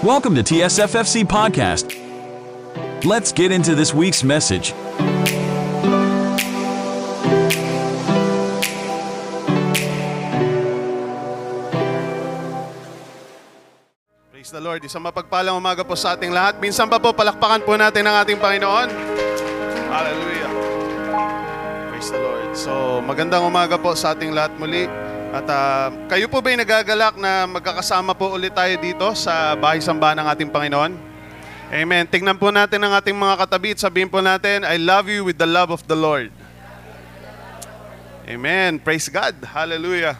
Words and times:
Welcome 0.00 0.32
to 0.36 0.40
TSFFC 0.40 1.28
Podcast. 1.28 1.92
Let's 3.04 3.36
get 3.36 3.52
into 3.52 3.76
this 3.76 3.92
week's 3.92 4.24
message. 4.24 4.72
Praise 14.32 14.48
the 14.48 14.64
Lord. 14.64 14.80
Isang 14.88 15.04
mapagpalang 15.04 15.60
umaga 15.60 15.84
po 15.84 15.92
sa 15.92 16.16
ating 16.16 16.32
lahat. 16.32 16.56
Minsan 16.64 16.88
pa 16.88 16.96
po, 16.96 17.12
palakpakan 17.12 17.60
po 17.68 17.76
natin 17.76 18.08
ang 18.08 18.24
ating 18.24 18.40
Panginoon. 18.40 18.88
Hallelujah. 19.92 20.50
Praise 21.92 22.08
the 22.08 22.24
Lord. 22.24 22.56
So, 22.56 23.04
magandang 23.04 23.44
umaga 23.44 23.76
po 23.76 23.92
sa 23.92 24.16
ating 24.16 24.32
lahat 24.32 24.56
muli. 24.56 24.88
At 25.30 25.46
ah, 25.46 25.94
kayo 26.10 26.26
po 26.26 26.42
ba'y 26.42 26.58
nagagalak 26.58 27.14
na 27.14 27.46
magkakasama 27.46 28.18
po 28.18 28.34
ulit 28.34 28.50
tayo 28.50 28.74
dito 28.82 29.06
sa 29.14 29.54
bahay 29.54 29.78
sambahan 29.78 30.18
ng 30.18 30.26
ating 30.26 30.50
Panginoon? 30.50 30.90
Amen. 31.70 32.02
Tingnan 32.10 32.34
po 32.34 32.50
natin 32.50 32.82
ang 32.82 32.98
ating 32.98 33.14
mga 33.14 33.46
katabi 33.46 33.70
at 33.70 33.78
sabihin 33.78 34.10
po 34.10 34.18
natin, 34.18 34.66
I 34.66 34.74
love 34.74 35.06
you 35.06 35.22
with 35.22 35.38
the 35.38 35.46
love 35.46 35.70
of 35.70 35.86
the 35.86 35.94
Lord. 35.94 36.34
Amen. 38.26 38.82
Praise 38.82 39.06
God. 39.06 39.38
Hallelujah. 39.46 40.18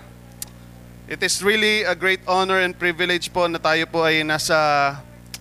It 1.10 1.18
is 1.26 1.42
really 1.42 1.82
a 1.82 1.98
great 1.98 2.22
honor 2.30 2.62
and 2.62 2.70
privilege 2.70 3.34
po 3.34 3.50
na 3.50 3.58
tayo 3.58 3.82
po 3.90 4.06
ay 4.06 4.22
nasa 4.22 4.54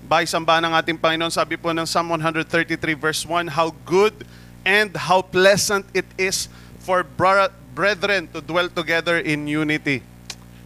bahay 0.01 0.25
sambahan 0.25 0.65
ng 0.65 0.73
ating 0.81 0.97
Panginoon. 0.97 1.29
Sabi 1.29 1.61
po 1.61 1.69
ng 1.69 1.85
Psalm 1.85 2.09
133 2.17 2.73
verse 2.97 3.21
1, 3.21 3.53
How 3.53 3.69
good 3.85 4.25
and 4.65 4.97
how 4.97 5.21
pleasant 5.21 5.85
it 5.93 6.09
is 6.17 6.49
for 6.81 7.05
bro- 7.05 7.53
brethren 7.79 8.27
to 8.27 8.43
dwell 8.43 8.67
together 8.67 9.23
in 9.23 9.47
unity. 9.47 10.03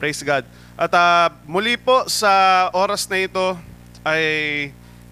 Praise 0.01 0.25
God. 0.25 0.49
At 0.73 0.89
ah, 0.97 1.29
muli 1.45 1.77
po 1.77 2.09
sa 2.09 2.73
oras 2.73 3.05
na 3.05 3.21
ito 3.21 3.53
ay 4.01 4.25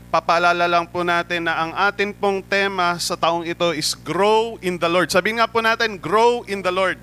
papaalala 0.10 0.66
lang 0.66 0.90
po 0.90 1.06
natin 1.06 1.46
na 1.46 1.62
ang 1.62 1.72
atin 1.78 2.10
pong 2.10 2.42
tema 2.42 2.98
sa 2.98 3.14
taong 3.14 3.46
ito 3.46 3.70
is 3.78 3.94
Grow 3.94 4.58
in 4.66 4.82
the 4.82 4.90
Lord. 4.90 5.14
Sabihin 5.14 5.38
nga 5.38 5.46
po 5.46 5.62
natin, 5.62 6.02
Grow 6.02 6.42
in 6.50 6.66
the 6.66 6.74
Lord. 6.74 6.98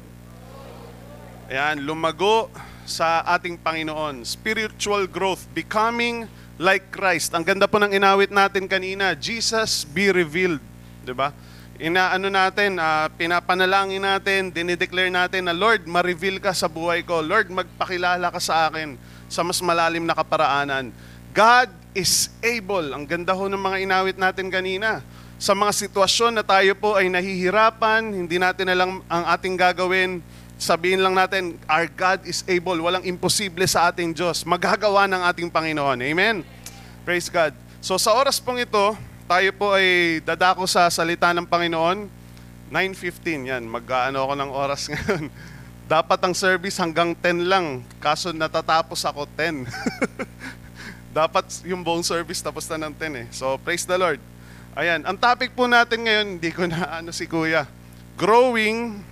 Ayan, 1.47 1.87
lumago 1.87 2.51
sa 2.83 3.23
ating 3.39 3.55
Panginoon. 3.55 4.27
Spiritual 4.27 5.07
growth, 5.07 5.47
becoming 5.55 6.27
like 6.59 6.91
Christ. 6.91 7.39
Ang 7.39 7.47
ganda 7.47 7.71
po 7.71 7.79
ng 7.79 7.95
inawit 7.95 8.35
natin 8.35 8.67
kanina, 8.67 9.15
Jesus 9.15 9.87
be 9.87 10.11
revealed. 10.11 10.59
ba? 11.15 11.31
Inaano 11.79 12.27
natin, 12.27 12.75
ah, 12.83 13.07
pinapanalangin 13.15 14.03
natin, 14.03 14.51
dinideclare 14.51 15.15
natin 15.15 15.47
na 15.47 15.55
Lord, 15.55 15.87
ma-reveal 15.87 16.43
ka 16.43 16.51
sa 16.51 16.67
buhay 16.67 17.07
ko. 17.07 17.23
Lord, 17.23 17.55
magpakilala 17.55 18.35
ka 18.35 18.43
sa 18.43 18.67
akin 18.67 18.99
sa 19.31 19.47
mas 19.47 19.63
malalim 19.63 20.03
na 20.03 20.11
kaparaanan. 20.11 20.91
God 21.31 21.71
is 21.95 22.35
able. 22.43 22.83
Ang 22.91 23.07
ganda 23.07 23.31
ho 23.31 23.47
ng 23.47 23.63
mga 23.63 23.77
inawit 23.87 24.19
natin 24.19 24.51
kanina. 24.51 25.07
Sa 25.39 25.55
mga 25.55 25.71
sitwasyon 25.87 26.43
na 26.43 26.43
tayo 26.43 26.75
po 26.75 26.99
ay 26.99 27.07
nahihirapan, 27.15 28.11
hindi 28.11 28.43
natin 28.43 28.75
alam 28.75 28.99
ang 29.07 29.25
ating 29.39 29.55
gagawin, 29.55 30.19
sabihin 30.59 30.99
lang 30.99 31.15
natin, 31.15 31.55
our 31.71 31.87
God 31.87 32.27
is 32.27 32.43
able. 32.51 32.75
Walang 32.75 33.07
imposible 33.07 33.63
sa 33.71 33.87
ating 33.87 34.19
Diyos. 34.19 34.43
Magagawa 34.43 35.07
ng 35.07 35.23
ating 35.31 35.47
Panginoon. 35.47 36.03
Amen? 36.03 36.43
Praise 37.07 37.31
God. 37.31 37.55
So 37.79 37.95
sa 38.03 38.19
oras 38.19 38.43
pong 38.43 38.59
ito, 38.67 38.99
tayo 39.29 39.53
po 39.53 39.77
ay 39.77 40.19
dadako 40.25 40.65
sa 40.65 40.89
salita 40.89 41.29
ng 41.37 41.45
Panginoon. 41.45 42.09
9.15, 42.73 43.53
yan. 43.53 43.65
Mag-ano 43.69 44.25
ako 44.25 44.33
ng 44.41 44.51
oras 44.57 44.83
ngayon. 44.91 45.29
Dapat 45.85 46.21
ang 46.25 46.33
service 46.33 46.81
hanggang 46.81 47.13
10 47.13 47.45
lang. 47.45 47.85
Kaso 48.01 48.33
natatapos 48.33 49.05
ako 49.05 49.29
10. 49.37 49.69
Dapat 51.19 51.45
yung 51.69 51.85
buong 51.85 52.01
service 52.01 52.41
tapos 52.41 52.65
na 52.73 52.89
ng 52.89 52.95
10 52.97 53.21
eh. 53.21 53.27
So 53.29 53.61
praise 53.61 53.85
the 53.85 54.01
Lord. 54.01 54.21
Ayan, 54.73 55.05
ang 55.05 55.21
topic 55.21 55.53
po 55.53 55.69
natin 55.69 56.09
ngayon, 56.09 56.27
hindi 56.41 56.49
ko 56.49 56.65
na 56.65 57.05
ano 57.05 57.13
si 57.13 57.29
Kuya. 57.29 57.69
Growing 58.17 59.05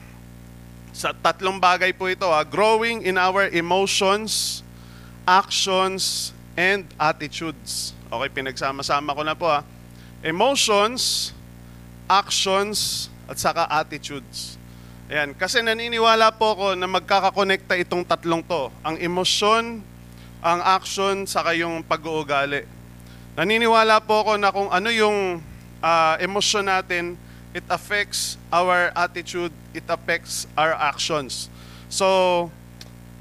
sa 0.96 1.12
tatlong 1.12 1.60
bagay 1.60 1.92
po 1.92 2.08
ito, 2.08 2.24
ha? 2.24 2.40
growing 2.40 3.04
in 3.04 3.20
our 3.20 3.52
emotions, 3.52 4.64
actions, 5.28 6.32
and 6.56 6.88
attitudes. 6.96 7.92
Okay, 8.08 8.28
pinagsama-sama 8.32 9.12
ko 9.12 9.20
na 9.20 9.36
po 9.36 9.44
ha. 9.44 9.60
Emotions, 10.22 11.32
actions, 12.08 13.08
at 13.26 13.36
saka 13.36 13.66
attitudes. 13.66 14.54
Ayan, 15.06 15.34
kasi 15.38 15.62
naniniwala 15.62 16.34
po 16.34 16.54
ako 16.54 16.66
na 16.74 16.90
magkakakonekta 16.90 17.78
itong 17.78 18.02
tatlong 18.02 18.42
to. 18.42 18.70
Ang 18.82 18.98
emosyon, 18.98 19.82
ang 20.42 20.60
action, 20.62 21.26
saka 21.26 21.54
yung 21.54 21.82
pag-uugali. 21.86 22.66
Naniniwala 23.38 24.02
po 24.02 24.26
ako 24.26 24.32
na 24.38 24.50
kung 24.50 24.70
ano 24.70 24.90
yung 24.90 25.38
ah, 25.78 26.18
emosyon 26.18 26.66
natin, 26.66 27.14
it 27.54 27.62
affects 27.70 28.34
our 28.50 28.90
attitude, 28.98 29.54
it 29.70 29.86
affects 29.86 30.50
our 30.58 30.74
actions. 30.74 31.48
So, 31.86 32.50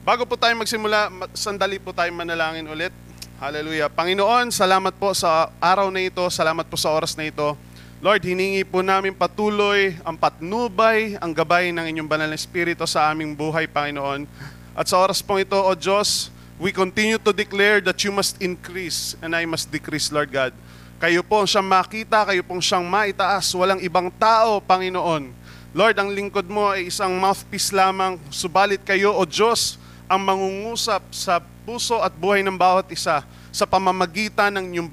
bago 0.02 0.26
po 0.26 0.36
tayo 0.36 0.58
magsimula, 0.58 1.14
ma- 1.14 1.32
sandali 1.38 1.78
po 1.78 1.94
tayo 1.94 2.10
manalangin 2.12 2.66
ulit. 2.66 2.94
Hallelujah. 3.36 3.92
Panginoon, 3.92 4.48
salamat 4.48 4.96
po 4.96 5.12
sa 5.12 5.52
araw 5.60 5.92
na 5.92 6.00
ito, 6.08 6.24
salamat 6.32 6.64
po 6.72 6.80
sa 6.80 6.88
oras 6.96 7.20
na 7.20 7.28
ito. 7.28 7.52
Lord, 8.00 8.24
hiningi 8.24 8.64
po 8.64 8.80
namin 8.80 9.12
patuloy 9.12 9.92
ang 10.08 10.16
patnubay, 10.16 11.20
ang 11.20 11.36
gabay 11.36 11.76
ng 11.76 11.84
inyong 11.84 12.08
banal 12.08 12.32
na 12.32 12.40
Espiritu 12.40 12.88
sa 12.88 13.12
aming 13.12 13.36
buhay, 13.36 13.68
Panginoon. 13.68 14.24
At 14.72 14.88
sa 14.88 15.04
oras 15.04 15.20
pong 15.20 15.44
ito, 15.44 15.60
O 15.60 15.76
Diyos, 15.76 16.32
we 16.56 16.72
continue 16.72 17.20
to 17.20 17.36
declare 17.36 17.84
that 17.84 18.00
you 18.08 18.16
must 18.16 18.40
increase 18.40 19.20
and 19.20 19.36
I 19.36 19.44
must 19.44 19.68
decrease, 19.68 20.16
Lord 20.16 20.32
God. 20.32 20.56
Kayo 20.96 21.20
po 21.20 21.44
ang 21.44 21.50
siyang 21.52 21.68
makita, 21.68 22.24
kayo 22.24 22.40
pong 22.40 22.64
siyang 22.64 22.88
maitaas, 22.88 23.52
walang 23.52 23.84
ibang 23.84 24.08
tao, 24.16 24.64
Panginoon. 24.64 25.36
Lord, 25.76 26.00
ang 26.00 26.08
lingkod 26.08 26.48
mo 26.48 26.72
ay 26.72 26.88
isang 26.88 27.12
mouthpiece 27.20 27.76
lamang, 27.76 28.16
subalit 28.32 28.80
kayo, 28.88 29.12
O 29.12 29.28
Diyos, 29.28 29.76
ang 30.06 30.22
mangungusap 30.22 31.02
sa 31.10 31.42
puso 31.66 31.98
at 32.02 32.14
buhay 32.14 32.46
ng 32.46 32.54
bawat 32.54 32.86
isa 32.94 33.26
sa 33.50 33.66
pamamagitan 33.66 34.54
ng 34.54 34.66
inyong 34.74 34.90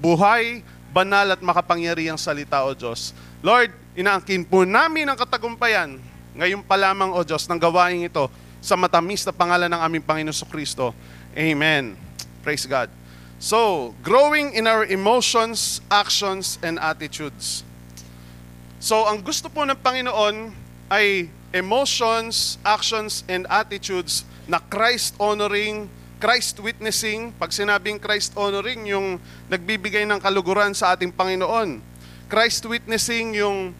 buhay, 0.00 0.60
banal 0.92 1.32
at 1.32 1.40
makapangyarihang 1.40 2.20
salita, 2.20 2.60
O 2.66 2.76
Diyos. 2.76 3.16
Lord, 3.40 3.72
inaangkin 3.96 4.44
po 4.44 4.68
namin 4.68 5.08
ang 5.08 5.16
katagumpayan 5.16 5.96
ngayon 6.36 6.62
pa 6.62 6.78
lamang, 6.78 7.10
O 7.10 7.24
Diyos, 7.26 7.48
ng 7.50 7.58
gawain 7.58 8.06
ito 8.06 8.30
sa 8.60 8.76
matamis 8.76 9.24
na 9.24 9.34
pangalan 9.34 9.72
ng 9.72 9.80
aming 9.80 10.04
Panginoon 10.04 10.46
Kristo. 10.46 10.92
Amen. 11.34 11.96
Praise 12.44 12.68
God. 12.68 12.92
So, 13.40 13.90
growing 14.04 14.52
in 14.52 14.68
our 14.68 14.84
emotions, 14.84 15.80
actions, 15.88 16.60
and 16.60 16.76
attitudes. 16.76 17.64
So, 18.76 19.08
ang 19.08 19.24
gusto 19.24 19.48
po 19.48 19.64
ng 19.64 19.80
Panginoon 19.80 20.52
ay 20.92 21.32
emotions, 21.50 22.60
actions, 22.62 23.24
and 23.26 23.48
attitudes 23.48 24.28
na 24.50 24.58
Christ-honoring, 24.58 25.86
Christ-witnessing. 26.18 27.30
Pag 27.38 27.54
sinabing 27.54 28.02
Christ-honoring, 28.02 28.90
yung 28.90 29.22
nagbibigay 29.46 30.02
ng 30.10 30.18
kaluguran 30.18 30.74
sa 30.74 30.98
ating 30.98 31.14
Panginoon. 31.14 31.78
Christ-witnessing 32.26 33.38
yung 33.38 33.70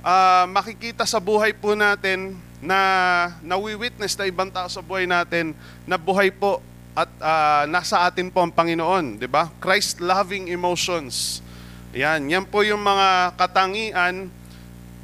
ah, 0.00 0.48
makikita 0.48 1.04
sa 1.04 1.20
buhay 1.20 1.52
po 1.52 1.76
natin 1.76 2.40
na 2.64 2.80
nawi-witness 3.44 4.16
na 4.16 4.24
ibang 4.24 4.48
tao 4.48 4.64
sa 4.72 4.80
buhay 4.80 5.04
natin 5.04 5.52
na 5.84 6.00
buhay 6.00 6.32
po 6.32 6.64
at 6.96 7.10
ah, 7.20 7.68
nasa 7.68 8.00
atin 8.08 8.32
po 8.32 8.40
ang 8.40 8.52
Panginoon, 8.52 9.20
'di 9.20 9.28
ba? 9.28 9.52
Christ-loving 9.60 10.48
emotions. 10.48 11.44
Yan, 11.92 12.26
yan 12.26 12.48
po 12.48 12.64
yung 12.64 12.80
mga 12.80 13.38
katangian 13.38 14.32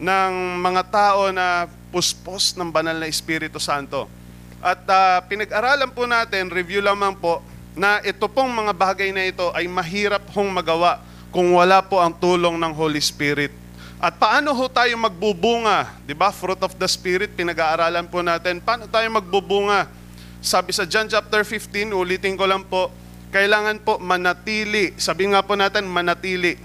ng 0.01 0.33
mga 0.59 0.83
tao 0.91 1.29
na 1.31 1.69
puspos 1.93 2.57
ng 2.57 2.73
banal 2.73 2.97
na 2.97 3.07
Espiritu 3.07 3.61
Santo. 3.61 4.20
At 4.61 4.85
ah, 4.93 5.25
pinag-aralan 5.25 5.89
po 5.89 6.05
natin, 6.05 6.53
review 6.53 6.85
lamang 6.85 7.17
po, 7.17 7.41
na 7.73 8.05
ito 8.05 8.29
pong 8.29 8.53
mga 8.53 8.73
bagay 8.77 9.09
na 9.09 9.25
ito 9.25 9.49
ay 9.57 9.65
mahirap 9.65 10.29
hong 10.37 10.53
magawa 10.53 11.01
kung 11.33 11.57
wala 11.57 11.81
po 11.81 11.97
ang 11.97 12.13
tulong 12.13 12.61
ng 12.61 12.73
Holy 12.77 13.01
Spirit. 13.01 13.57
At 14.01 14.17
paano 14.17 14.57
ho 14.57 14.65
tayo 14.69 14.97
magbubunga? 14.97 15.93
'Di 16.05 16.17
ba? 16.17 16.33
Fruit 16.33 16.61
of 16.65 16.73
the 16.77 16.89
Spirit, 16.89 17.37
pinag-aaralan 17.37 18.09
po 18.09 18.25
natin. 18.25 18.61
Paano 18.61 18.89
tayo 18.89 19.05
magbubunga? 19.13 19.89
Sabi 20.41 20.73
sa 20.73 20.89
John 20.89 21.05
chapter 21.05 21.45
15, 21.45 21.93
ulitin 21.93 22.33
ko 22.33 22.49
lang 22.49 22.65
po, 22.65 22.89
kailangan 23.29 23.77
po 23.85 24.01
manatili. 24.01 24.97
Sabi 24.97 25.29
nga 25.29 25.45
po 25.45 25.53
natin, 25.53 25.85
manatili. 25.85 26.57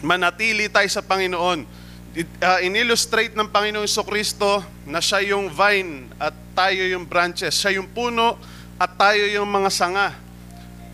Manatili 0.00 0.72
tayo 0.72 0.88
sa 0.88 1.04
Panginoon. 1.04 1.68
Uh, 2.10 2.58
in-illustrate 2.66 3.38
ng 3.38 3.46
Panginoong 3.46 3.86
Kristo 3.86 4.66
na 4.82 4.98
siya 4.98 5.22
yung 5.30 5.46
vine 5.46 6.10
at 6.18 6.34
tayo 6.58 6.82
yung 6.82 7.06
branches. 7.06 7.54
Siya 7.54 7.78
yung 7.78 7.86
puno 7.86 8.34
at 8.82 8.90
tayo 8.98 9.22
yung 9.30 9.46
mga 9.46 9.70
sanga. 9.70 10.18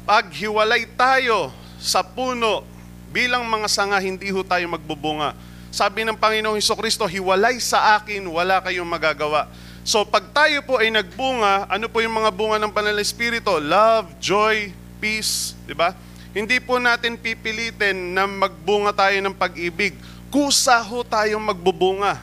Pag 0.04 0.28
hiwalay 0.36 0.84
tayo 0.92 1.48
sa 1.80 2.04
puno 2.04 2.68
bilang 3.08 3.48
mga 3.48 3.64
sanga, 3.64 3.96
hindi 3.96 4.28
ho 4.28 4.44
tayo 4.44 4.68
magbubunga. 4.68 5.32
Sabi 5.72 6.04
ng 6.04 6.20
Panginoong 6.20 6.60
Kristo, 6.60 7.08
hiwalay 7.08 7.64
sa 7.64 7.96
akin, 7.96 8.20
wala 8.28 8.60
kayong 8.60 8.84
magagawa. 8.84 9.48
So 9.88 10.04
pag 10.04 10.28
tayo 10.36 10.60
po 10.68 10.76
ay 10.76 10.92
nagbunga, 10.92 11.64
ano 11.64 11.88
po 11.88 12.04
yung 12.04 12.12
mga 12.12 12.28
bunga 12.28 12.60
ng 12.60 12.68
banal 12.76 12.92
na 12.92 13.00
Espiritu? 13.00 13.56
Love, 13.56 14.12
joy, 14.20 14.68
peace, 15.00 15.56
di 15.64 15.72
ba? 15.72 15.96
Hindi 16.36 16.60
po 16.60 16.76
natin 16.76 17.16
pipilitin 17.16 18.12
na 18.12 18.28
magbunga 18.28 18.92
tayo 18.92 19.16
ng 19.16 19.32
pag-ibig. 19.32 19.96
Kusa 20.30 20.82
ho 20.82 21.06
tayong 21.06 21.42
magbubunga. 21.42 22.18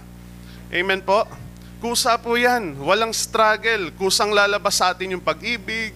Amen 0.74 1.00
po? 1.00 1.24
Kusa 1.84 2.16
po 2.20 2.36
yan. 2.36 2.80
Walang 2.80 3.12
struggle. 3.12 3.92
Kusang 3.96 4.32
lalabas 4.32 4.80
sa 4.80 4.92
atin 4.92 5.16
yung 5.16 5.24
pag-ibig, 5.24 5.92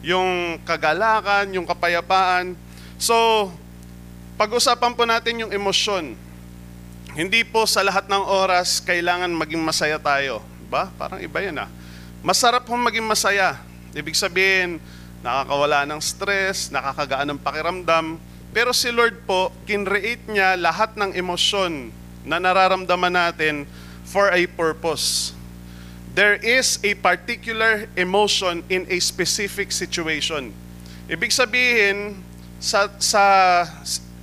yung 0.00 0.60
kagalakan, 0.64 1.52
yung 1.56 1.68
kapayapaan. 1.68 2.56
So, 2.96 3.48
pag-usapan 4.36 4.92
po 4.92 5.08
natin 5.08 5.44
yung 5.44 5.52
emosyon. 5.52 6.16
Hindi 7.16 7.40
po 7.48 7.64
sa 7.64 7.80
lahat 7.80 8.04
ng 8.12 8.24
oras 8.28 8.84
kailangan 8.84 9.32
maging 9.32 9.64
masaya 9.64 9.96
tayo. 9.96 10.44
Ba? 10.68 10.92
Parang 11.00 11.16
iba 11.24 11.40
yan 11.40 11.64
ah. 11.64 11.70
Masarap 12.20 12.68
pong 12.68 12.84
maging 12.84 13.08
masaya. 13.08 13.56
Ibig 13.96 14.12
sabihin, 14.12 14.76
nakakawala 15.24 15.88
ng 15.88 16.00
stress, 16.04 16.68
nakakagaan 16.68 17.32
ng 17.32 17.40
pakiramdam. 17.40 18.20
Pero 18.56 18.72
si 18.72 18.88
Lord 18.88 19.20
po, 19.28 19.52
kinreate 19.68 20.32
niya 20.32 20.56
lahat 20.56 20.96
ng 20.96 21.12
emosyon 21.12 21.92
na 22.24 22.40
nararamdaman 22.40 23.12
natin 23.12 23.68
for 24.08 24.32
a 24.32 24.48
purpose. 24.48 25.36
There 26.16 26.40
is 26.40 26.80
a 26.80 26.96
particular 26.96 27.84
emotion 28.00 28.64
in 28.72 28.88
a 28.88 28.96
specific 28.96 29.68
situation. 29.76 30.56
Ibig 31.04 31.36
sabihin, 31.36 32.24
sa, 32.56 32.88
sa, 32.96 33.24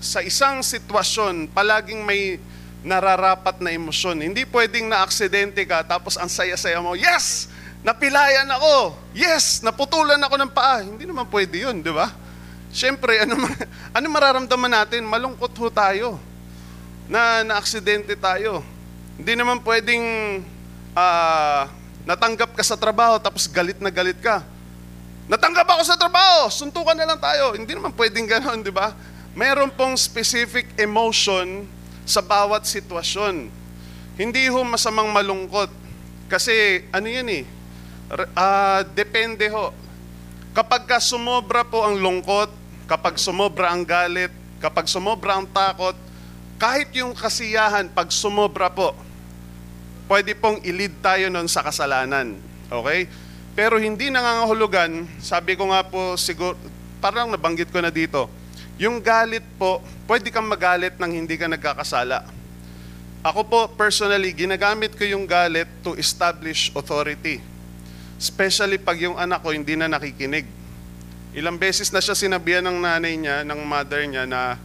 sa 0.02 0.20
isang 0.26 0.66
sitwasyon, 0.66 1.54
palaging 1.54 2.02
may 2.02 2.42
nararapat 2.82 3.62
na 3.62 3.70
emosyon. 3.70 4.18
Hindi 4.18 4.50
pwedeng 4.50 4.90
na-aksidente 4.90 5.62
ka 5.70 5.86
tapos 5.86 6.18
ang 6.18 6.34
saya-saya 6.34 6.82
mo, 6.82 6.98
yes! 6.98 7.54
Napilayan 7.86 8.50
ako! 8.50 8.98
Yes! 9.14 9.62
Naputulan 9.62 10.18
ako 10.26 10.42
ng 10.42 10.50
paa. 10.50 10.82
Hindi 10.82 11.06
naman 11.06 11.30
pwede 11.30 11.70
yun, 11.70 11.86
di 11.86 11.94
ba? 11.94 12.23
Siyempre, 12.74 13.22
ano, 13.22 13.38
ano 13.96 14.06
mararamdaman 14.10 14.74
natin? 14.82 15.06
Malungkot 15.06 15.54
ho 15.62 15.70
tayo 15.70 16.18
na 17.06 17.46
na-aksidente 17.46 18.18
tayo. 18.18 18.66
Hindi 19.14 19.38
naman 19.38 19.62
pwedeng 19.62 20.02
uh, 20.98 21.62
natanggap 22.02 22.58
ka 22.58 22.66
sa 22.66 22.74
trabaho 22.74 23.22
tapos 23.22 23.46
galit 23.46 23.78
na 23.78 23.94
galit 23.94 24.18
ka. 24.18 24.42
Natanggap 25.30 25.70
ako 25.70 25.82
sa 25.86 25.96
trabaho, 25.96 26.50
suntukan 26.50 26.98
na 26.98 27.14
lang 27.14 27.22
tayo. 27.22 27.54
Hindi 27.54 27.78
naman 27.78 27.94
pwedeng 27.94 28.26
gano'n, 28.26 28.66
di 28.66 28.74
ba? 28.74 28.98
Mayroon 29.38 29.70
pong 29.70 29.94
specific 29.94 30.74
emotion 30.76 31.70
sa 32.10 32.26
bawat 32.26 32.66
sitwasyon. 32.66 33.54
Hindi 34.18 34.50
ho 34.50 34.66
masamang 34.66 35.14
malungkot. 35.14 35.70
Kasi 36.26 36.84
ano 36.90 37.06
yan 37.06 37.30
eh, 37.30 37.46
uh, 38.18 38.82
depende 38.98 39.46
ho. 39.54 39.70
Kapag 40.58 40.90
ka 40.90 40.98
sumobra 40.98 41.62
po 41.62 41.86
ang 41.86 42.02
lungkot, 42.02 42.63
kapag 42.90 43.16
sumobra 43.20 43.72
ang 43.72 43.84
galit, 43.88 44.32
kapag 44.60 44.88
sumobra 44.88 45.40
ang 45.40 45.48
takot, 45.48 45.96
kahit 46.60 46.90
yung 46.96 47.12
kasiyahan, 47.12 47.92
pag 47.92 48.08
sumobra 48.08 48.72
po, 48.72 48.96
pwede 50.08 50.36
pong 50.38 50.64
ilid 50.64 50.94
tayo 51.04 51.28
nun 51.28 51.50
sa 51.52 51.64
kasalanan. 51.66 52.40
Okay? 52.72 53.08
Pero 53.54 53.78
hindi 53.78 54.10
nangangahulugan, 54.10 55.06
sabi 55.22 55.54
ko 55.54 55.70
nga 55.70 55.86
po, 55.86 56.16
siguro, 56.18 56.58
parang 57.04 57.30
nabanggit 57.30 57.70
ko 57.70 57.84
na 57.84 57.92
dito, 57.92 58.32
yung 58.82 58.98
galit 59.04 59.46
po, 59.60 59.84
pwede 60.10 60.34
kang 60.34 60.50
magalit 60.50 60.98
nang 60.98 61.14
hindi 61.14 61.38
ka 61.38 61.46
nagkakasala. 61.46 62.26
Ako 63.24 63.42
po, 63.48 63.62
personally, 63.78 64.36
ginagamit 64.36 64.98
ko 64.98 65.08
yung 65.08 65.24
galit 65.24 65.70
to 65.86 65.96
establish 65.96 66.74
authority. 66.76 67.40
Especially 68.20 68.76
pag 68.76 69.00
yung 69.00 69.16
anak 69.16 69.40
ko 69.40 69.52
hindi 69.56 69.76
na 69.80 69.88
nakikinig. 69.88 70.63
Ilang 71.34 71.58
beses 71.58 71.90
na 71.90 71.98
siya 71.98 72.14
sinabihan 72.14 72.62
ng 72.62 72.78
nanay 72.78 73.18
niya, 73.18 73.42
ng 73.42 73.62
mother 73.66 74.06
niya 74.06 74.30
na 74.30 74.62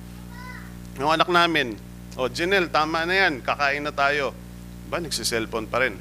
yung 1.01 1.09
anak 1.09 1.33
namin, 1.33 1.81
o 2.19 2.27
oh, 2.27 2.29
Janelle, 2.29 2.69
tama 2.69 3.07
na 3.07 3.15
yan, 3.15 3.41
kakain 3.41 3.81
na 3.81 3.95
tayo. 3.95 4.35
Ba, 4.91 4.99
nagsiselfone 4.99 5.71
pa 5.71 5.87
rin. 5.87 5.95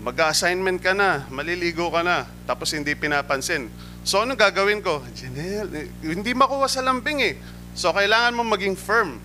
Mag-assignment 0.00 0.80
ka 0.80 0.96
na, 0.96 1.28
maliligo 1.28 1.92
ka 1.92 2.00
na, 2.00 2.24
tapos 2.48 2.72
hindi 2.72 2.96
pinapansin. 2.96 3.68
So, 4.02 4.24
ano 4.24 4.34
gagawin 4.34 4.80
ko? 4.80 5.04
Janelle, 5.12 5.92
hindi 6.00 6.32
makuha 6.32 6.66
sa 6.66 6.80
lambing 6.80 7.20
eh. 7.20 7.34
So, 7.76 7.92
kailangan 7.92 8.32
mo 8.32 8.42
maging 8.48 8.74
firm. 8.74 9.20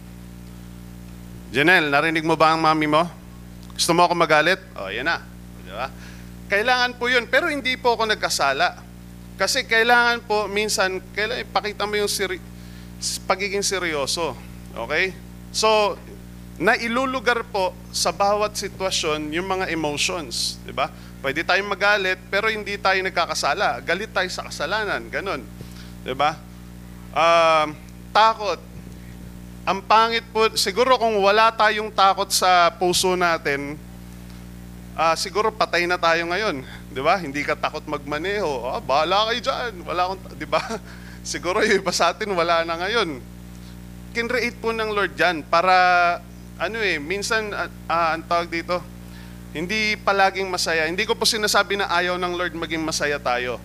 Janelle, 1.56 1.88
narinig 1.88 2.28
mo 2.28 2.36
ba 2.36 2.54
ang 2.54 2.62
mami 2.62 2.86
mo? 2.86 3.08
Gusto 3.74 3.96
mo 3.96 4.04
ako 4.04 4.14
magalit? 4.14 4.60
O, 4.76 4.86
oh, 4.86 4.90
yan 4.92 5.08
na. 5.08 5.24
Di 5.64 5.72
ba? 5.72 5.88
Kailangan 6.52 7.00
po 7.00 7.08
yun. 7.08 7.32
Pero 7.32 7.48
hindi 7.48 7.80
po 7.80 7.96
ako 7.96 8.12
nagkasala. 8.12 8.89
Kasi 9.40 9.64
kailangan 9.64 10.20
po, 10.28 10.52
minsan, 10.52 11.00
kailangan 11.16 11.48
ipakita 11.48 11.88
mo 11.88 11.96
yung 11.96 12.12
seri- 12.12 12.44
pagiging 13.24 13.64
seryoso. 13.64 14.36
Okay? 14.76 15.16
So, 15.56 15.96
nailulugar 16.60 17.48
po 17.48 17.72
sa 17.96 18.12
bawat 18.12 18.60
sitwasyon 18.60 19.32
yung 19.32 19.48
mga 19.48 19.72
emotions. 19.72 20.60
Di 20.68 20.76
ba? 20.76 20.92
Pwede 21.24 21.48
tayong 21.48 21.72
magalit, 21.72 22.20
pero 22.28 22.52
hindi 22.52 22.76
tayo 22.76 23.00
nagkakasala. 23.00 23.80
Galit 23.80 24.12
tayo 24.12 24.28
sa 24.28 24.44
kasalanan. 24.52 25.08
Ganon. 25.08 25.48
Di 26.04 26.12
ba? 26.12 26.36
Uh, 27.16 27.72
takot. 28.12 28.60
Ang 29.64 29.80
pangit 29.88 30.28
po, 30.36 30.52
siguro 30.60 31.00
kung 31.00 31.16
wala 31.24 31.48
tayong 31.56 31.96
takot 31.96 32.28
sa 32.28 32.76
puso 32.76 33.16
natin, 33.16 33.80
uh, 35.00 35.16
siguro 35.16 35.48
patay 35.48 35.88
na 35.88 35.96
tayo 35.96 36.28
ngayon. 36.28 36.68
Di 36.90 37.02
ba? 37.06 37.22
Hindi 37.22 37.46
ka 37.46 37.54
takot 37.54 37.86
magmaneho. 37.86 38.50
Oh, 38.50 38.82
bahala 38.82 39.30
kayo 39.30 39.40
dyan. 39.46 39.74
Wala 39.86 40.10
akong, 40.10 40.22
di 40.34 40.48
ba? 40.50 40.62
siguro 41.22 41.62
yung 41.62 41.86
iba 41.86 41.94
sa 41.94 42.12
atin 42.12 42.34
wala 42.34 42.66
na 42.66 42.82
ngayon. 42.82 43.22
Kinreate 44.10 44.58
po 44.58 44.74
ng 44.74 44.90
Lord 44.90 45.14
dyan 45.14 45.46
para, 45.46 45.74
ano 46.58 46.82
eh, 46.82 46.98
minsan, 46.98 47.54
uh, 47.54 47.70
uh, 47.70 48.18
ang 48.18 48.26
tawag 48.26 48.50
dito, 48.50 48.82
hindi 49.54 49.94
palaging 50.02 50.50
masaya. 50.50 50.90
Hindi 50.90 51.06
ko 51.06 51.14
po 51.14 51.30
sinasabi 51.30 51.78
na 51.78 51.90
ayaw 51.94 52.18
ng 52.18 52.34
Lord 52.34 52.54
maging 52.58 52.82
masaya 52.82 53.22
tayo. 53.22 53.62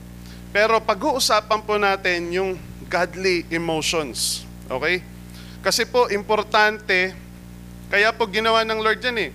Pero 0.53 0.77
pag-uusapan 0.85 1.61
po 1.65 1.81
natin 1.81 2.29
yung 2.29 2.61
godly 2.93 3.49
emotions. 3.49 4.45
Okay? 4.69 5.01
Kasi 5.65 5.89
po, 5.89 6.13
importante, 6.13 7.17
kaya 7.89 8.13
po 8.13 8.29
ginawa 8.29 8.69
ng 8.69 8.85
Lord 8.85 9.01
yan 9.01 9.17
eh. 9.17 9.31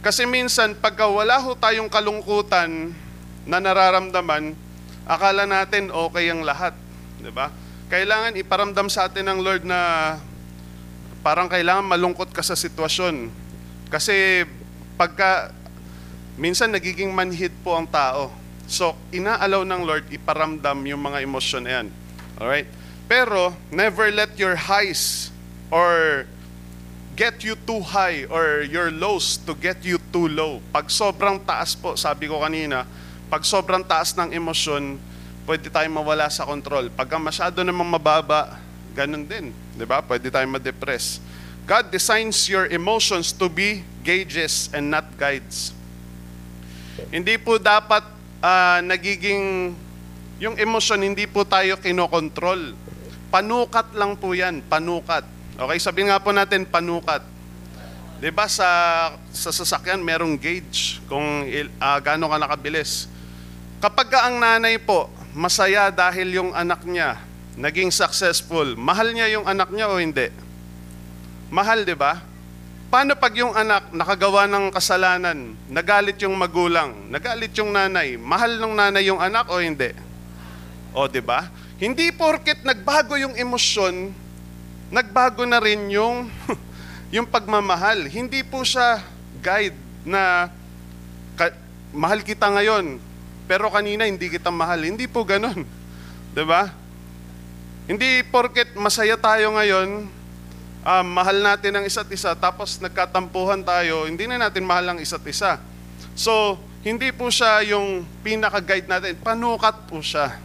Kasi 0.00 0.24
minsan, 0.24 0.72
pagka 0.72 1.04
wala 1.04 1.36
ho 1.36 1.52
tayong 1.52 1.92
kalungkutan 1.92 2.96
na 3.46 3.62
nararamdaman, 3.62 4.52
akala 5.06 5.46
natin 5.46 5.88
okay 5.94 6.28
ang 6.28 6.42
lahat. 6.42 6.74
Di 7.22 7.30
ba? 7.30 7.48
Kailangan 7.86 8.34
iparamdam 8.34 8.90
sa 8.90 9.06
atin 9.06 9.30
ng 9.30 9.38
Lord 9.38 9.62
na 9.62 9.80
parang 11.22 11.46
kailangan 11.46 11.86
malungkot 11.86 12.34
ka 12.34 12.42
sa 12.42 12.58
sitwasyon. 12.58 13.30
Kasi 13.86 14.42
pagka, 14.98 15.54
minsan 16.34 16.74
nagiging 16.74 17.14
manhid 17.14 17.54
po 17.62 17.78
ang 17.78 17.86
tao. 17.86 18.34
So, 18.66 18.98
inaalaw 19.14 19.62
ng 19.62 19.82
Lord 19.86 20.06
iparamdam 20.10 20.82
yung 20.90 21.02
mga 21.06 21.22
emosyon 21.22 21.62
na 21.62 21.72
yan. 21.80 21.86
Alright? 22.42 22.66
Pero, 23.06 23.54
never 23.70 24.10
let 24.10 24.34
your 24.34 24.58
highs 24.58 25.30
or 25.70 26.26
get 27.14 27.46
you 27.46 27.54
too 27.54 27.80
high 27.80 28.26
or 28.26 28.66
your 28.66 28.90
lows 28.90 29.38
to 29.46 29.54
get 29.54 29.78
you 29.86 30.02
too 30.10 30.26
low. 30.26 30.58
Pag 30.74 30.90
sobrang 30.90 31.38
taas 31.46 31.78
po, 31.78 31.94
sabi 31.94 32.26
ko 32.26 32.42
kanina, 32.42 32.82
pag 33.26 33.42
sobrang 33.42 33.82
taas 33.82 34.14
ng 34.14 34.32
emosyon, 34.34 34.98
pwede 35.46 35.70
tayong 35.70 35.96
mawala 35.98 36.26
sa 36.30 36.46
control. 36.46 36.90
Pag 36.90 37.18
masyado 37.18 37.62
namang 37.62 37.98
mababa, 37.98 38.58
ganun 38.94 39.26
din. 39.26 39.54
Di 39.74 39.84
ba? 39.86 40.02
Pwede 40.02 40.30
tayong 40.30 40.58
ma-depress. 40.58 41.18
God 41.66 41.90
designs 41.90 42.46
your 42.46 42.70
emotions 42.70 43.34
to 43.34 43.50
be 43.50 43.82
gauges 44.06 44.70
and 44.70 44.90
not 44.90 45.06
guides. 45.18 45.74
Hindi 47.10 47.36
po 47.36 47.58
dapat 47.58 48.06
uh, 48.38 48.78
nagiging, 48.86 49.74
yung 50.38 50.54
emosyon, 50.54 51.12
hindi 51.12 51.26
po 51.26 51.42
tayo 51.42 51.76
kinokontrol 51.82 52.86
Panukat 53.26 53.90
lang 53.98 54.14
po 54.14 54.32
yan, 54.32 54.62
panukat. 54.64 55.26
Okay, 55.58 55.78
sabihin 55.82 56.08
nga 56.08 56.22
po 56.22 56.30
natin 56.30 56.62
panukat. 56.62 57.20
'Di 58.16 58.32
ba 58.32 58.48
sa 58.48 58.64
sa 59.28 59.50
sasakyan 59.52 60.00
merong 60.00 60.40
gauge 60.40 61.02
kung 61.04 61.44
uh, 61.44 61.98
gaano 62.00 62.30
ka 62.30 62.38
nakabilis. 62.38 63.10
Kapag 63.76 64.08
ka 64.08 64.24
ang 64.24 64.40
nanay 64.40 64.80
po 64.80 65.12
masaya 65.36 65.92
dahil 65.92 66.40
yung 66.40 66.50
anak 66.56 66.80
niya 66.88 67.20
naging 67.60 67.92
successful, 67.92 68.72
mahal 68.76 69.12
niya 69.12 69.36
yung 69.36 69.44
anak 69.44 69.68
niya 69.68 69.92
o 69.92 70.00
hindi? 70.00 70.32
Mahal, 71.52 71.84
'di 71.84 71.92
ba? 71.92 72.24
Paano 72.88 73.12
pag 73.20 73.36
yung 73.36 73.52
anak 73.52 73.92
nakagawa 73.92 74.48
ng 74.48 74.72
kasalanan, 74.72 75.52
nagalit 75.68 76.16
yung 76.24 76.32
magulang, 76.38 77.10
nagalit 77.12 77.52
yung 77.58 77.68
nanay, 77.68 78.16
mahal 78.16 78.56
ng 78.56 78.72
nanay 78.72 79.04
yung 79.12 79.20
anak 79.20 79.44
o 79.52 79.60
hindi? 79.60 79.92
O, 80.96 81.04
'di 81.04 81.20
ba? 81.20 81.44
Hindi 81.76 82.08
porket 82.16 82.64
nagbago 82.64 83.20
yung 83.20 83.36
emosyon, 83.36 84.08
nagbago 84.88 85.44
na 85.44 85.60
rin 85.60 85.92
yung, 85.92 86.32
yung 87.14 87.28
pagmamahal. 87.28 88.08
Hindi 88.08 88.40
po 88.40 88.64
siya 88.64 89.04
guide 89.44 89.76
na 90.00 90.48
mahal 91.92 92.24
kita 92.24 92.48
ngayon, 92.48 92.96
pero 93.46 93.70
kanina 93.70 94.06
hindi 94.06 94.26
kita 94.26 94.50
mahal. 94.50 94.82
Hindi 94.82 95.06
po 95.06 95.22
ganun. 95.22 95.62
ba? 96.34 96.74
Hindi 97.86 98.26
porket 98.28 98.74
masaya 98.74 99.14
tayo 99.14 99.54
ngayon, 99.54 100.10
um, 100.86 101.06
mahal 101.06 101.38
natin 101.38 101.70
ang 101.78 101.84
isa't 101.86 102.10
isa, 102.10 102.34
tapos 102.34 102.78
nagkatampuhan 102.82 103.62
tayo, 103.62 104.10
hindi 104.10 104.26
na 104.26 104.38
natin 104.38 104.66
mahal 104.66 104.94
ang 104.94 104.98
isa't 104.98 105.22
isa. 105.26 105.62
So, 106.18 106.58
hindi 106.86 107.10
po 107.10 107.30
siya 107.30 107.66
yung 107.66 108.06
pinaka-guide 108.22 108.86
natin. 108.86 109.18
Panukat 109.18 109.90
po 109.90 109.98
siya. 109.98 110.38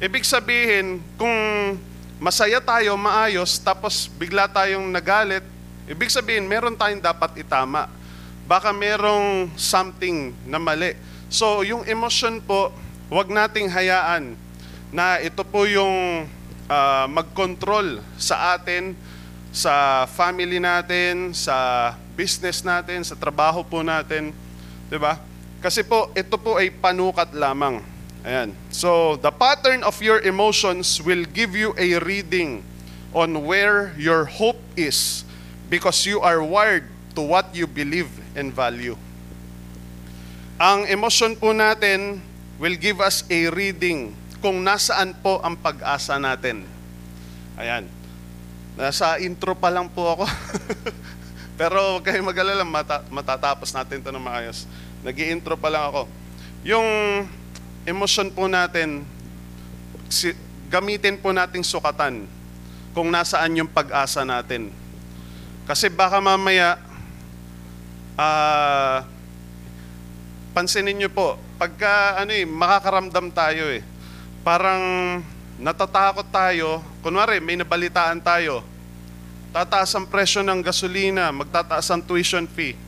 Ibig 0.00 0.24
sabihin, 0.24 1.04
kung 1.20 1.36
masaya 2.20 2.60
tayo, 2.60 2.96
maayos, 2.96 3.60
tapos 3.60 4.08
bigla 4.16 4.48
tayong 4.48 4.88
nagalit, 4.88 5.44
ibig 5.84 6.08
sabihin, 6.08 6.48
meron 6.48 6.76
tayong 6.76 7.04
dapat 7.04 7.36
itama. 7.40 7.88
Baka 8.44 8.72
merong 8.72 9.52
something 9.56 10.36
na 10.44 10.60
mali. 10.60 10.96
So, 11.34 11.66
yung 11.66 11.82
emotion 11.90 12.38
po, 12.38 12.70
wag 13.10 13.26
nating 13.26 13.66
hayaan 13.66 14.38
na 14.94 15.18
ito 15.18 15.42
po 15.42 15.66
yung 15.66 16.30
uh, 16.70 17.06
mag-control 17.10 17.98
sa 18.14 18.54
atin, 18.54 18.94
sa 19.50 20.06
family 20.14 20.62
natin, 20.62 21.34
sa 21.34 21.90
business 22.14 22.62
natin, 22.62 23.02
sa 23.02 23.18
trabaho 23.18 23.66
po 23.66 23.82
natin. 23.82 24.30
'Di 24.86 24.94
ba? 24.94 25.18
Kasi 25.58 25.82
po, 25.82 26.14
ito 26.14 26.38
po 26.38 26.54
ay 26.54 26.70
panukat 26.70 27.34
lamang. 27.34 27.82
Ayan. 28.22 28.54
So, 28.70 29.18
the 29.18 29.34
pattern 29.34 29.82
of 29.82 29.98
your 29.98 30.22
emotions 30.22 31.02
will 31.02 31.26
give 31.26 31.58
you 31.58 31.74
a 31.74 31.98
reading 31.98 32.62
on 33.10 33.42
where 33.42 33.90
your 33.98 34.22
hope 34.22 34.62
is 34.78 35.26
because 35.66 36.06
you 36.06 36.22
are 36.22 36.38
wired 36.46 36.86
to 37.18 37.26
what 37.26 37.50
you 37.50 37.66
believe 37.66 38.10
and 38.38 38.54
value. 38.54 38.94
Ang 40.64 40.88
emotion 40.88 41.36
po 41.36 41.52
natin 41.52 42.24
will 42.56 42.72
give 42.80 43.04
us 43.04 43.20
a 43.28 43.52
reading 43.52 44.16
kung 44.40 44.64
nasaan 44.64 45.12
po 45.20 45.36
ang 45.44 45.60
pag-asa 45.60 46.16
natin. 46.16 46.64
Ayan. 47.60 47.84
Nasa 48.72 49.20
intro 49.20 49.52
pa 49.52 49.68
lang 49.68 49.92
po 49.92 50.16
ako. 50.16 50.24
Pero 51.60 52.00
huwag 52.00 52.08
kayong 52.08 52.32
mag-alala, 52.32 52.64
mata- 52.64 53.04
matatapos 53.12 53.76
natin 53.76 54.00
ito 54.00 54.08
ng 54.08 54.24
maayos 54.24 54.64
nag 55.04 55.16
intro 55.20 55.60
pa 55.60 55.68
lang 55.68 55.84
ako. 55.92 56.08
Yung 56.64 56.88
emotion 57.84 58.32
po 58.32 58.48
natin, 58.48 59.04
si, 60.08 60.32
gamitin 60.72 61.20
po 61.20 61.28
nating 61.28 61.60
sukatan 61.60 62.24
kung 62.96 63.12
nasaan 63.12 63.60
yung 63.60 63.68
pag-asa 63.68 64.24
natin. 64.24 64.72
Kasi 65.68 65.92
baka 65.92 66.24
mamaya, 66.24 66.80
uh, 68.16 69.04
pansinin 70.54 70.94
nyo 70.94 71.10
po, 71.10 71.34
pagka 71.58 72.22
ano 72.22 72.30
eh, 72.30 72.46
makakaramdam 72.46 73.28
tayo 73.34 73.66
eh. 73.74 73.82
Parang 74.46 75.18
natatakot 75.58 76.30
tayo, 76.30 76.78
kunwari 77.02 77.42
may 77.42 77.58
nabalitaan 77.58 78.22
tayo, 78.22 78.62
tataas 79.50 79.90
ang 79.98 80.06
presyo 80.06 80.46
ng 80.46 80.62
gasolina, 80.62 81.34
magtataas 81.34 81.90
ang 81.90 82.02
tuition 82.06 82.46
fee. 82.46 82.78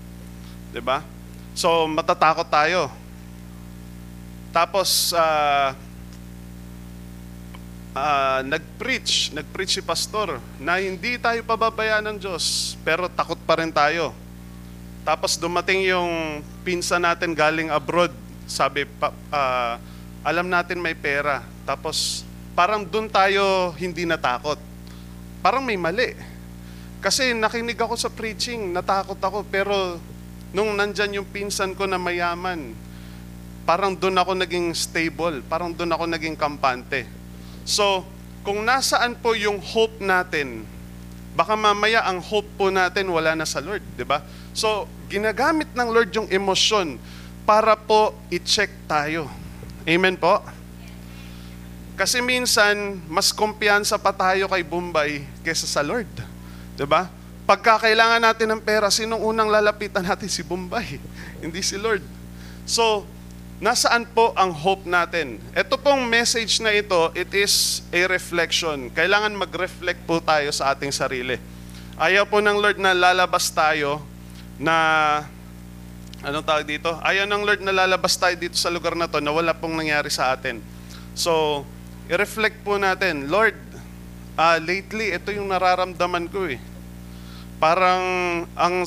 'Di 0.70 0.78
ba? 0.78 1.02
So, 1.58 1.90
matatakot 1.90 2.46
tayo. 2.46 2.87
Tapos, 4.54 5.12
uh, 5.12 5.73
uh, 7.96 8.40
nag-preach, 8.44 9.32
nag-preach 9.32 9.80
si 9.80 9.82
pastor 9.85 10.40
na 10.61 10.80
hindi 10.80 11.16
tayo 11.16 11.40
pababayaan 11.44 12.04
ng 12.12 12.18
Diyos, 12.20 12.76
pero 12.85 13.08
takot 13.08 13.40
pa 13.44 13.61
rin 13.61 13.73
tayo. 13.73 14.12
Tapos 15.07 15.39
dumating 15.39 15.87
yung 15.87 16.43
pinsa 16.67 16.99
natin 16.99 17.31
galing 17.31 17.71
abroad, 17.71 18.11
sabi, 18.51 18.83
pa, 18.85 19.15
uh, 19.31 19.79
alam 20.27 20.51
natin 20.51 20.83
may 20.83 20.99
pera. 20.99 21.47
Tapos 21.63 22.27
parang 22.59 22.83
doon 22.83 23.07
tayo 23.07 23.71
hindi 23.79 24.03
natakot. 24.03 24.59
Parang 25.39 25.63
may 25.63 25.79
mali. 25.79 26.19
Kasi 26.99 27.31
nakinig 27.31 27.79
ako 27.79 27.95
sa 27.95 28.11
preaching, 28.11 28.75
natakot 28.75 29.23
ako, 29.23 29.47
pero 29.47 30.03
Nung 30.57 30.73
nandyan 30.73 31.21
yung 31.21 31.29
pinsan 31.29 31.77
ko 31.77 31.85
na 31.85 32.01
mayaman, 32.01 32.73
parang 33.69 33.93
doon 33.93 34.17
ako 34.17 34.33
naging 34.41 34.73
stable, 34.73 35.45
parang 35.45 35.75
doon 35.75 35.93
ako 35.93 36.09
naging 36.09 36.33
kampante. 36.33 37.05
So, 37.69 38.07
kung 38.41 38.65
nasaan 38.65 39.21
po 39.21 39.37
yung 39.37 39.61
hope 39.61 40.01
natin, 40.01 40.65
baka 41.37 41.52
mamaya 41.52 42.00
ang 42.09 42.19
hope 42.25 42.49
po 42.57 42.73
natin 42.73 43.12
wala 43.12 43.37
na 43.37 43.45
sa 43.45 43.61
Lord, 43.61 43.85
di 43.93 44.09
ba? 44.09 44.25
So, 44.57 44.88
ginagamit 45.12 45.69
ng 45.76 45.88
Lord 45.93 46.09
yung 46.16 46.28
emosyon 46.33 46.97
para 47.45 47.76
po 47.76 48.16
i-check 48.33 48.73
tayo. 48.88 49.28
Amen 49.85 50.16
po? 50.16 50.40
Kasi 51.95 52.25
minsan, 52.25 53.05
mas 53.07 53.37
kumpiyansa 53.37 54.00
pa 54.00 54.16
tayo 54.16 54.49
kay 54.49 54.64
Bombay 54.64 55.28
kaysa 55.45 55.69
sa 55.69 55.85
Lord. 55.85 56.09
Di 56.73 56.88
ba? 56.88 57.12
Pagka 57.45 57.85
kailangan 57.85 58.21
natin 58.21 58.57
ng 58.57 58.61
pera, 58.64 58.88
sinong 58.88 59.21
unang 59.21 59.52
lalapitan 59.52 60.09
natin? 60.09 60.33
Si 60.33 60.40
Bombay, 60.40 60.97
hindi 61.45 61.61
si 61.61 61.76
Lord. 61.76 62.02
So, 62.64 63.05
nasaan 63.59 64.05
po 64.11 64.33
ang 64.37 64.53
hope 64.53 64.85
natin? 64.85 65.41
Ito 65.57 65.81
pong 65.81 66.05
message 66.09 66.61
na 66.61 66.73
ito, 66.73 67.13
it 67.17 67.31
is 67.33 67.85
a 67.93 68.05
reflection. 68.09 68.93
Kailangan 68.93 69.33
mag-reflect 69.37 70.05
po 70.05 70.21
tayo 70.21 70.53
sa 70.53 70.77
ating 70.77 70.93
sarili. 70.93 71.41
Ayaw 71.97 72.29
po 72.29 72.45
ng 72.45 72.61
Lord 72.61 72.77
na 72.77 72.93
lalabas 72.93 73.49
tayo 73.49 74.05
na, 74.61 74.77
anong 76.21 76.45
tawag 76.45 76.69
dito? 76.69 76.93
Ayaw 77.01 77.25
ng 77.25 77.43
Lord 77.45 77.61
na 77.65 77.73
lalabas 77.73 78.17
tayo 78.21 78.37
dito 78.37 78.61
sa 78.61 78.69
lugar 78.69 78.93
na 78.93 79.09
to 79.09 79.21
na 79.25 79.33
wala 79.33 79.57
pong 79.57 79.77
nangyari 79.77 80.13
sa 80.13 80.37
atin. 80.37 80.61
So, 81.17 81.65
i-reflect 82.13 82.61
po 82.61 82.77
natin, 82.77 83.33
Lord, 83.33 83.57
uh, 84.37 84.61
lately, 84.61 85.17
ito 85.17 85.33
yung 85.33 85.49
nararamdaman 85.49 86.29
ko 86.29 86.53
eh 86.53 86.61
parang 87.57 88.05
ang 88.53 88.85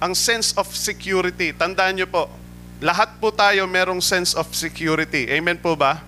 ang 0.00 0.12
sense 0.16 0.56
of 0.56 0.68
security. 0.72 1.52
Tandaan 1.52 2.00
niyo 2.00 2.08
po, 2.08 2.28
lahat 2.80 3.20
po 3.20 3.28
tayo 3.28 3.68
merong 3.68 4.00
sense 4.00 4.32
of 4.32 4.48
security. 4.56 5.28
Amen 5.28 5.60
po 5.60 5.76
ba? 5.76 6.00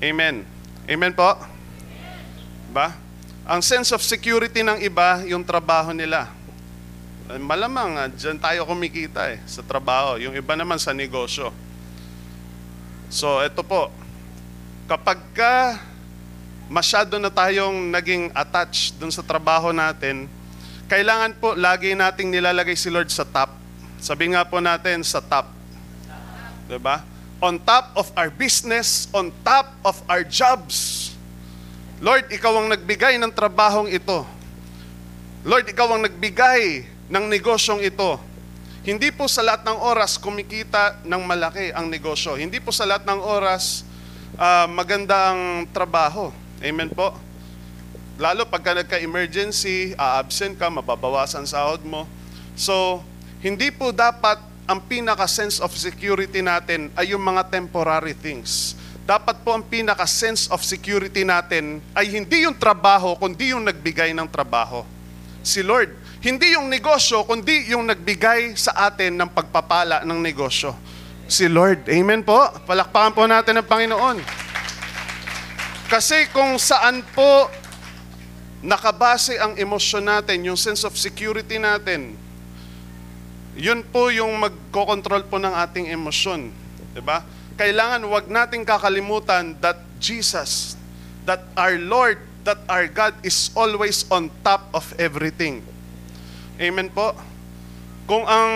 Amen. 0.00 0.48
Amen 0.88 1.12
po? 1.12 1.36
Ba? 2.72 2.96
Ang 3.44 3.60
sense 3.60 3.92
of 3.92 4.00
security 4.00 4.64
ng 4.64 4.80
iba, 4.80 5.20
yung 5.28 5.44
trabaho 5.44 5.92
nila. 5.92 6.32
Malamang, 7.36 7.90
ah, 8.00 8.08
dyan 8.08 8.40
tayo 8.40 8.64
kumikita 8.64 9.28
eh, 9.28 9.38
sa 9.44 9.60
trabaho. 9.60 10.16
Yung 10.18 10.32
iba 10.32 10.56
naman 10.56 10.80
sa 10.80 10.96
negosyo. 10.96 11.52
So, 13.12 13.44
ito 13.44 13.60
po. 13.60 13.92
Kapag 14.88 15.20
ka 15.36 15.78
masyado 16.72 17.20
na 17.20 17.28
tayong 17.28 17.92
naging 17.92 18.32
attached 18.32 18.96
dun 18.96 19.12
sa 19.12 19.20
trabaho 19.20 19.68
natin, 19.68 20.24
kailangan 20.88 21.36
po 21.36 21.52
lagi 21.52 21.92
nating 21.92 22.32
nilalagay 22.32 22.72
si 22.72 22.88
Lord 22.88 23.12
sa 23.12 23.28
top. 23.28 23.61
Sabi 24.02 24.34
nga 24.34 24.42
po 24.42 24.58
natin 24.58 25.06
sa 25.06 25.22
top. 25.22 25.46
'Di 26.66 26.74
ba? 26.82 27.06
On 27.38 27.54
top 27.54 27.94
of 27.94 28.10
our 28.18 28.34
business, 28.34 29.06
on 29.14 29.30
top 29.46 29.70
of 29.86 29.94
our 30.10 30.26
jobs. 30.26 31.10
Lord, 32.02 32.26
ikaw 32.34 32.58
ang 32.58 32.66
nagbigay 32.74 33.14
ng 33.22 33.30
trabahong 33.30 33.86
ito. 33.86 34.26
Lord, 35.46 35.70
ikaw 35.70 35.94
ang 35.94 36.02
nagbigay 36.02 36.82
ng 37.06 37.24
negosyong 37.30 37.78
ito. 37.78 38.18
Hindi 38.82 39.14
po 39.14 39.30
sa 39.30 39.46
lahat 39.46 39.62
ng 39.62 39.78
oras 39.78 40.18
kumikita 40.18 40.98
ng 41.06 41.22
malaki 41.22 41.70
ang 41.70 41.86
negosyo. 41.86 42.34
Hindi 42.34 42.58
po 42.58 42.74
sa 42.74 42.82
lahat 42.82 43.06
ng 43.06 43.22
oras 43.22 43.86
uh, 44.34 44.66
maganda 44.66 45.30
ang 45.30 45.70
trabaho. 45.70 46.34
Amen 46.58 46.90
po. 46.90 47.14
Lalo 48.18 48.46
pagka 48.50 48.74
nagka-emergency, 48.82 49.94
a-absent 49.94 50.58
ka, 50.58 50.66
mababawasan 50.66 51.46
sahod 51.46 51.82
mo. 51.86 52.10
So, 52.58 53.06
hindi 53.42 53.74
po 53.74 53.90
dapat 53.90 54.38
ang 54.70 54.78
pinaka-sense 54.86 55.58
of 55.58 55.74
security 55.74 56.38
natin 56.38 56.94
ay 56.94 57.10
yung 57.10 57.26
mga 57.26 57.50
temporary 57.50 58.14
things. 58.14 58.78
Dapat 59.02 59.42
po 59.42 59.58
ang 59.58 59.66
pinaka-sense 59.66 60.46
of 60.46 60.62
security 60.62 61.26
natin 61.26 61.82
ay 61.90 62.06
hindi 62.06 62.46
yung 62.46 62.54
trabaho, 62.54 63.18
kundi 63.18 63.50
yung 63.50 63.66
nagbigay 63.66 64.14
ng 64.14 64.30
trabaho. 64.30 64.86
Si 65.42 65.58
Lord. 65.58 65.90
Hindi 66.22 66.54
yung 66.54 66.70
negosyo, 66.70 67.26
kundi 67.26 67.74
yung 67.74 67.90
nagbigay 67.90 68.54
sa 68.54 68.86
atin 68.86 69.18
ng 69.18 69.34
pagpapala 69.34 70.06
ng 70.06 70.22
negosyo. 70.22 70.78
Si 71.26 71.50
Lord. 71.50 71.90
Amen 71.90 72.22
po. 72.22 72.46
Palakpakan 72.62 73.10
po 73.10 73.26
natin 73.26 73.58
ang 73.58 73.66
Panginoon. 73.66 74.22
Kasi 75.90 76.30
kung 76.30 76.62
saan 76.62 77.02
po 77.10 77.50
nakabase 78.62 79.34
ang 79.34 79.58
emosyon 79.58 80.06
natin, 80.06 80.46
yung 80.46 80.54
sense 80.54 80.86
of 80.86 80.94
security 80.94 81.58
natin, 81.58 82.21
yun 83.56 83.84
po 83.84 84.08
yung 84.08 84.36
magkocontrol 84.40 85.28
po 85.28 85.36
ng 85.36 85.52
ating 85.52 85.92
emosyon. 85.92 86.50
ba? 86.50 86.92
Diba? 86.96 87.18
Kailangan 87.56 88.00
wag 88.08 88.26
nating 88.28 88.64
kakalimutan 88.64 89.56
that 89.60 89.78
Jesus, 90.00 90.74
that 91.28 91.44
our 91.54 91.76
Lord, 91.76 92.18
that 92.42 92.58
our 92.66 92.88
God 92.88 93.14
is 93.22 93.52
always 93.54 94.08
on 94.08 94.32
top 94.42 94.72
of 94.72 94.88
everything. 94.96 95.62
Amen 96.58 96.88
po? 96.90 97.14
Kung 98.08 98.26
ang 98.26 98.52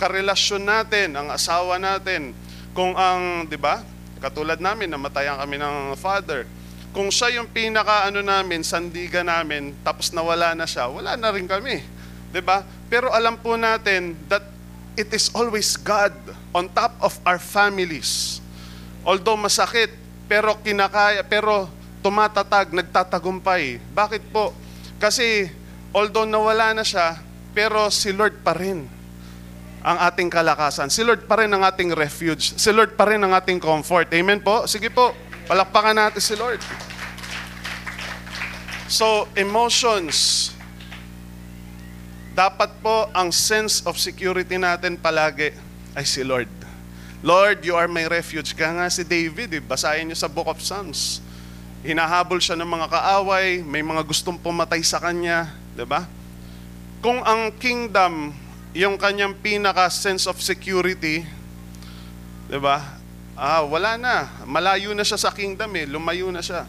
karelasyon 0.00 0.66
natin, 0.66 1.14
ang 1.14 1.30
asawa 1.30 1.78
natin, 1.78 2.34
kung 2.74 2.96
ang, 2.96 3.46
di 3.46 3.60
ba, 3.60 3.84
Katulad 4.22 4.62
namin, 4.62 4.86
namatayan 4.86 5.34
kami 5.34 5.58
ng 5.58 5.98
father. 5.98 6.46
kung 6.92 7.08
siya 7.08 7.40
yung 7.40 7.48
pinaka 7.48 8.06
ano 8.06 8.20
namin, 8.22 8.62
sandiga 8.62 9.24
namin, 9.24 9.72
tapos 9.80 10.12
nawala 10.12 10.52
na 10.54 10.68
siya, 10.68 10.86
wala 10.92 11.16
na 11.16 11.32
rin 11.32 11.48
kami. 11.48 11.80
'Di 12.30 12.44
ba? 12.44 12.62
Pero 12.92 13.08
alam 13.08 13.40
po 13.40 13.56
natin 13.56 14.12
that 14.28 14.44
it 15.00 15.08
is 15.16 15.32
always 15.32 15.80
God 15.80 16.12
on 16.52 16.68
top 16.68 16.92
of 17.00 17.16
our 17.24 17.40
families. 17.40 18.44
Although 19.00 19.40
masakit, 19.40 19.88
pero 20.28 20.60
kinakaya, 20.60 21.24
pero 21.24 21.72
tumatatag, 22.04 22.76
nagtatagumpay. 22.76 23.80
Bakit 23.96 24.28
po? 24.28 24.52
Kasi 25.00 25.48
although 25.96 26.28
nawala 26.28 26.76
na 26.76 26.84
siya, 26.84 27.16
pero 27.56 27.88
si 27.88 28.12
Lord 28.12 28.44
pa 28.44 28.52
rin 28.52 28.84
ang 29.80 29.98
ating 30.12 30.28
kalakasan. 30.28 30.92
Si 30.92 31.00
Lord 31.00 31.24
pa 31.24 31.40
rin 31.40 31.48
ang 31.48 31.64
ating 31.64 31.96
refuge. 31.96 32.60
Si 32.60 32.70
Lord 32.76 32.92
pa 32.92 33.08
rin 33.08 33.24
ang 33.24 33.32
ating 33.32 33.56
comfort. 33.56 34.12
Amen 34.12 34.44
po? 34.44 34.68
Sige 34.68 34.92
po, 34.92 35.16
palakpakan 35.48 35.96
natin 35.96 36.20
si 36.20 36.36
Lord. 36.36 36.60
So, 38.86 39.32
emotions. 39.32 40.52
Dapat 42.32 42.80
po 42.80 43.12
ang 43.12 43.28
sense 43.28 43.84
of 43.84 44.00
security 44.00 44.56
natin 44.56 44.96
palagi 44.96 45.52
ay 45.92 46.04
si 46.08 46.24
Lord. 46.24 46.48
Lord, 47.20 47.60
you 47.60 47.76
are 47.76 47.86
my 47.92 48.08
refuge. 48.08 48.56
Kaya 48.56 48.72
nga 48.72 48.88
si 48.88 49.04
David, 49.04 49.52
eh, 49.52 49.60
basahin 49.60 50.08
niyo 50.08 50.16
sa 50.16 50.32
Book 50.32 50.48
of 50.48 50.56
Psalms. 50.64 51.20
Hinahabol 51.84 52.40
siya 52.40 52.56
ng 52.56 52.64
mga 52.64 52.88
kaaway, 52.88 53.60
may 53.60 53.84
mga 53.84 54.00
gustong 54.08 54.40
pumatay 54.40 54.80
sa 54.80 54.96
kanya, 54.96 55.52
'di 55.76 55.84
ba? 55.84 56.08
Kung 57.04 57.20
ang 57.20 57.52
kingdom 57.60 58.32
yung 58.72 58.96
kanyang 58.96 59.36
pinaka 59.36 59.92
sense 59.92 60.24
of 60.24 60.40
security, 60.40 61.28
'di 62.48 62.58
ba? 62.58 62.96
Ah, 63.36 63.60
wala 63.60 64.00
na. 64.00 64.32
Malayo 64.48 64.96
na 64.96 65.04
siya 65.04 65.20
sa 65.20 65.36
kingdom 65.36 65.68
eh, 65.76 65.84
lumayo 65.84 66.32
na 66.32 66.40
siya. 66.40 66.64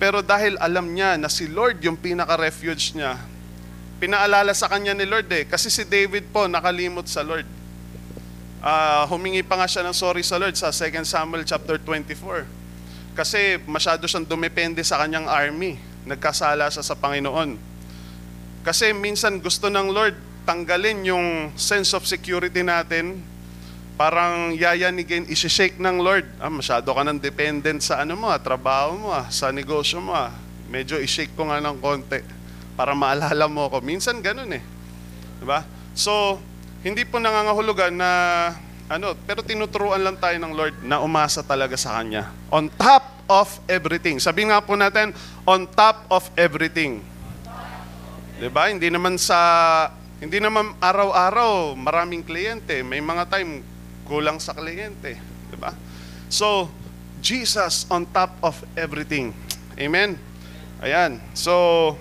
Pero 0.00 0.24
dahil 0.24 0.56
alam 0.56 0.88
niya 0.88 1.20
na 1.20 1.28
si 1.28 1.52
Lord 1.52 1.84
yung 1.84 2.00
pinaka 2.00 2.32
refuge 2.40 2.96
niya, 2.96 3.20
pinaalala 4.02 4.50
sa 4.50 4.66
kanya 4.66 4.98
ni 4.98 5.06
Lord 5.06 5.30
eh 5.30 5.46
kasi 5.46 5.70
si 5.70 5.86
David 5.86 6.26
po 6.34 6.50
nakalimot 6.50 7.06
sa 7.06 7.22
Lord. 7.22 7.46
Ah, 8.58 9.06
humingi 9.06 9.46
pa 9.46 9.54
nga 9.54 9.70
siya 9.70 9.86
ng 9.86 9.94
sorry 9.94 10.26
sa 10.26 10.42
Lord 10.42 10.58
sa 10.58 10.74
2 10.74 11.06
Samuel 11.06 11.46
chapter 11.46 11.78
24. 11.78 12.42
Kasi 13.14 13.62
masyado 13.62 14.02
siyang 14.10 14.26
dumepende 14.26 14.82
sa 14.82 14.98
kanyang 14.98 15.30
army. 15.30 15.78
Nagkasala 16.02 16.66
siya 16.66 16.82
sa 16.82 16.98
Panginoon. 16.98 17.54
Kasi 18.66 18.90
minsan 18.90 19.38
gusto 19.38 19.70
ng 19.70 19.94
Lord 19.94 20.18
tanggalin 20.42 21.06
yung 21.06 21.54
sense 21.54 21.94
of 21.94 22.02
security 22.02 22.66
natin. 22.66 23.22
Parang 23.94 24.50
yayanigin, 24.50 25.30
isi-shake 25.30 25.78
ng 25.78 26.02
Lord. 26.02 26.26
Ah, 26.42 26.50
masyado 26.50 26.90
ka 26.90 27.06
nang 27.06 27.22
dependent 27.22 27.78
sa 27.78 28.02
ano 28.02 28.18
mo, 28.18 28.34
ah, 28.34 28.42
trabaho 28.42 28.98
mo, 28.98 29.08
ah, 29.14 29.30
sa 29.30 29.54
negosyo 29.54 30.02
mo. 30.02 30.18
Medyo 30.74 30.98
i-shake 30.98 31.38
ko 31.38 31.46
nga 31.46 31.62
ng 31.62 31.78
konti 31.78 32.41
para 32.74 32.96
maalala 32.96 33.46
mo 33.48 33.68
ako. 33.68 33.84
Minsan 33.84 34.20
ganun 34.24 34.50
eh. 34.52 34.62
Diba? 35.42 35.66
So, 35.92 36.40
hindi 36.82 37.04
po 37.06 37.20
nangangahulugan 37.20 37.94
na 37.94 38.10
ano, 38.92 39.16
pero 39.24 39.40
tinuturuan 39.40 40.04
lang 40.04 40.20
tayo 40.20 40.36
ng 40.36 40.52
Lord 40.52 40.76
na 40.84 41.00
umasa 41.00 41.40
talaga 41.40 41.78
sa 41.80 41.96
Kanya. 41.96 42.28
On 42.52 42.68
top 42.68 43.04
of 43.30 43.48
everything. 43.64 44.20
Sabi 44.20 44.48
nga 44.50 44.60
po 44.60 44.76
natin, 44.76 45.16
on 45.48 45.64
top 45.64 46.04
of 46.12 46.28
everything. 46.36 47.00
'Di 48.36 48.50
ba? 48.52 48.68
Hindi 48.68 48.90
naman 48.90 49.16
sa 49.16 49.38
hindi 50.18 50.42
naman 50.42 50.74
araw-araw 50.82 51.78
maraming 51.78 52.26
kliyente. 52.26 52.82
May 52.82 52.98
mga 52.98 53.30
time 53.30 53.62
kulang 54.04 54.42
sa 54.42 54.52
kliyente, 54.52 55.16
'di 55.48 55.56
ba? 55.56 55.72
So, 56.26 56.68
Jesus 57.22 57.86
on 57.86 58.02
top 58.10 58.34
of 58.42 58.58
everything. 58.74 59.30
Amen. 59.78 60.18
Ayan. 60.82 61.22
So, 61.38 61.94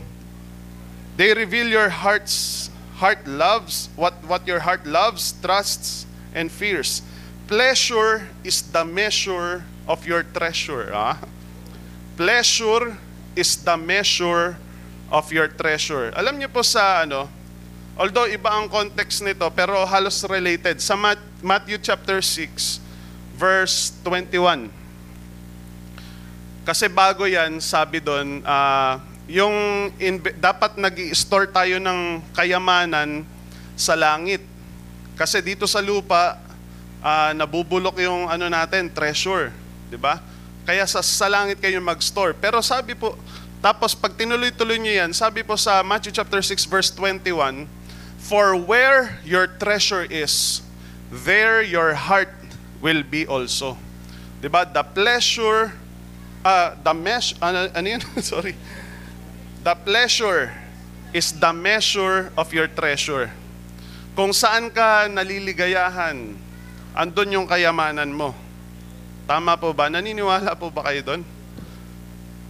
they 1.18 1.34
reveal 1.34 1.68
your 1.68 1.90
heart's 1.90 2.70
heart 3.02 3.26
loves 3.26 3.90
what 3.98 4.14
what 4.30 4.46
your 4.46 4.62
heart 4.62 4.86
loves, 4.86 5.34
trusts 5.42 6.06
and 6.38 6.52
fears. 6.52 7.02
Pleasure 7.50 8.30
is 8.46 8.62
the 8.72 8.86
measure 8.86 9.66
of 9.90 10.06
your 10.08 10.24
treasure. 10.24 10.94
Ah? 10.94 11.20
Pleasure 12.16 12.96
is 13.36 13.58
the 13.60 13.76
measure 13.76 14.56
of 15.12 15.28
your 15.34 15.52
treasure. 15.52 16.16
Alam 16.16 16.40
niyo 16.40 16.48
po 16.48 16.64
sa 16.64 17.04
ano, 17.04 17.28
although 18.00 18.30
iba 18.30 18.48
ang 18.48 18.72
context 18.72 19.20
nito, 19.20 19.50
pero 19.52 19.84
halos 19.84 20.24
related. 20.24 20.80
Sa 20.80 20.96
Matthew 21.44 21.82
chapter 21.84 22.24
6, 22.24 22.80
verse 23.36 23.92
21. 24.08 24.72
Kasi 26.64 26.88
bago 26.88 27.26
yan, 27.26 27.58
sabi 27.60 28.00
doon, 28.00 28.46
uh, 28.46 28.96
yung 29.30 29.90
in, 30.02 30.18
dapat 30.40 30.78
nag 30.78 30.96
store 31.14 31.50
tayo 31.50 31.78
ng 31.78 32.22
kayamanan 32.34 33.26
sa 33.78 33.94
langit. 33.94 34.42
Kasi 35.18 35.42
dito 35.42 35.70
sa 35.70 35.82
lupa, 35.82 36.38
uh, 37.02 37.32
nabubulok 37.34 38.02
yung 38.02 38.30
ano 38.30 38.50
natin, 38.50 38.90
treasure, 38.90 39.54
'di 39.90 39.98
ba? 39.98 40.22
Kaya 40.66 40.86
sa, 40.86 41.02
sa 41.02 41.26
langit 41.26 41.58
kayo 41.58 41.82
mag-store. 41.82 42.38
Pero 42.38 42.62
sabi 42.62 42.94
po, 42.94 43.18
tapos 43.62 43.98
pag 43.98 44.14
tinuloy-tuloy 44.14 44.78
niyo 44.78 45.06
yan, 45.06 45.12
sabi 45.14 45.42
po 45.42 45.58
sa 45.58 45.82
Matthew 45.82 46.14
chapter 46.14 46.42
6 46.42 46.70
verse 46.70 46.90
21, 46.94 47.66
For 48.22 48.54
where 48.54 49.18
your 49.26 49.50
treasure 49.50 50.06
is, 50.06 50.62
there 51.10 51.66
your 51.66 51.98
heart 51.98 52.30
will 52.82 53.02
be 53.02 53.26
also. 53.26 53.78
'Di 54.42 54.50
ba? 54.50 54.66
The 54.66 54.82
pleasure 54.82 55.74
uh, 56.46 56.74
the 56.82 56.94
mesh 56.94 57.38
ano, 57.42 57.70
ano 57.74 57.88
yun? 57.88 58.02
Sorry. 58.22 58.58
The 59.62 59.78
pleasure 59.78 60.50
is 61.14 61.38
the 61.38 61.54
measure 61.54 62.34
of 62.34 62.50
your 62.50 62.66
treasure. 62.66 63.30
Kung 64.18 64.34
saan 64.34 64.74
ka 64.74 65.06
naliligayahan, 65.06 66.34
andun 66.98 67.30
yung 67.30 67.46
kayamanan 67.46 68.10
mo. 68.10 68.34
Tama 69.30 69.54
po 69.62 69.70
ba? 69.70 69.86
Naniniwala 69.86 70.58
po 70.58 70.74
ba 70.74 70.90
kayo 70.90 71.06
doon? 71.06 71.22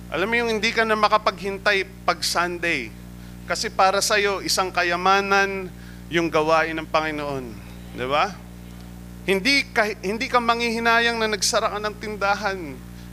Alam 0.08 0.28
mo 0.28 0.36
yung 0.40 0.50
hindi 0.56 0.72
ka 0.72 0.88
na 0.88 0.96
makapaghintay 0.96 1.84
pag 2.08 2.24
Sunday. 2.24 2.96
Kasi 3.44 3.68
para 3.68 4.00
sa 4.00 4.16
iyo 4.16 4.40
isang 4.40 4.72
kayamanan 4.72 5.68
yung 6.08 6.32
gawain 6.32 6.80
ng 6.80 6.88
Panginoon. 6.88 7.46
Di 7.92 8.08
ba? 8.08 8.32
Hindi 9.28 9.68
ka, 9.68 10.00
hindi 10.00 10.32
ka 10.32 10.40
manghihinayang 10.40 11.20
na 11.20 11.28
nagsara 11.28 11.76
ka 11.76 11.80
ng 11.84 11.96
tindahan. 12.00 12.60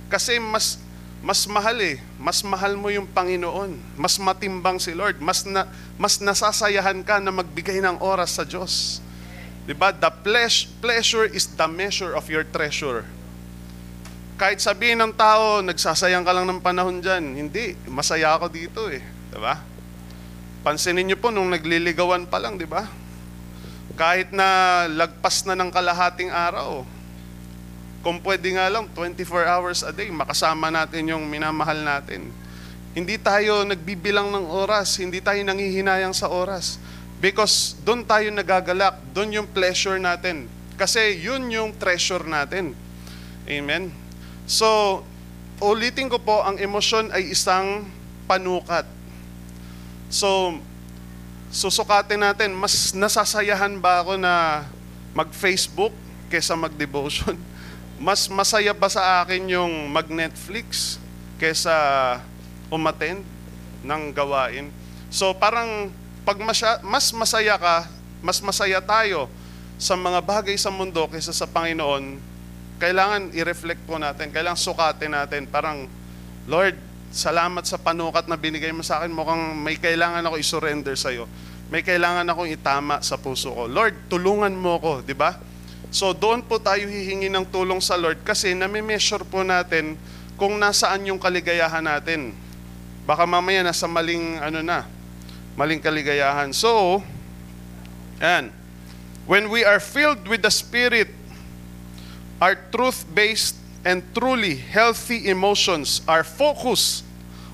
Kasi 0.06 0.38
mas 0.38 0.78
mas 1.18 1.42
mahal 1.50 1.78
eh. 1.82 1.98
Mas 2.16 2.42
mahal 2.46 2.78
mo 2.78 2.88
yung 2.94 3.06
Panginoon. 3.06 3.74
Mas 3.98 4.16
matimbang 4.22 4.78
si 4.78 4.94
Lord. 4.94 5.18
Mas, 5.18 5.42
na, 5.42 5.66
mas 5.98 6.22
nasasayahan 6.22 7.02
ka 7.02 7.18
na 7.18 7.34
magbigay 7.34 7.82
ng 7.82 7.98
oras 7.98 8.38
sa 8.38 8.46
Diyos. 8.46 9.02
Diba? 9.66 9.90
The 9.90 10.08
pleasure, 10.22 10.70
pleasure 10.78 11.26
is 11.26 11.50
the 11.58 11.66
measure 11.66 12.14
of 12.14 12.30
your 12.30 12.46
treasure. 12.46 13.02
Kahit 14.38 14.62
sabihin 14.62 15.02
ng 15.02 15.12
tao, 15.18 15.58
nagsasayang 15.66 16.22
ka 16.22 16.30
lang 16.30 16.46
ng 16.46 16.62
panahon 16.62 17.02
dyan. 17.02 17.34
Hindi. 17.34 17.74
Masaya 17.90 18.38
ako 18.38 18.46
dito 18.54 18.86
eh. 18.86 19.02
Diba? 19.34 19.58
Pansinin 20.62 21.02
niyo 21.02 21.18
po 21.18 21.34
nung 21.34 21.50
nagliligawan 21.50 22.30
pa 22.30 22.38
lang, 22.38 22.54
di 22.54 22.66
ba? 22.66 22.86
Kahit 23.98 24.30
na 24.30 24.86
lagpas 24.86 25.42
na 25.42 25.58
ng 25.58 25.74
kalahating 25.74 26.30
araw, 26.30 26.86
kung 28.02 28.22
pwede 28.22 28.54
nga 28.54 28.70
lang, 28.70 28.86
24 28.94 29.46
hours 29.46 29.80
a 29.82 29.90
day, 29.90 30.08
makasama 30.08 30.70
natin 30.70 31.10
yung 31.10 31.26
minamahal 31.26 31.82
natin. 31.82 32.30
Hindi 32.94 33.18
tayo 33.18 33.66
nagbibilang 33.66 34.30
ng 34.30 34.46
oras, 34.46 34.98
hindi 35.02 35.18
tayo 35.18 35.38
nangihinayang 35.42 36.14
sa 36.14 36.30
oras. 36.30 36.78
Because 37.18 37.74
doon 37.82 38.06
tayo 38.06 38.30
nagagalak, 38.30 39.02
doon 39.10 39.42
yung 39.42 39.48
pleasure 39.50 39.98
natin. 39.98 40.46
Kasi 40.78 41.18
yun 41.18 41.50
yung 41.50 41.74
treasure 41.74 42.22
natin. 42.22 42.78
Amen? 43.50 43.90
So, 44.46 45.02
ulitin 45.58 46.06
ko 46.06 46.22
po, 46.22 46.46
ang 46.46 46.54
emosyon 46.56 47.10
ay 47.10 47.34
isang 47.34 47.82
panukat. 48.30 48.86
So, 50.06 50.56
susukatin 51.50 52.22
natin, 52.22 52.54
mas 52.54 52.94
nasasayahan 52.94 53.74
ba 53.82 54.06
ako 54.06 54.14
na 54.14 54.64
mag-Facebook 55.12 55.90
kesa 56.30 56.54
mag-devotion? 56.54 57.34
Mas 57.98 58.30
masaya 58.30 58.70
ba 58.70 58.86
sa 58.86 59.26
akin 59.26 59.50
yung 59.50 59.90
mag-Netflix 59.90 60.96
kesa 61.42 61.74
umattend 62.70 63.26
ng 63.82 64.02
gawain? 64.14 64.70
So 65.10 65.34
parang 65.34 65.90
pag 66.22 66.38
masya, 66.38 66.78
mas 66.86 67.10
masaya 67.10 67.58
ka, 67.58 67.90
mas 68.22 68.38
masaya 68.38 68.78
tayo 68.78 69.26
sa 69.78 69.94
mga 69.94 70.22
bagay 70.22 70.54
sa 70.58 70.70
mundo 70.70 71.06
kaysa 71.10 71.30
sa 71.34 71.46
Panginoon, 71.46 72.18
kailangan 72.78 73.34
i-reflect 73.34 73.82
po 73.86 73.98
natin, 73.98 74.30
kailangan 74.30 74.58
sukatin 74.58 75.14
natin. 75.14 75.46
Parang, 75.50 75.86
Lord, 76.46 76.78
salamat 77.10 77.66
sa 77.66 77.78
panukat 77.78 78.30
na 78.30 78.38
binigay 78.38 78.70
mo 78.70 78.82
sa 78.86 79.02
akin. 79.02 79.10
Mukhang 79.10 79.58
may 79.58 79.74
kailangan 79.78 80.22
ako 80.26 80.36
i-surrender 80.38 80.94
sa 80.94 81.10
iyo. 81.10 81.26
May 81.68 81.82
kailangan 81.86 82.26
akong 82.26 82.50
itama 82.50 83.02
sa 83.02 83.18
puso 83.18 83.54
ko. 83.54 83.66
Lord, 83.66 84.10
tulungan 84.10 84.54
mo 84.54 84.78
ko, 84.78 84.92
di 85.02 85.14
ba? 85.14 85.36
So 85.88 86.12
doon 86.12 86.44
po 86.44 86.60
tayo 86.60 86.84
hihingi 86.84 87.32
ng 87.32 87.48
tulong 87.48 87.80
sa 87.80 87.96
Lord 87.96 88.20
kasi 88.20 88.52
nami-measure 88.52 89.24
po 89.24 89.40
natin 89.40 89.96
kung 90.36 90.60
nasaan 90.60 91.08
yung 91.08 91.18
kaligayahan 91.18 91.82
natin. 91.82 92.36
Baka 93.08 93.24
mamaya 93.24 93.64
nasa 93.64 93.88
maling 93.88 94.36
ano 94.38 94.60
na, 94.60 94.84
maling 95.56 95.80
kaligayahan. 95.80 96.52
So, 96.52 97.00
and 98.20 98.52
when 99.24 99.48
we 99.48 99.64
are 99.64 99.80
filled 99.80 100.28
with 100.28 100.44
the 100.44 100.52
Spirit, 100.52 101.08
our 102.38 102.54
truth-based 102.68 103.56
and 103.82 104.04
truly 104.12 104.60
healthy 104.60 105.26
emotions 105.26 106.04
are 106.04 106.22
focused 106.22 107.02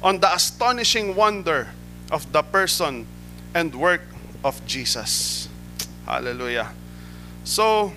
on 0.02 0.18
the 0.18 0.28
astonishing 0.28 1.14
wonder 1.14 1.70
of 2.10 2.26
the 2.34 2.42
person 2.42 3.06
and 3.54 3.72
work 3.72 4.02
of 4.42 4.58
Jesus. 4.68 5.46
Hallelujah. 6.04 6.68
So, 7.46 7.94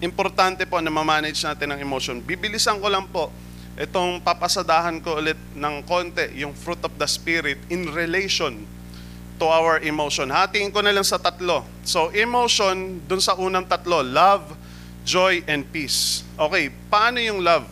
importante 0.00 0.68
po 0.68 0.80
na 0.82 0.92
ma-manage 0.92 1.40
natin 1.44 1.72
ang 1.72 1.80
emotion. 1.80 2.20
Bibilisan 2.20 2.80
ko 2.80 2.88
lang 2.92 3.08
po 3.08 3.32
itong 3.76 4.24
papasadahan 4.24 5.00
ko 5.04 5.20
ulit 5.20 5.36
ng 5.52 5.84
konti, 5.84 6.32
yung 6.40 6.56
fruit 6.56 6.80
of 6.80 6.92
the 6.96 7.08
Spirit 7.08 7.60
in 7.68 7.92
relation 7.92 8.64
to 9.36 9.44
our 9.44 9.80
emotion. 9.84 10.32
Hatiin 10.32 10.72
ko 10.72 10.80
na 10.80 10.92
lang 10.96 11.04
sa 11.04 11.20
tatlo. 11.20 11.60
So, 11.84 12.08
emotion, 12.16 13.04
dun 13.04 13.20
sa 13.20 13.36
unang 13.36 13.68
tatlo, 13.68 14.00
love, 14.00 14.56
joy, 15.04 15.44
and 15.44 15.68
peace. 15.68 16.24
Okay, 16.40 16.72
paano 16.88 17.20
yung 17.20 17.44
love? 17.44 17.68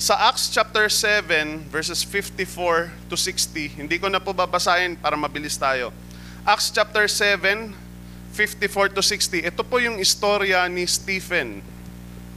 Sa 0.00 0.16
Acts 0.16 0.48
chapter 0.48 0.88
7, 0.88 1.68
verses 1.68 2.00
54 2.04 2.88
to 3.12 3.16
60, 3.16 3.84
hindi 3.84 4.00
ko 4.00 4.08
na 4.08 4.16
po 4.16 4.32
babasahin 4.32 4.96
para 4.96 5.12
mabilis 5.12 5.60
tayo. 5.60 5.92
Acts 6.44 6.72
chapter 6.72 7.04
7, 7.04 7.72
54 8.32 8.94
to 8.94 9.02
60, 9.02 9.50
ito 9.50 9.62
po 9.66 9.82
yung 9.82 9.98
istorya 9.98 10.64
ni 10.70 10.86
Stephen. 10.86 11.60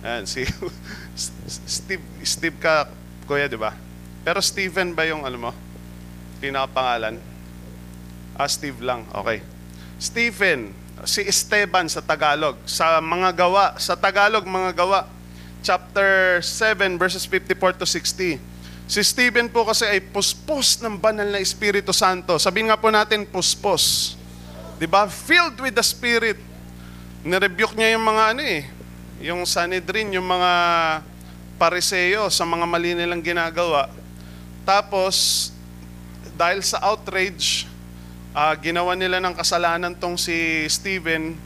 Ayan, 0.02 0.26
si 0.26 0.44
Steve, 1.80 2.04
Steve 2.26 2.58
ka, 2.58 2.90
kuya, 3.30 3.46
di 3.48 3.56
ba? 3.56 3.78
Pero 4.26 4.42
Stephen 4.42 4.92
ba 4.92 5.06
yung, 5.06 5.24
ano 5.24 5.38
mo, 5.38 5.52
pinakapangalan? 6.42 7.22
Ah, 8.34 8.50
Steve 8.50 8.82
lang, 8.82 9.06
okay. 9.14 9.46
Stephen, 10.02 10.74
si 11.06 11.24
Esteban 11.24 11.88
sa 11.88 12.02
Tagalog, 12.02 12.58
sa 12.66 13.00
mga 13.00 13.30
gawa, 13.36 13.78
sa 13.78 13.94
Tagalog, 13.94 14.44
mga 14.44 14.72
gawa, 14.74 15.08
chapter 15.64 16.44
7, 16.44 17.00
verses 17.00 17.24
54 17.30 17.80
to 17.80 17.88
60. 17.88 18.36
Si 18.84 19.00
Stephen 19.00 19.48
po 19.48 19.64
kasi 19.64 19.88
ay 19.88 20.04
puspos 20.04 20.84
ng 20.84 21.00
banal 21.00 21.32
na 21.32 21.40
Espiritu 21.40 21.96
Santo. 21.96 22.36
Sabihin 22.36 22.68
nga 22.68 22.76
po 22.76 22.92
natin, 22.92 23.24
puspos. 23.24 24.16
Di 24.84 24.88
ba? 24.92 25.08
Filled 25.08 25.64
with 25.64 25.80
the 25.80 25.86
Spirit. 25.88 26.36
Nirebuke 27.24 27.72
niya 27.72 27.96
yung 27.96 28.04
mga 28.04 28.36
ano 28.36 28.44
eh, 28.44 28.68
yung 29.24 29.48
Sanhedrin, 29.48 30.12
yung 30.12 30.28
mga 30.28 30.52
pariseo 31.56 32.28
sa 32.28 32.44
mga 32.44 32.68
mali 32.68 32.92
nilang 32.92 33.24
ginagawa. 33.24 33.88
Tapos, 34.68 35.48
dahil 36.36 36.60
sa 36.68 36.84
outrage, 36.84 37.64
uh, 38.36 38.52
ginawa 38.60 38.92
nila 39.00 39.24
ng 39.24 39.32
kasalanan 39.32 39.96
tong 39.96 40.20
si 40.20 40.68
Stephen. 40.68 41.40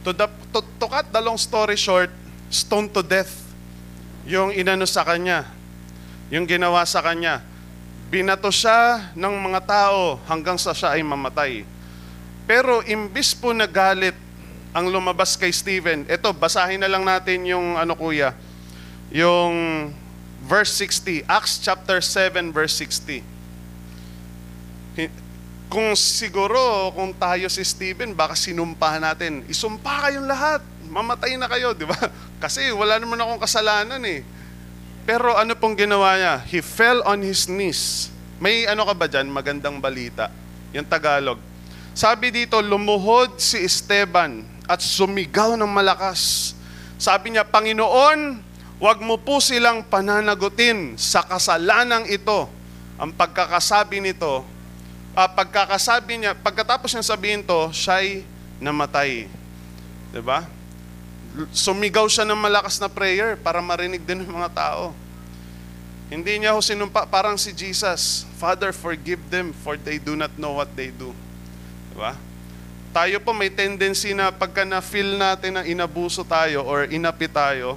To, 0.00 0.16
the, 0.16 0.24
to, 0.56 0.64
to 0.80 0.86
cut 0.88 1.12
the 1.12 1.20
long 1.20 1.36
story 1.36 1.76
short, 1.76 2.08
stoned 2.48 2.88
to 2.96 3.04
death 3.04 3.52
yung 4.24 4.48
inano 4.48 4.88
sa 4.88 5.04
kanya, 5.04 5.44
yung 6.32 6.48
ginawa 6.48 6.88
sa 6.88 7.04
kanya. 7.04 7.44
Binato 8.08 8.48
siya 8.48 9.12
ng 9.12 9.34
mga 9.44 9.60
tao 9.68 10.24
hanggang 10.24 10.56
sa 10.56 10.72
siya 10.72 10.96
ay 10.96 11.04
mamatay. 11.04 11.76
Pero 12.48 12.80
imbis 12.88 13.36
po 13.36 13.52
nagalit 13.52 14.16
ang 14.72 14.88
lumabas 14.88 15.36
kay 15.36 15.52
Stephen, 15.52 16.08
ito, 16.08 16.32
basahin 16.32 16.80
na 16.80 16.88
lang 16.88 17.04
natin 17.04 17.44
yung 17.44 17.76
ano 17.76 17.92
kuya, 17.92 18.32
yung 19.12 19.52
verse 20.48 20.72
60, 20.80 21.28
Acts 21.28 21.60
chapter 21.60 22.00
7 22.00 22.48
verse 22.48 22.72
60. 22.80 23.20
Kung 25.68 25.92
siguro, 25.92 26.88
kung 26.96 27.12
tayo 27.12 27.52
si 27.52 27.60
Stephen, 27.60 28.16
baka 28.16 28.32
sinumpahan 28.32 29.04
natin, 29.04 29.44
isumpa 29.44 30.08
kayong 30.08 30.24
lahat, 30.24 30.64
mamatay 30.88 31.36
na 31.36 31.44
kayo, 31.52 31.76
di 31.76 31.84
ba? 31.84 31.96
Kasi 32.42 32.72
wala 32.72 32.96
naman 32.96 33.20
akong 33.20 33.44
kasalanan 33.44 34.00
eh. 34.08 34.24
Pero 35.04 35.36
ano 35.36 35.52
pong 35.52 35.76
ginawa 35.76 36.16
niya? 36.16 36.40
He 36.48 36.64
fell 36.64 37.04
on 37.04 37.20
his 37.20 37.44
knees. 37.44 38.08
May 38.40 38.64
ano 38.64 38.88
ka 38.88 38.96
ba 38.96 39.04
dyan? 39.08 39.28
Magandang 39.28 39.80
balita. 39.80 40.32
Yung 40.72 40.88
Tagalog. 40.88 41.47
Sabi 41.98 42.30
dito, 42.30 42.62
lumuhod 42.62 43.42
si 43.42 43.58
Esteban 43.58 44.46
at 44.70 44.78
sumigaw 44.78 45.58
ng 45.58 45.66
malakas. 45.66 46.54
Sabi 46.94 47.34
niya, 47.34 47.42
Panginoon, 47.42 48.38
wag 48.78 49.02
mo 49.02 49.18
po 49.18 49.42
silang 49.42 49.82
pananagutin 49.82 50.94
sa 50.94 51.26
kasalanang 51.26 52.06
ito. 52.06 52.46
Ang 53.02 53.10
pagkakasabi 53.18 53.98
nito, 53.98 54.46
uh, 55.18 55.26
pagkakasabi 55.34 56.22
niya, 56.22 56.38
pagkatapos 56.38 56.94
niya 56.94 57.02
sabihin 57.02 57.42
to, 57.42 57.74
siya'y 57.74 58.22
namatay. 58.62 59.26
ba? 60.22 60.46
sumigaw 61.50 62.06
siya 62.06 62.22
ng 62.22 62.38
malakas 62.38 62.78
na 62.78 62.86
prayer 62.86 63.34
para 63.34 63.58
marinig 63.58 64.06
din 64.06 64.22
ng 64.22 64.38
mga 64.38 64.54
tao. 64.54 64.94
Hindi 66.14 66.38
niya 66.38 66.54
ho 66.54 66.62
sinumpa, 66.62 67.10
parang 67.10 67.34
si 67.34 67.50
Jesus, 67.50 68.22
Father, 68.38 68.70
forgive 68.70 69.18
them 69.34 69.50
for 69.50 69.74
they 69.74 69.98
do 69.98 70.14
not 70.14 70.30
know 70.38 70.54
what 70.54 70.70
they 70.78 70.94
do. 70.94 71.10
Diba? 71.98 72.14
Tayo 72.94 73.18
po 73.18 73.34
may 73.34 73.50
tendency 73.50 74.14
na 74.14 74.30
pagka 74.30 74.62
na-feel 74.62 75.18
natin 75.18 75.58
na 75.58 75.66
inabuso 75.66 76.22
tayo 76.22 76.62
or 76.62 76.86
inapi 76.86 77.26
tayo, 77.26 77.74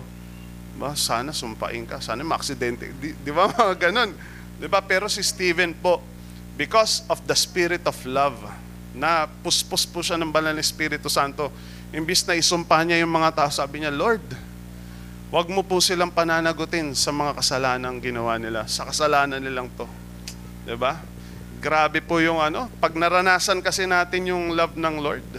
ba, 0.77 0.93
sana 0.93 1.33
sumpain 1.33 1.89
ka, 1.89 1.97
sana 1.97 2.21
maaksidente. 2.21 2.93
Di, 3.01 3.17
di 3.17 3.31
ba 3.33 3.49
mga 3.57 3.89
ganun? 3.89 4.13
Di 4.61 4.69
ba? 4.69 4.77
Pero 4.85 5.09
si 5.09 5.25
Stephen 5.25 5.73
po, 5.73 6.05
because 6.53 7.01
of 7.09 7.17
the 7.25 7.33
spirit 7.33 7.81
of 7.89 7.97
love, 8.05 8.37
na 8.93 9.25
puspos 9.41 9.89
po 9.89 10.05
siya 10.05 10.21
ng 10.21 10.29
banal 10.29 10.53
na 10.53 10.61
Espiritu 10.61 11.09
Santo, 11.09 11.49
Imbis 11.91 12.23
na 12.23 12.37
isumpa 12.37 12.79
niya 12.85 13.03
yung 13.03 13.11
mga 13.11 13.35
tao, 13.35 13.49
sabi 13.49 13.81
niya, 13.83 13.91
Lord, 13.91 14.23
wag 15.33 15.47
mo 15.49 15.65
po 15.65 15.81
silang 15.81 16.13
pananagutin 16.13 16.93
sa 16.93 17.09
mga 17.11 17.35
kasalanan 17.41 17.99
ginawa 17.99 18.37
nila. 18.39 18.63
Sa 18.69 18.87
kasalanan 18.87 19.43
nilang 19.43 19.67
to. 19.75 19.83
ba? 19.83 20.63
Diba? 20.63 20.93
Grabe 21.61 22.01
po 22.01 22.17
yung 22.17 22.41
ano, 22.41 22.65
pag 22.81 22.97
naranasan 22.97 23.61
kasi 23.61 23.85
natin 23.85 24.33
yung 24.33 24.57
love 24.57 24.73
ng 24.73 24.97
Lord. 24.97 25.29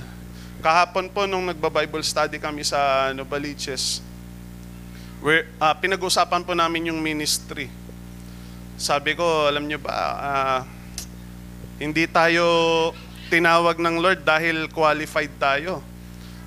Kahapon 0.63 1.11
po 1.11 1.27
nung 1.27 1.51
nagba-Bible 1.51 2.07
study 2.07 2.39
kami 2.39 2.63
sa 2.63 3.11
Novaliches, 3.11 3.99
where, 5.19 5.51
uh, 5.59 5.75
pinag-usapan 5.75 6.47
po 6.47 6.55
namin 6.55 6.95
yung 6.95 7.03
ministry. 7.03 7.67
Sabi 8.79 9.19
ko, 9.19 9.51
alam 9.51 9.67
niyo 9.67 9.83
ba, 9.83 9.95
uh, 9.99 10.61
hindi 11.83 12.07
tayo 12.07 12.47
tinawag 13.27 13.83
ng 13.83 13.99
Lord 13.99 14.23
dahil 14.23 14.71
qualified 14.71 15.35
tayo 15.43 15.83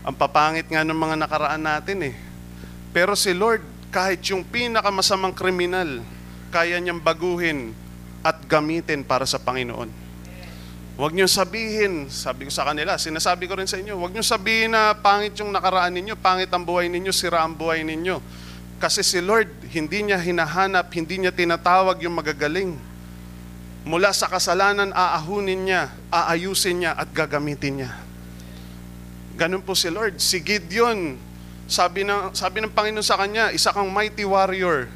ang 0.08 0.16
papangit 0.16 0.72
nga 0.72 0.88
ng 0.88 0.96
mga 0.96 1.20
nakaraan 1.20 1.60
natin 1.60 2.16
eh. 2.16 2.16
Pero 2.96 3.12
si 3.20 3.36
Lord, 3.36 3.92
kahit 3.92 4.24
yung 4.32 4.48
pinakamasamang 4.48 5.36
kriminal, 5.36 6.00
kaya 6.48 6.80
niyang 6.80 7.04
baguhin 7.04 7.76
at 8.26 8.42
gamitin 8.50 9.06
para 9.06 9.30
sa 9.30 9.38
Panginoon. 9.38 9.94
Huwag 10.96 11.12
niyo 11.14 11.30
sabihin, 11.30 12.10
sabi 12.10 12.48
ko 12.48 12.52
sa 12.56 12.66
kanila, 12.66 12.98
sinasabi 12.98 13.46
ko 13.46 13.60
rin 13.60 13.70
sa 13.70 13.78
inyo, 13.78 14.00
huwag 14.00 14.16
niyo 14.16 14.24
sabihin 14.24 14.74
na 14.74 14.96
pangit 14.98 15.38
yung 15.38 15.52
nakaraan 15.52 15.94
ninyo, 15.94 16.18
pangit 16.18 16.50
ang 16.50 16.66
buhay 16.66 16.90
ninyo, 16.90 17.12
sira 17.14 17.44
ang 17.44 17.54
buhay 17.54 17.84
ninyo. 17.84 18.18
Kasi 18.80 19.04
si 19.04 19.20
Lord, 19.20 19.52
hindi 19.76 20.08
niya 20.08 20.18
hinahanap, 20.18 20.88
hindi 20.96 21.20
niya 21.20 21.36
tinatawag 21.36 22.00
yung 22.00 22.16
magagaling. 22.16 22.80
Mula 23.86 24.16
sa 24.16 24.32
kasalanan, 24.32 24.96
aahunin 24.96 25.68
niya, 25.68 25.92
aayusin 26.10 26.82
niya 26.82 26.98
at 26.98 27.12
gagamitin 27.12 27.84
niya. 27.84 27.92
Ganun 29.36 29.68
po 29.68 29.76
si 29.76 29.92
Lord. 29.92 30.18
Si 30.24 30.40
Gideon, 30.40 31.20
sabi 31.68 32.08
ng, 32.08 32.32
sabi 32.32 32.64
ng 32.64 32.72
Panginoon 32.72 33.04
sa 33.04 33.20
kanya, 33.20 33.52
isa 33.52 33.76
kang 33.76 33.92
mighty 33.92 34.24
warrior. 34.24 34.88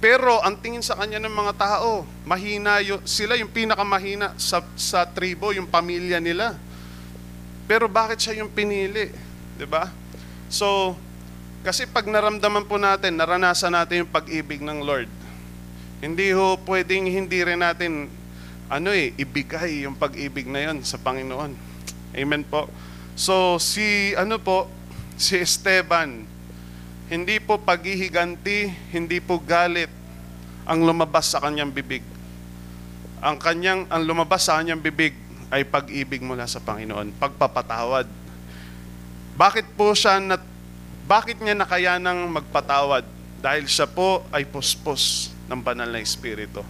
Pero 0.00 0.40
ang 0.40 0.56
tingin 0.56 0.80
sa 0.80 0.96
kanya 0.96 1.20
ng 1.20 1.36
mga 1.36 1.54
tao, 1.60 2.08
mahina 2.24 2.80
yung, 2.80 3.04
sila 3.04 3.36
yung 3.36 3.52
pinakamahina 3.52 4.32
sa, 4.40 4.64
sa 4.72 5.04
tribo, 5.04 5.52
yung 5.52 5.68
pamilya 5.68 6.16
nila. 6.16 6.56
Pero 7.68 7.84
bakit 7.86 8.18
siya 8.24 8.40
yung 8.40 8.50
pinili? 8.50 9.12
'Di 9.60 9.68
ba? 9.68 9.92
So, 10.48 10.96
kasi 11.60 11.84
pag 11.84 12.08
naramdaman 12.08 12.64
po 12.64 12.80
natin, 12.80 13.20
naranasan 13.20 13.76
natin 13.76 14.02
yung 14.02 14.10
pag-ibig 14.10 14.64
ng 14.64 14.80
Lord, 14.80 15.06
hindi 16.00 16.32
ho 16.32 16.56
pwedeng 16.64 17.04
hindi 17.04 17.44
rin 17.44 17.60
natin 17.60 18.08
ano 18.72 18.94
eh, 18.94 19.12
ibigay 19.20 19.84
yung 19.84 19.98
pag-ibig 19.98 20.48
na 20.48 20.70
yon 20.70 20.80
sa 20.80 20.96
Panginoon. 20.96 21.52
Amen 22.16 22.42
po. 22.48 22.70
So 23.18 23.60
si 23.60 24.16
ano 24.16 24.40
po, 24.40 24.64
si 25.20 25.36
Esteban, 25.36 26.24
hindi 27.10 27.42
po 27.42 27.58
paghihiganti, 27.58 28.70
hindi 28.94 29.18
po 29.18 29.42
galit 29.42 29.90
ang 30.62 30.86
lumabas 30.86 31.26
sa 31.26 31.42
kanyang 31.42 31.74
bibig. 31.74 32.06
Ang 33.18 33.34
kanyang 33.34 33.90
ang 33.90 34.06
lumabas 34.06 34.46
sa 34.46 34.62
kanyang 34.62 34.78
bibig 34.78 35.18
ay 35.50 35.66
pag-ibig 35.66 36.22
mula 36.22 36.46
sa 36.46 36.62
Panginoon, 36.62 37.18
pagpapatawad. 37.18 38.06
Bakit 39.34 39.74
po 39.74 39.90
siya 39.90 40.22
na 40.22 40.38
bakit 41.10 41.42
niya 41.42 41.58
nakayanang 41.58 42.30
magpatawad? 42.30 43.02
Dahil 43.42 43.66
siya 43.66 43.90
po 43.90 44.22
ay 44.30 44.46
puspos 44.46 45.34
ng 45.50 45.58
banal 45.58 45.90
na 45.90 45.98
Espiritu. 45.98 46.62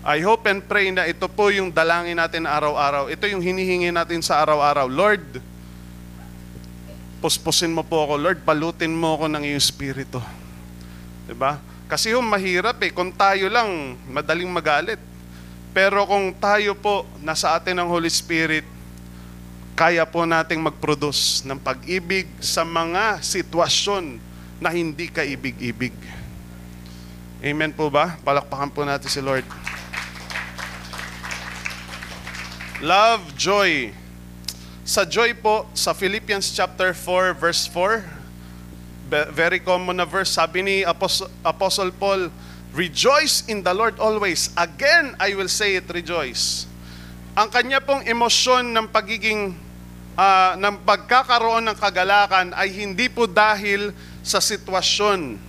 I 0.00 0.24
hope 0.24 0.48
and 0.48 0.64
pray 0.64 0.88
na 0.88 1.04
ito 1.04 1.28
po 1.28 1.52
yung 1.52 1.68
dalangin 1.68 2.16
natin 2.16 2.48
araw-araw. 2.48 3.12
Ito 3.12 3.28
yung 3.28 3.44
hinihingi 3.44 3.92
natin 3.92 4.24
sa 4.24 4.40
araw-araw. 4.40 4.88
Lord, 4.88 5.53
puspusin 7.24 7.72
mo 7.72 7.80
po 7.80 8.04
ako. 8.04 8.20
Lord, 8.20 8.44
palutin 8.44 8.92
mo 8.92 9.16
ako 9.16 9.32
ng 9.32 9.48
iyong 9.48 9.64
Espiritu. 9.64 10.20
'Di 11.24 11.32
ba? 11.32 11.56
Kasi 11.88 12.12
yung 12.12 12.28
mahirap 12.28 12.76
eh. 12.84 12.92
Kung 12.92 13.16
tayo 13.16 13.48
lang, 13.48 13.96
madaling 14.12 14.52
magalit. 14.52 15.00
Pero 15.72 16.04
kung 16.04 16.36
tayo 16.36 16.76
po, 16.76 17.08
nasa 17.24 17.56
atin 17.56 17.80
ang 17.80 17.88
Holy 17.88 18.12
Spirit, 18.12 18.68
kaya 19.72 20.04
po 20.04 20.22
nating 20.28 20.60
mag-produce 20.60 21.42
ng 21.48 21.56
pag-ibig 21.56 22.28
sa 22.44 22.62
mga 22.62 23.24
sitwasyon 23.24 24.20
na 24.60 24.70
hindi 24.70 25.08
kaibig-ibig. 25.08 25.96
Amen 27.42 27.72
po 27.74 27.88
ba? 27.90 28.20
Palakpakan 28.22 28.70
po 28.70 28.86
natin 28.86 29.10
si 29.10 29.18
Lord. 29.18 29.44
Love, 32.84 33.32
joy. 33.34 34.03
Sa 34.84 35.08
joy 35.08 35.32
po, 35.32 35.64
sa 35.72 35.96
Philippians 35.96 36.44
chapter 36.52 36.92
4, 36.92 37.32
verse 37.32 37.64
4, 37.72 38.04
be- 39.08 39.28
very 39.32 39.56
common 39.56 39.96
na 39.96 40.04
verse, 40.04 40.36
sabi 40.36 40.60
ni 40.60 40.76
Apos- 40.84 41.24
Apostle 41.40 41.88
Paul, 41.88 42.28
Rejoice 42.76 43.48
in 43.48 43.64
the 43.64 43.72
Lord 43.72 43.96
always. 43.96 44.52
Again, 44.52 45.16
I 45.16 45.32
will 45.32 45.48
say 45.48 45.80
it, 45.80 45.88
rejoice. 45.88 46.68
Ang 47.32 47.48
kanya 47.48 47.80
pong 47.80 48.04
emosyon 48.04 48.76
ng 48.76 48.92
pagiging, 48.92 49.56
ah, 50.20 50.52
ng 50.60 50.84
pagkakaroon 50.84 51.64
ng 51.64 51.76
kagalakan 51.80 52.52
ay 52.52 52.68
hindi 52.68 53.08
po 53.08 53.24
dahil 53.24 53.88
sa 54.20 54.36
sitwasyon. 54.36 55.40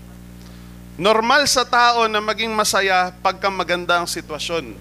Normal 0.96 1.44
sa 1.52 1.68
tao 1.68 2.08
na 2.08 2.24
maging 2.24 2.56
masaya 2.56 3.12
pagka 3.20 3.52
maganda 3.52 4.00
ang 4.00 4.08
sitwasyon. 4.08 4.80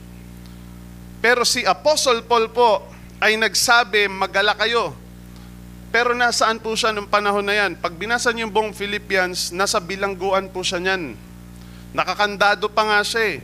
Pero 1.19 1.43
si 1.43 1.67
Apostle 1.67 2.23
Paul 2.23 2.55
po 2.55 2.94
ay 3.25 3.41
nagsabi, 3.41 4.05
magala 4.13 4.53
kayo. 4.53 4.93
Pero 5.89 6.13
nasaan 6.13 6.61
po 6.61 6.77
siya 6.77 6.93
nung 6.93 7.09
panahon 7.09 7.41
na 7.41 7.57
yan? 7.57 7.73
Pag 7.81 7.97
binasa 7.97 8.29
niyo 8.29 8.45
yung 8.45 8.53
buong 8.53 8.73
Philippians, 8.77 9.49
nasa 9.49 9.81
bilangguan 9.81 10.53
po 10.53 10.61
siya 10.61 10.77
niyan. 10.77 11.17
Nakakandado 11.97 12.69
pa 12.69 12.85
nga 12.85 13.01
siya 13.01 13.25
eh. 13.33 13.37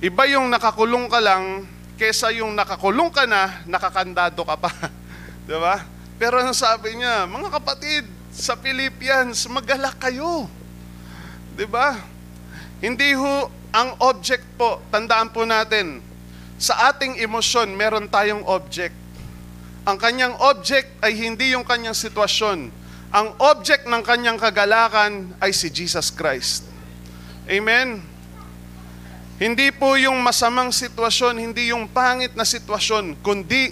Iba 0.00 0.24
yung 0.32 0.48
nakakulong 0.48 1.12
ka 1.12 1.20
lang, 1.20 1.68
kesa 2.00 2.32
yung 2.32 2.56
nakakulong 2.56 3.12
ka 3.12 3.28
na, 3.28 3.60
nakakandado 3.68 4.40
ka 4.40 4.56
pa. 4.56 4.72
Di 5.48 5.52
ba? 5.52 5.84
Pero 6.16 6.40
ang 6.40 6.56
sabi 6.56 6.96
niya, 6.96 7.28
mga 7.28 7.52
kapatid, 7.52 8.08
sa 8.32 8.56
Philippians, 8.56 9.44
magala 9.52 9.92
kayo. 9.92 10.48
Di 11.52 11.68
ba? 11.68 12.00
Hindi 12.80 13.12
ho 13.12 13.52
ang 13.76 13.92
object 14.00 14.46
po, 14.56 14.80
tandaan 14.88 15.36
po 15.36 15.44
natin, 15.44 16.07
sa 16.58 16.90
ating 16.90 17.22
emosyon, 17.22 17.70
meron 17.78 18.10
tayong 18.10 18.42
object. 18.42 18.94
Ang 19.86 19.96
kanyang 19.96 20.34
object 20.42 20.90
ay 21.00 21.14
hindi 21.14 21.54
yung 21.54 21.62
kanyang 21.62 21.94
sitwasyon. 21.94 22.74
Ang 23.14 23.28
object 23.40 23.86
ng 23.88 24.02
kanyang 24.04 24.36
kagalakan 24.36 25.32
ay 25.38 25.54
si 25.54 25.70
Jesus 25.70 26.10
Christ. 26.12 26.66
Amen? 27.48 28.02
Hindi 29.38 29.70
po 29.70 29.94
yung 29.94 30.18
masamang 30.18 30.74
sitwasyon, 30.74 31.38
hindi 31.38 31.70
yung 31.70 31.86
pangit 31.86 32.34
na 32.34 32.42
sitwasyon, 32.42 33.22
kundi 33.22 33.70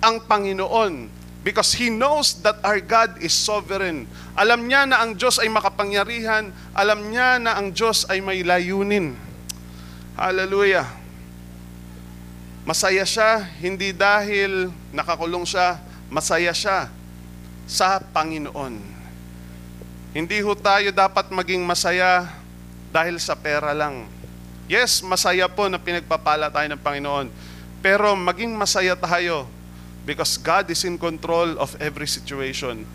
ang 0.00 0.24
Panginoon. 0.24 1.12
Because 1.44 1.76
He 1.76 1.92
knows 1.92 2.40
that 2.40 2.58
our 2.64 2.80
God 2.80 3.20
is 3.20 3.36
sovereign. 3.36 4.08
Alam 4.32 4.66
niya 4.72 4.88
na 4.88 5.04
ang 5.04 5.18
Diyos 5.18 5.36
ay 5.36 5.52
makapangyarihan. 5.52 6.54
Alam 6.72 7.12
niya 7.12 7.42
na 7.42 7.60
ang 7.60 7.74
Diyos 7.74 8.08
ay 8.08 8.24
may 8.24 8.40
layunin. 8.46 9.18
Hallelujah. 10.16 11.01
Masaya 12.62 13.02
siya, 13.02 13.42
hindi 13.58 13.90
dahil 13.90 14.70
nakakulong 14.94 15.42
siya, 15.42 15.82
masaya 16.06 16.54
siya 16.54 16.86
sa 17.66 17.98
Panginoon. 17.98 18.78
Hindi 20.14 20.38
ho 20.44 20.52
tayo 20.54 20.94
dapat 20.94 21.32
maging 21.34 21.66
masaya 21.66 22.30
dahil 22.94 23.18
sa 23.18 23.34
pera 23.34 23.74
lang. 23.74 24.06
Yes, 24.70 25.02
masaya 25.02 25.50
po 25.50 25.66
na 25.66 25.80
pinagpapala 25.80 26.52
tayo 26.54 26.70
ng 26.70 26.82
Panginoon. 26.84 27.26
Pero 27.82 28.14
maging 28.14 28.54
masaya 28.54 28.94
tayo 28.94 29.50
because 30.06 30.38
God 30.38 30.70
is 30.70 30.86
in 30.86 30.94
control 30.94 31.58
of 31.58 31.74
every 31.82 32.06
situation. 32.06 32.86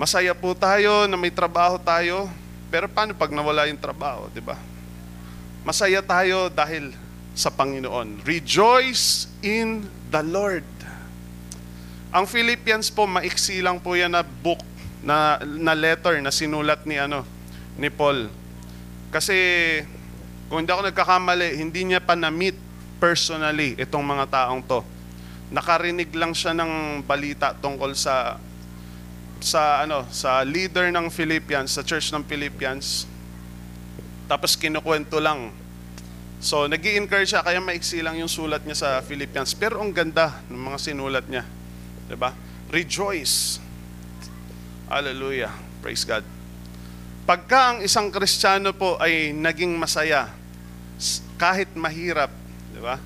Masaya 0.00 0.32
po 0.32 0.56
tayo 0.56 1.04
na 1.04 1.20
may 1.20 1.30
trabaho 1.30 1.76
tayo, 1.76 2.32
pero 2.72 2.88
paano 2.88 3.12
pag 3.12 3.30
nawala 3.30 3.68
yung 3.68 3.78
trabaho, 3.78 4.32
di 4.32 4.40
ba? 4.40 4.56
Masaya 5.60 6.00
tayo 6.00 6.48
dahil 6.48 7.03
sa 7.34 7.50
Panginoon. 7.50 8.22
Rejoice 8.22 9.26
in 9.42 9.84
the 10.08 10.22
Lord. 10.22 10.66
Ang 12.14 12.30
Philippians 12.30 12.94
po, 12.94 13.10
maiksi 13.10 13.58
lang 13.58 13.82
po 13.82 13.98
yan 13.98 14.14
na 14.14 14.22
book, 14.22 14.62
na, 15.02 15.42
na 15.42 15.74
letter 15.74 16.22
na 16.22 16.30
sinulat 16.30 16.86
ni, 16.86 16.94
ano, 16.94 17.26
ni 17.74 17.90
Paul. 17.90 18.30
Kasi 19.10 19.34
kung 20.46 20.62
hindi 20.62 20.70
ako 20.70 20.86
nagkakamali, 20.86 21.58
hindi 21.58 21.90
niya 21.90 21.98
pa 21.98 22.14
na-meet 22.14 22.54
personally 23.02 23.74
itong 23.74 24.06
mga 24.06 24.30
taong 24.30 24.62
to. 24.62 24.80
Nakarinig 25.50 26.14
lang 26.14 26.32
siya 26.32 26.54
ng 26.54 27.02
balita 27.04 27.52
tungkol 27.52 27.92
sa 27.92 28.38
sa 29.44 29.84
ano 29.84 30.08
sa 30.08 30.40
leader 30.40 30.88
ng 30.88 31.12
Philippians, 31.12 31.68
sa 31.74 31.84
church 31.84 32.14
ng 32.14 32.24
Philippians. 32.24 33.04
Tapos 34.24 34.56
kinukwento 34.56 35.20
lang. 35.20 35.52
So, 36.42 36.68
nag 36.68 36.82
encourage 36.82 37.32
siya, 37.32 37.44
kaya 37.44 37.60
maiksi 37.62 38.04
lang 38.04 38.20
yung 38.20 38.28
sulat 38.28 38.62
niya 38.66 38.76
sa 38.76 38.88
Philippians. 39.00 39.54
Pero 39.56 39.80
ang 39.80 39.94
ganda 39.94 40.42
ng 40.50 40.60
mga 40.60 40.78
sinulat 40.78 41.24
niya. 41.30 41.44
ba? 42.16 42.34
Rejoice. 42.68 43.60
Hallelujah. 44.90 45.52
Praise 45.80 46.04
God. 46.04 46.24
Pagka 47.24 47.72
ang 47.72 47.78
isang 47.80 48.12
Kristiyano 48.12 48.76
po 48.76 49.00
ay 49.00 49.32
naging 49.32 49.72
masaya, 49.80 50.28
kahit 51.40 51.72
mahirap, 51.72 52.28
di 52.70 52.80
ba? 52.84 53.00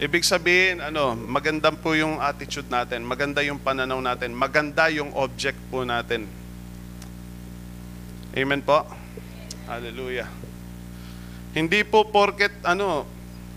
Ibig 0.00 0.24
sabihin, 0.24 0.80
ano, 0.80 1.14
maganda 1.14 1.70
po 1.70 1.92
yung 1.92 2.18
attitude 2.18 2.66
natin, 2.66 3.04
maganda 3.04 3.44
yung 3.44 3.60
pananaw 3.60 4.00
natin, 4.00 4.32
maganda 4.32 4.88
yung 4.90 5.12
object 5.12 5.60
po 5.68 5.84
natin. 5.84 6.26
Amen 8.34 8.64
po? 8.64 8.82
Hallelujah. 9.70 10.26
Hindi 11.54 11.86
po 11.86 12.02
porket, 12.10 12.50
ano, 12.66 13.06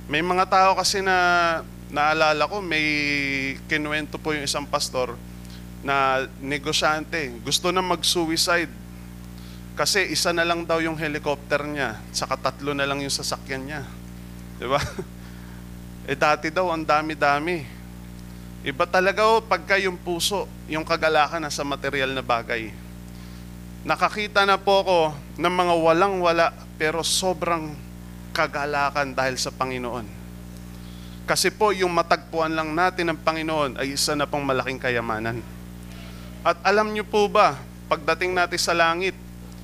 may 0.06 0.22
mga 0.22 0.46
tao 0.46 0.72
kasi 0.78 1.02
na 1.02 1.18
naalala 1.90 2.46
ko, 2.46 2.62
may 2.62 2.86
kinuwento 3.66 4.22
po 4.22 4.38
yung 4.38 4.46
isang 4.46 4.70
pastor 4.70 5.18
na 5.82 6.30
negosyante, 6.38 7.34
gusto 7.42 7.74
na 7.74 7.82
mag-suicide 7.82 8.70
kasi 9.74 10.14
isa 10.14 10.30
na 10.30 10.46
lang 10.46 10.62
daw 10.62 10.78
yung 10.78 10.94
helicopter 10.94 11.66
niya, 11.66 11.98
saka 12.14 12.38
tatlo 12.38 12.78
na 12.78 12.86
lang 12.86 13.02
yung 13.02 13.14
sasakyan 13.14 13.66
niya. 13.66 13.82
Di 14.62 14.70
ba? 14.70 14.78
Eh 16.08 16.16
dati 16.16 16.48
daw, 16.48 16.72
ang 16.72 16.88
dami-dami. 16.88 17.68
Iba 18.64 18.88
talaga 18.88 19.28
o 19.28 19.44
pagka 19.44 19.76
yung 19.76 20.00
puso, 20.00 20.48
yung 20.72 20.88
kagalakan 20.88 21.44
na 21.44 21.52
sa 21.52 21.68
material 21.68 22.16
na 22.16 22.24
bagay. 22.24 22.72
Nakakita 23.84 24.48
na 24.48 24.56
po 24.56 24.88
ako 24.88 25.00
ng 25.36 25.52
mga 25.52 25.74
walang-wala 25.84 26.56
pero 26.80 27.04
sobrang 27.04 27.87
kagalakan 28.38 29.18
dahil 29.18 29.34
sa 29.42 29.50
Panginoon. 29.50 30.06
Kasi 31.26 31.50
po 31.50 31.74
yung 31.74 31.90
matagpuan 31.90 32.54
lang 32.54 32.78
natin 32.78 33.10
ng 33.10 33.20
Panginoon 33.20 33.82
ay 33.82 33.98
isa 33.98 34.14
na 34.14 34.30
pong 34.30 34.46
malaking 34.46 34.78
kayamanan. 34.78 35.42
At 36.46 36.62
alam 36.62 36.94
niyo 36.94 37.04
po 37.04 37.26
ba, 37.26 37.58
pagdating 37.90 38.38
natin 38.38 38.62
sa 38.62 38.78
langit, 38.78 39.18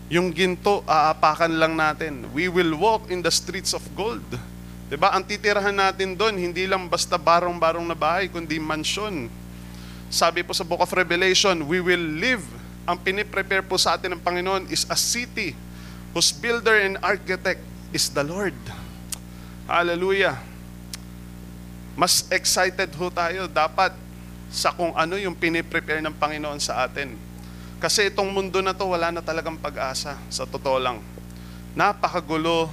yung 0.09 0.33
ginto, 0.33 0.81
aapakan 0.89 1.53
lang 1.53 1.77
natin. 1.77 2.27
We 2.33 2.49
will 2.49 2.75
walk 2.75 3.13
in 3.13 3.21
the 3.21 3.31
streets 3.31 3.71
of 3.71 3.85
gold. 3.95 4.25
'Di 4.91 4.99
ba? 4.99 5.15
Ang 5.15 5.23
titirahan 5.23 5.73
natin 5.73 6.13
doon, 6.13 6.35
hindi 6.35 6.67
lang 6.67 6.91
basta 6.91 7.15
barong-barong 7.15 7.87
na 7.87 7.95
bahay, 7.95 8.27
kundi 8.27 8.59
mansyon. 8.59 9.31
Sabi 10.11 10.45
po 10.45 10.53
sa 10.53 10.67
Book 10.67 10.83
of 10.83 10.91
Revelation, 10.93 11.65
we 11.65 11.81
will 11.81 12.05
live. 12.19 12.43
Ang 12.83 12.99
piniprepare 12.99 13.63
po 13.63 13.79
sa 13.79 13.95
atin 13.95 14.13
ng 14.13 14.21
Panginoon 14.21 14.67
is 14.69 14.83
a 14.91 14.97
city 14.99 15.55
whose 16.13 16.35
builder 16.35 16.77
and 16.83 16.99
architect 17.01 17.63
is 17.93 18.09
the 18.09 18.25
Lord. 18.25 18.57
Hallelujah. 19.69 20.41
Mas 21.93 22.25
excited 22.33 22.89
ho 22.97 23.07
tayo 23.13 23.45
dapat 23.45 23.93
sa 24.49 24.73
kung 24.73 24.91
ano 24.97 25.13
yung 25.15 25.37
piniprepare 25.37 26.01
ng 26.01 26.13
Panginoon 26.17 26.57
sa 26.57 26.83
atin. 26.83 27.13
Kasi 27.77 28.09
itong 28.09 28.33
mundo 28.33 28.59
na 28.65 28.73
to 28.73 28.89
wala 28.89 29.13
na 29.13 29.21
talagang 29.21 29.55
pag-asa, 29.55 30.17
sa 30.27 30.43
totoo 30.49 30.81
lang. 30.81 30.97
Napakagulo. 31.77 32.69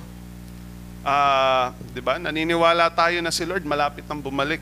Ah, 1.01 1.73
'di 1.93 2.01
ba? 2.05 2.21
Naniniwala 2.21 2.93
tayo 2.93 3.21
na 3.25 3.33
si 3.33 3.45
Lord 3.49 3.65
malapit 3.65 4.05
nang 4.09 4.21
bumalik. 4.21 4.61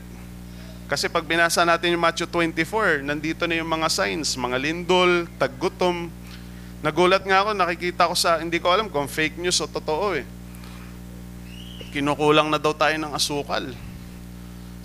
Kasi 0.89 1.05
pag 1.05 1.21
binasa 1.21 1.61
natin 1.61 1.93
yung 1.93 2.01
Matthew 2.01 2.25
24, 2.25 3.05
nandito 3.05 3.45
na 3.45 3.61
yung 3.61 3.69
mga 3.69 3.93
signs, 3.93 4.33
mga 4.33 4.57
lindol, 4.57 5.29
taggutom. 5.37 6.09
Nagulat 6.81 7.21
nga 7.29 7.45
ako, 7.45 7.53
nakikita 7.53 8.09
ko 8.09 8.15
sa, 8.17 8.41
hindi 8.41 8.57
ko 8.57 8.73
alam 8.73 8.89
kung 8.89 9.05
fake 9.05 9.37
news 9.37 9.61
o 9.61 9.69
totoo 9.69 10.17
eh. 10.17 10.25
Kinukulang 11.89 12.53
na 12.53 12.61
daw 12.61 12.73
tayo 12.77 12.93
ng 13.01 13.13
asukal. 13.17 13.65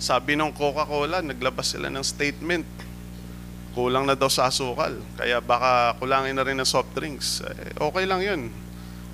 Sabi 0.01 0.33
ng 0.33 0.49
Coca-Cola, 0.51 1.21
naglabas 1.21 1.77
sila 1.77 1.93
ng 1.93 2.01
statement. 2.01 2.65
Kulang 3.77 4.09
na 4.09 4.17
daw 4.17 4.31
sa 4.31 4.49
asukal. 4.49 4.97
Kaya 5.13 5.37
baka 5.37 5.93
kulangin 6.01 6.33
na 6.33 6.41
rin 6.41 6.57
ng 6.57 6.65
soft 6.65 6.89
drinks. 6.97 7.45
Eh, 7.45 7.77
okay 7.77 8.09
lang 8.09 8.25
yun. 8.25 8.41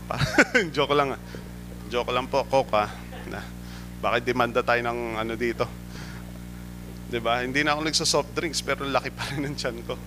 Joke 0.76 0.96
lang. 0.96 1.16
ah. 1.16 1.22
Joke 1.92 2.16
lang 2.16 2.32
po, 2.32 2.48
Coca. 2.48 2.88
Na, 3.28 3.44
bakit 4.00 4.24
demanda 4.24 4.64
tayo 4.64 4.82
ng 4.82 5.20
ano 5.20 5.34
dito? 5.36 5.68
'Di 7.12 7.20
ba? 7.20 7.44
Hindi 7.44 7.68
na 7.68 7.76
ako 7.76 7.82
nagsa 7.84 8.08
soft 8.08 8.32
drinks 8.32 8.64
pero 8.64 8.88
laki 8.88 9.12
pa 9.12 9.28
rin 9.36 9.44
ng 9.44 9.56
tiyan 9.60 9.78
ko. 9.84 10.00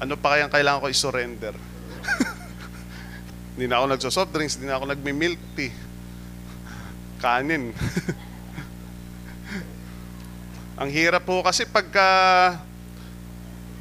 Ano 0.00 0.16
pa 0.16 0.34
kayang 0.34 0.48
kailangan 0.48 0.80
ko 0.80 0.88
i-surrender? 0.88 1.54
hindi 3.54 3.66
na 3.68 3.84
ako 3.84 3.86
nagsa 3.92 4.08
soft 4.08 4.32
drinks, 4.32 4.56
hindi 4.56 4.72
na 4.72 4.80
ako 4.80 4.88
nagmi-milk 4.88 5.40
tea. 5.52 5.87
Kanin. 7.18 7.74
Ang 10.80 10.94
hirap 10.94 11.26
po 11.26 11.42
kasi 11.42 11.66
pagka 11.66 12.06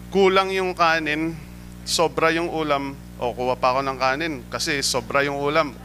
kulang 0.09 0.49
yung 0.49 0.73
kanin, 0.73 1.37
sobra 1.85 2.33
yung 2.33 2.49
ulam, 2.49 2.97
o 3.21 3.37
kuha 3.37 3.53
pa 3.53 3.77
ako 3.77 3.85
ng 3.85 3.97
kanin 4.01 4.33
kasi 4.49 4.81
sobra 4.81 5.21
yung 5.21 5.37
ulam. 5.37 5.77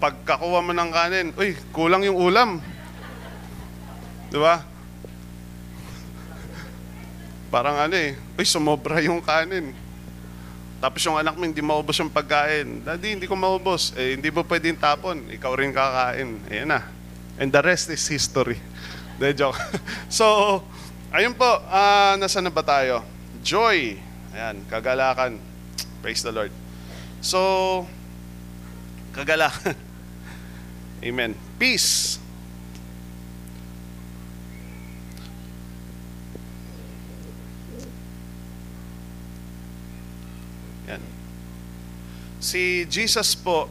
Pagkakuha 0.00 0.64
mo 0.64 0.72
ng 0.72 0.90
kanin, 0.92 1.28
uy, 1.36 1.52
kulang 1.76 2.00
yung 2.08 2.16
ulam. 2.16 2.64
Di 4.32 4.40
ba? 4.40 4.64
Parang 7.52 7.76
ano 7.76 7.96
eh, 7.96 8.16
uy, 8.40 8.44
sumobra 8.48 9.04
yung 9.04 9.20
kanin. 9.20 9.76
Tapos 10.86 11.02
yung 11.02 11.18
anak 11.18 11.34
mo, 11.34 11.42
hindi 11.42 11.58
maubos 11.58 11.98
yung 11.98 12.14
pagkain. 12.14 12.86
Daddy, 12.86 13.18
hindi 13.18 13.26
ko 13.26 13.34
maubos. 13.34 13.90
Eh, 13.98 14.14
hindi 14.14 14.30
mo 14.30 14.46
pwedeng 14.46 14.78
tapon. 14.78 15.18
Ikaw 15.34 15.52
rin 15.58 15.74
kakain. 15.74 16.38
Ayan 16.46 16.70
na. 16.70 16.86
And 17.42 17.50
the 17.50 17.58
rest 17.58 17.90
is 17.90 18.06
history. 18.06 18.54
De 19.18 19.34
joke. 19.34 19.58
so, 20.06 20.62
ayun 21.10 21.34
po. 21.34 21.58
ah 21.66 22.14
nasa 22.22 22.38
na 22.38 22.54
ba 22.54 22.62
tayo? 22.62 23.02
Joy. 23.42 23.98
Ayan, 24.30 24.62
kagalakan. 24.70 25.42
Praise 26.06 26.22
the 26.22 26.30
Lord. 26.30 26.54
So, 27.18 27.82
kagalakan. 29.10 29.74
Amen. 31.02 31.34
Peace. 31.58 32.22
Si 42.46 42.86
Jesus 42.86 43.34
po, 43.34 43.66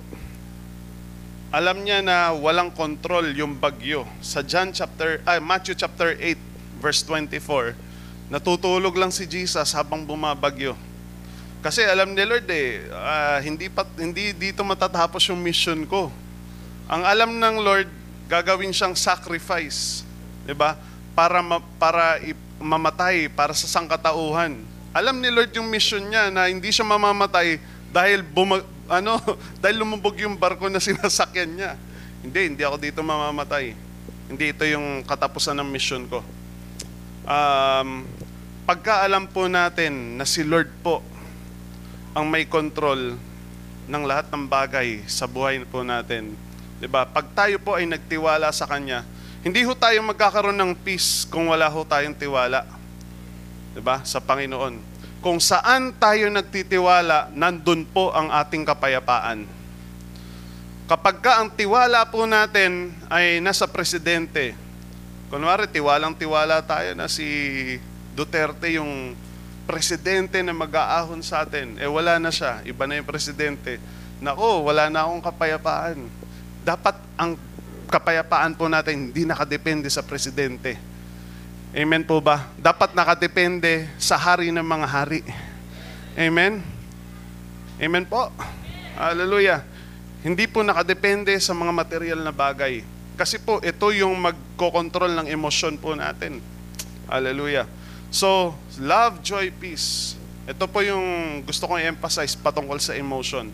alam 1.47 1.79
niya 1.79 2.03
na 2.03 2.35
walang 2.35 2.67
control 2.75 3.31
yung 3.31 3.55
bagyo. 3.55 4.03
Sa 4.19 4.43
John 4.43 4.75
chapter, 4.75 5.23
ah, 5.23 5.39
Matthew 5.39 5.79
chapter 5.79 6.11
8, 6.11 6.83
verse 6.83 6.99
24, 7.07 7.71
natutulog 8.27 8.91
lang 8.99 9.15
si 9.15 9.23
Jesus 9.23 9.71
habang 9.71 10.03
bumabagyo. 10.03 10.75
Kasi 11.63 11.87
alam 11.87 12.11
ni 12.11 12.27
Lord 12.27 12.51
eh, 12.51 12.83
ah, 12.91 13.39
hindi, 13.39 13.71
pa, 13.71 13.87
hindi 13.95 14.35
dito 14.35 14.59
matatapos 14.67 15.23
yung 15.31 15.39
mission 15.39 15.87
ko. 15.87 16.11
Ang 16.91 17.07
alam 17.07 17.31
ng 17.31 17.55
Lord, 17.63 17.87
gagawin 18.27 18.75
siyang 18.75 18.91
sacrifice. 18.91 20.03
'di 20.43 20.51
ba? 20.51 20.75
Para, 21.15 21.39
ma- 21.39 21.63
para 21.79 22.19
i- 22.27 22.35
mamatay, 22.59 23.31
para 23.31 23.55
sa 23.55 23.71
sangkatauhan. 23.71 24.59
Alam 24.91 25.23
ni 25.23 25.31
Lord 25.31 25.55
yung 25.55 25.71
mission 25.71 26.03
niya 26.03 26.27
na 26.27 26.51
hindi 26.51 26.75
siya 26.75 26.83
mamamatay 26.83 27.74
dahil 27.95 28.19
buma- 28.27 28.67
ano, 28.91 29.15
dahil 29.63 29.79
lumubog 29.79 30.19
yung 30.19 30.35
barko 30.35 30.67
na 30.67 30.83
sinasakyan 30.83 31.55
niya. 31.55 31.71
Hindi, 32.19 32.51
hindi 32.51 32.61
ako 32.67 32.75
dito 32.75 32.99
mamamatay. 32.99 33.71
Hindi 34.27 34.51
ito 34.51 34.67
yung 34.67 35.07
katapusan 35.07 35.55
ng 35.55 35.69
mission 35.71 36.03
ko. 36.11 36.19
Um, 37.23 38.03
pagkaalam 38.67 39.31
po 39.31 39.47
natin 39.47 40.19
na 40.19 40.27
si 40.27 40.43
Lord 40.43 40.67
po 40.83 40.99
ang 42.11 42.27
may 42.27 42.43
control 42.43 43.15
ng 43.85 44.03
lahat 44.03 44.27
ng 44.33 44.43
bagay 44.49 45.05
sa 45.05 45.29
buhay 45.29 45.61
po 45.69 45.85
natin. 45.85 46.33
'Di 46.81 46.89
ba? 46.89 47.05
Pag 47.05 47.31
tayo 47.37 47.61
po 47.61 47.77
ay 47.77 47.85
nagtiwala 47.85 48.49
sa 48.49 48.65
kanya, 48.65 49.05
hindi 49.45 49.61
ho 49.61 49.77
tayo 49.77 50.01
magkakaroon 50.01 50.57
ng 50.57 50.73
peace 50.81 51.29
kung 51.29 51.53
wala 51.53 51.69
ho 51.69 51.85
tayong 51.85 52.17
tiwala. 52.17 52.65
'Di 53.77 53.81
ba? 53.85 54.01
Sa 54.01 54.17
Panginoon. 54.17 54.94
Kung 55.25 55.41
saan 55.41 55.89
tayo 55.97 56.29
nagtitiwala, 56.29 57.33
nandun 57.33 57.81
po 57.89 58.13
ang 58.13 58.29
ating 58.29 58.61
kapayapaan. 58.61 59.49
Kapag 60.85 61.17
ka 61.17 61.41
ang 61.41 61.49
tiwala 61.49 62.05
po 62.13 62.29
natin 62.29 62.93
ay 63.09 63.41
nasa 63.41 63.65
presidente, 63.65 64.53
kunwari 65.33 65.65
tiwalang 65.65 66.13
tiwala 66.13 66.61
tayo 66.61 66.93
na 66.93 67.09
si 67.09 67.25
Duterte 68.13 68.77
yung 68.77 69.17
presidente 69.65 70.45
na 70.45 70.53
mag-aahon 70.53 71.25
sa 71.25 71.41
atin, 71.41 71.73
eh 71.81 71.89
wala 71.89 72.21
na 72.21 72.29
siya, 72.29 72.61
iba 72.61 72.85
na 72.85 73.01
yung 73.01 73.09
presidente. 73.09 73.81
Nako, 74.21 74.61
wala 74.61 74.93
na 74.93 75.09
akong 75.09 75.25
kapayapaan. 75.25 76.05
Dapat 76.61 77.01
ang 77.17 77.33
kapayapaan 77.89 78.53
po 78.53 78.69
natin 78.69 79.09
hindi 79.09 79.25
nakadepende 79.25 79.89
sa 79.89 80.05
presidente. 80.05 80.77
Amen 81.75 82.07
po 82.07 82.23
ba? 82.23 82.47
Dapat 82.55 82.95
nakadepende 82.95 83.91
sa 83.99 84.15
hari 84.15 84.47
ng 84.47 84.63
mga 84.63 84.87
hari. 84.87 85.27
Amen? 86.15 86.63
Amen 87.75 88.07
po? 88.07 88.31
Hallelujah. 88.95 89.59
Hindi 90.23 90.47
po 90.47 90.63
nakadepende 90.63 91.35
sa 91.35 91.51
mga 91.51 91.75
material 91.75 92.23
na 92.23 92.31
bagay. 92.31 92.79
Kasi 93.19 93.43
po, 93.43 93.59
ito 93.59 93.91
yung 93.91 94.15
magkocontrol 94.23 95.19
ng 95.19 95.27
emosyon 95.27 95.75
po 95.75 95.91
natin. 95.99 96.39
Hallelujah. 97.11 97.67
So, 98.07 98.55
love, 98.79 99.19
joy, 99.19 99.51
peace. 99.51 100.15
Ito 100.47 100.71
po 100.71 100.79
yung 100.79 101.43
gusto 101.43 101.67
kong 101.67 101.83
i-emphasize 101.83 102.39
patungkol 102.39 102.79
sa 102.79 102.95
emotion. 102.95 103.51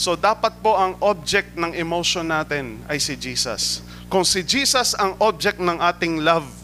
So, 0.00 0.16
dapat 0.16 0.56
po 0.64 0.72
ang 0.72 0.96
object 1.04 1.52
ng 1.52 1.76
emotion 1.76 2.32
natin 2.32 2.80
ay 2.88 2.96
si 2.96 3.12
Jesus. 3.12 3.84
Kung 4.08 4.24
si 4.24 4.40
Jesus 4.40 4.96
ang 4.96 5.20
object 5.20 5.60
ng 5.60 5.76
ating 5.76 6.24
love, 6.24 6.61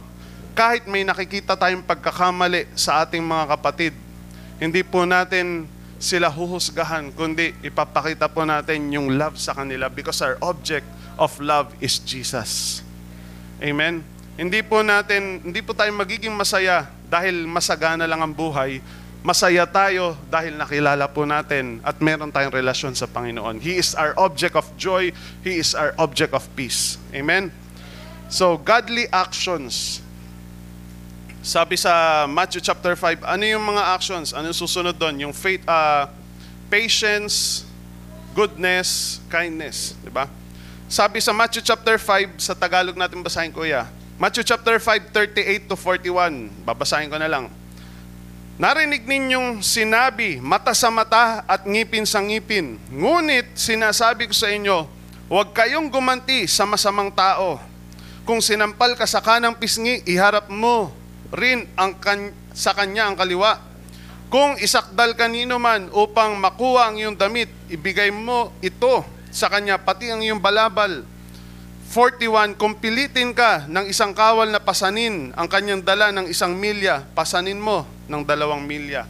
kahit 0.59 0.91
may 0.91 1.07
nakikita 1.07 1.55
tayong 1.55 1.87
pagkakamali 1.87 2.67
sa 2.75 3.07
ating 3.07 3.23
mga 3.23 3.55
kapatid, 3.55 3.95
hindi 4.59 4.83
po 4.83 5.07
natin 5.07 5.71
sila 6.03 6.27
huhusgahan, 6.27 7.15
kundi 7.15 7.55
ipapakita 7.63 8.27
po 8.27 8.43
natin 8.43 8.91
yung 8.91 9.15
love 9.15 9.39
sa 9.39 9.55
kanila 9.55 9.87
because 9.87 10.19
our 10.19 10.35
object 10.43 10.83
of 11.15 11.31
love 11.39 11.71
is 11.79 12.03
Jesus. 12.03 12.83
Amen? 13.63 14.03
Hindi 14.35 14.67
po 14.67 14.83
natin, 14.83 15.47
hindi 15.47 15.63
po 15.63 15.79
tayo 15.79 15.95
magiging 15.95 16.35
masaya 16.35 16.91
dahil 17.07 17.47
masagana 17.47 18.11
lang 18.11 18.19
ang 18.19 18.35
buhay. 18.35 18.83
Masaya 19.23 19.63
tayo 19.63 20.19
dahil 20.27 20.59
nakilala 20.59 21.07
po 21.07 21.23
natin 21.23 21.79
at 21.87 22.03
meron 22.03 22.35
tayong 22.35 22.55
relasyon 22.55 22.99
sa 22.99 23.07
Panginoon. 23.07 23.63
He 23.63 23.79
is 23.79 23.95
our 23.95 24.11
object 24.19 24.59
of 24.59 24.67
joy. 24.75 25.15
He 25.47 25.63
is 25.63 25.71
our 25.79 25.95
object 26.03 26.35
of 26.35 26.43
peace. 26.59 26.99
Amen? 27.15 27.55
So, 28.27 28.59
godly 28.59 29.07
actions. 29.15 30.03
Sabi 31.39 31.79
sa 31.79 32.27
Matthew 32.27 32.59
chapter 32.59 32.99
5, 32.99 33.23
ano 33.23 33.45
yung 33.47 33.63
mga 33.63 33.95
actions? 33.95 34.35
Ano 34.35 34.51
yung 34.51 34.59
susunod 34.59 34.99
doon? 34.99 35.23
Yung 35.23 35.35
faith, 35.35 35.63
uh, 35.71 36.11
patience, 36.67 37.63
goodness, 38.35 39.23
kindness. 39.31 39.95
Di 40.03 40.11
ba? 40.11 40.27
Sabi 40.91 41.23
sa 41.23 41.31
Matthew 41.31 41.63
chapter 41.63 41.95
5, 41.95 42.43
sa 42.43 42.59
Tagalog 42.59 42.99
natin 42.99 43.23
basahin 43.23 43.55
kuya. 43.55 43.87
Matthew 44.19 44.43
chapter 44.51 44.83
5, 44.83 45.15
38 45.15 45.71
to 45.71 45.79
41. 45.79 46.51
Babasahin 46.67 47.07
ko 47.07 47.23
na 47.23 47.31
lang. 47.31 47.47
Narinig 48.59 49.07
ninyong 49.07 49.63
sinabi, 49.63 50.43
mata 50.43 50.75
sa 50.75 50.91
mata 50.91 51.47
at 51.47 51.63
ngipin 51.63 52.03
sa 52.03 52.19
ngipin. 52.19 52.83
Ngunit 52.91 53.55
sinasabi 53.55 54.27
ko 54.27 54.35
sa 54.35 54.51
inyo, 54.51 54.91
huwag 55.31 55.55
kayong 55.55 55.87
gumanti 55.87 56.51
sa 56.51 56.67
masamang 56.67 57.15
tao. 57.15 57.63
Kung 58.27 58.43
sinampal 58.43 58.99
ka 58.99 59.07
sa 59.07 59.23
kanang 59.23 59.55
pisngi, 59.55 60.03
iharap 60.03 60.51
mo 60.51 60.98
rin 61.33 61.69
ang 61.77 61.97
kan- 61.99 62.35
sa 62.55 62.73
kanya 62.73 63.09
ang 63.09 63.17
kaliwa. 63.17 63.61
Kung 64.29 64.61
isakdal 64.61 65.17
kanino 65.17 65.57
man 65.57 65.89
upang 65.89 66.37
makuha 66.37 66.93
ang 66.93 66.97
iyong 67.01 67.17
damit, 67.17 67.49
ibigay 67.73 68.13
mo 68.13 68.53
ito 68.61 69.01
sa 69.33 69.49
kanya, 69.49 69.81
pati 69.81 70.13
ang 70.13 70.21
iyong 70.21 70.41
balabal. 70.41 71.05
41, 71.89 72.53
kung 72.61 72.77
pilitin 72.77 73.33
ka 73.33 73.65
ng 73.65 73.89
isang 73.89 74.13
kawal 74.13 74.53
na 74.53 74.61
pasanin 74.61 75.33
ang 75.33 75.49
kanyang 75.49 75.81
dala 75.81 76.13
ng 76.13 76.29
isang 76.29 76.53
milya, 76.53 77.01
pasanin 77.17 77.57
mo 77.57 77.89
ng 78.05 78.21
dalawang 78.29 78.61
milya. 78.61 79.09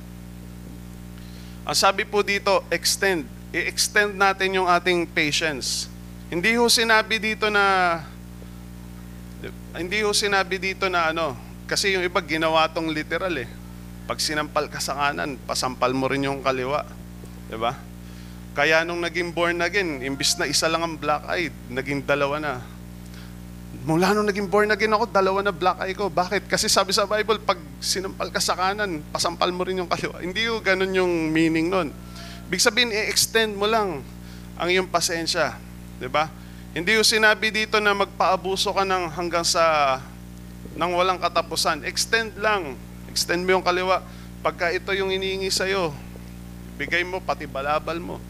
Ang 1.66 1.74
sabi 1.74 2.06
po 2.06 2.22
dito, 2.22 2.62
extend. 2.70 3.26
I-extend 3.50 4.14
natin 4.14 4.62
yung 4.62 4.70
ating 4.70 5.10
patience. 5.10 5.90
Hindi 6.30 6.54
ho 6.54 6.70
sinabi 6.70 7.18
dito 7.18 7.50
na 7.50 7.98
hindi 9.74 10.02
ho 10.02 10.14
sinabi 10.14 10.62
dito 10.62 10.86
na 10.86 11.10
ano, 11.10 11.47
kasi 11.68 11.92
yung 11.92 12.02
iba 12.02 12.24
ginawa 12.24 12.64
tong 12.72 12.88
literal 12.88 13.30
eh. 13.36 13.48
Pag 14.08 14.24
sinampal 14.24 14.72
ka 14.72 14.80
sa 14.80 14.96
kanan, 14.96 15.36
pasampal 15.44 15.92
mo 15.92 16.08
rin 16.08 16.24
yung 16.24 16.40
kaliwa. 16.40 16.88
ba? 17.52 17.76
Kaya 18.56 18.82
nung 18.82 19.04
naging 19.04 19.36
born 19.36 19.60
again, 19.60 20.00
imbis 20.00 20.40
na 20.40 20.48
isa 20.48 20.66
lang 20.66 20.80
ang 20.80 20.96
black 20.96 21.28
eye, 21.28 21.52
naging 21.68 22.02
dalawa 22.08 22.40
na. 22.40 22.52
Mula 23.84 24.16
nung 24.16 24.24
naging 24.24 24.48
born 24.48 24.72
again 24.72 24.90
ako, 24.96 25.12
dalawa 25.12 25.44
na 25.44 25.52
black 25.52 25.78
eye 25.84 25.92
ko. 25.92 26.08
Bakit? 26.08 26.48
Kasi 26.48 26.72
sabi 26.72 26.96
sa 26.96 27.04
Bible, 27.04 27.36
pag 27.44 27.60
sinampal 27.84 28.32
ka 28.32 28.40
sa 28.40 28.56
kanan, 28.56 29.04
pasampal 29.12 29.52
mo 29.52 29.62
rin 29.62 29.78
yung 29.78 29.86
kaliwa. 29.92 30.24
Hindi 30.24 30.48
yung 30.48 30.64
ganun 30.64 30.90
yung 30.96 31.12
meaning 31.28 31.68
nun. 31.68 31.92
Big 32.48 32.64
sabihin, 32.64 32.88
i-extend 32.90 33.52
mo 33.52 33.68
lang 33.68 34.00
ang 34.56 34.68
iyong 34.72 34.88
pasensya. 34.88 35.60
ba? 36.08 36.32
Hindi 36.72 36.96
yung 36.96 37.04
sinabi 37.04 37.52
dito 37.52 37.76
na 37.76 37.92
magpaabuso 37.92 38.72
ka 38.72 38.88
ng 38.88 39.12
hanggang 39.12 39.44
sa 39.44 40.00
nang 40.79 40.95
walang 40.95 41.18
katapusan. 41.18 41.83
Extend 41.83 42.39
lang. 42.39 42.79
Extend 43.11 43.43
mo 43.43 43.59
yung 43.59 43.66
kaliwa. 43.66 44.01
Pagka 44.41 44.70
ito 44.70 44.95
yung 44.95 45.11
iniingi 45.11 45.51
sa'yo, 45.51 45.91
bigay 46.79 47.03
mo 47.03 47.18
pati 47.18 47.51
balabal 47.51 47.99
mo. 47.99 48.22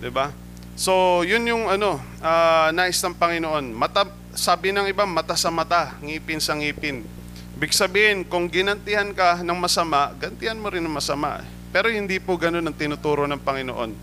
'Di 0.00 0.08
ba? 0.08 0.32
So, 0.74 1.22
yun 1.22 1.46
yung 1.46 1.70
ano, 1.70 2.02
uh, 2.18 2.68
nais 2.74 2.98
ng 2.98 3.14
Panginoon. 3.14 3.70
Mata, 3.70 4.10
sabi 4.34 4.74
ng 4.74 4.90
iba, 4.90 5.06
mata 5.06 5.38
sa 5.38 5.46
mata, 5.46 5.94
ngipin 6.02 6.42
sa 6.42 6.58
ngipin. 6.58 7.06
Ibig 7.54 7.70
sabihin, 7.70 8.26
kung 8.26 8.50
ginantihan 8.50 9.06
ka 9.14 9.38
ng 9.46 9.54
masama, 9.54 10.10
gantihan 10.18 10.58
mo 10.58 10.66
rin 10.66 10.82
ng 10.82 10.90
masama. 10.90 11.46
Pero 11.70 11.86
hindi 11.86 12.18
po 12.18 12.34
ganun 12.34 12.66
ang 12.66 12.74
tinuturo 12.74 13.22
ng 13.30 13.38
Panginoon. 13.38 13.94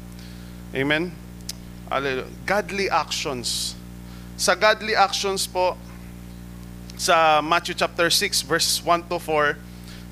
Amen? 0.71 1.11
Godly 2.47 2.87
actions. 2.87 3.75
Sa 4.39 4.55
godly 4.55 4.95
actions 4.95 5.43
po, 5.43 5.75
sa 7.01 7.41
Matthew 7.41 7.81
chapter 7.81 8.13
6 8.13 8.45
verse 8.45 8.77
1 8.85 9.09
to 9.09 9.17
4, 9.17 9.57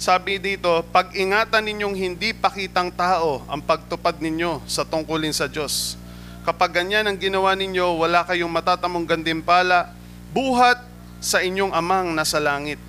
sabi 0.02 0.42
dito, 0.42 0.82
pag-ingatan 0.90 1.62
ninyong 1.70 1.94
hindi 1.94 2.34
pakitang 2.34 2.90
tao 2.90 3.46
ang 3.46 3.62
pagtupad 3.62 4.18
ninyo 4.18 4.66
sa 4.66 4.82
tungkulin 4.82 5.30
sa 5.30 5.46
Diyos. 5.46 5.94
Kapag 6.42 6.82
ganyan 6.82 7.06
ang 7.06 7.14
ginawa 7.14 7.54
ninyo, 7.54 7.94
wala 7.94 8.26
kayong 8.26 8.50
matatamong 8.50 9.06
gandimpala, 9.06 9.94
buhat 10.34 10.82
sa 11.22 11.46
inyong 11.46 11.78
amang 11.78 12.10
nasa 12.18 12.42
langit. 12.42 12.82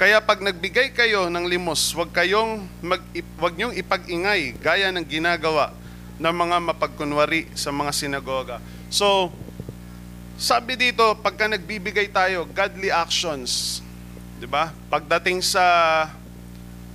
Kaya 0.00 0.24
pag 0.24 0.40
nagbigay 0.40 0.96
kayo 0.96 1.28
ng 1.28 1.52
limos, 1.52 1.92
wag 1.92 2.08
kayong 2.14 2.64
mag, 2.80 3.04
wag 3.36 3.58
niyong 3.60 3.76
ipag-ingay 3.76 4.56
gaya 4.56 4.88
ng 4.88 5.04
ginagawa 5.04 5.76
ng 6.16 6.32
mga 6.32 6.56
mapagkunwari 6.64 7.50
sa 7.52 7.74
mga 7.74 7.92
sinagoga. 7.92 8.56
So, 8.88 9.34
sabi 10.38 10.78
dito, 10.78 11.02
pagka 11.18 11.50
nagbibigay 11.50 12.14
tayo, 12.14 12.46
godly 12.54 12.94
actions, 12.94 13.82
'di 14.38 14.46
ba? 14.46 14.70
Pagdating 14.86 15.42
sa 15.42 15.66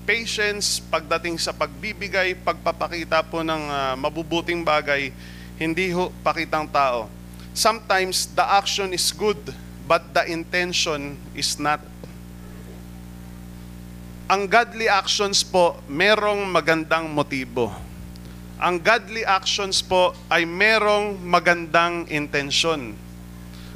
patience, 0.08 0.80
pagdating 0.80 1.36
sa 1.36 1.52
pagbibigay, 1.52 2.40
pagpapakita 2.40 3.20
po 3.28 3.44
ng 3.44 3.64
uh, 3.68 3.94
mabubuting 4.00 4.64
bagay, 4.64 5.12
hindi 5.60 5.92
ho 5.92 6.08
pakitang 6.24 6.72
tao. 6.72 7.12
Sometimes 7.52 8.32
the 8.32 8.48
action 8.48 8.96
is 8.96 9.12
good, 9.12 9.40
but 9.84 10.02
the 10.16 10.24
intention 10.32 11.20
is 11.36 11.60
not. 11.60 11.84
Ang 14.32 14.48
godly 14.48 14.88
actions 14.88 15.44
po, 15.44 15.78
merong 15.92 16.48
magandang 16.48 17.12
motibo. 17.12 17.76
Ang 18.56 18.80
godly 18.80 19.28
actions 19.28 19.84
po 19.84 20.16
ay 20.32 20.48
merong 20.48 21.20
magandang 21.20 22.08
intensyon. 22.08 23.03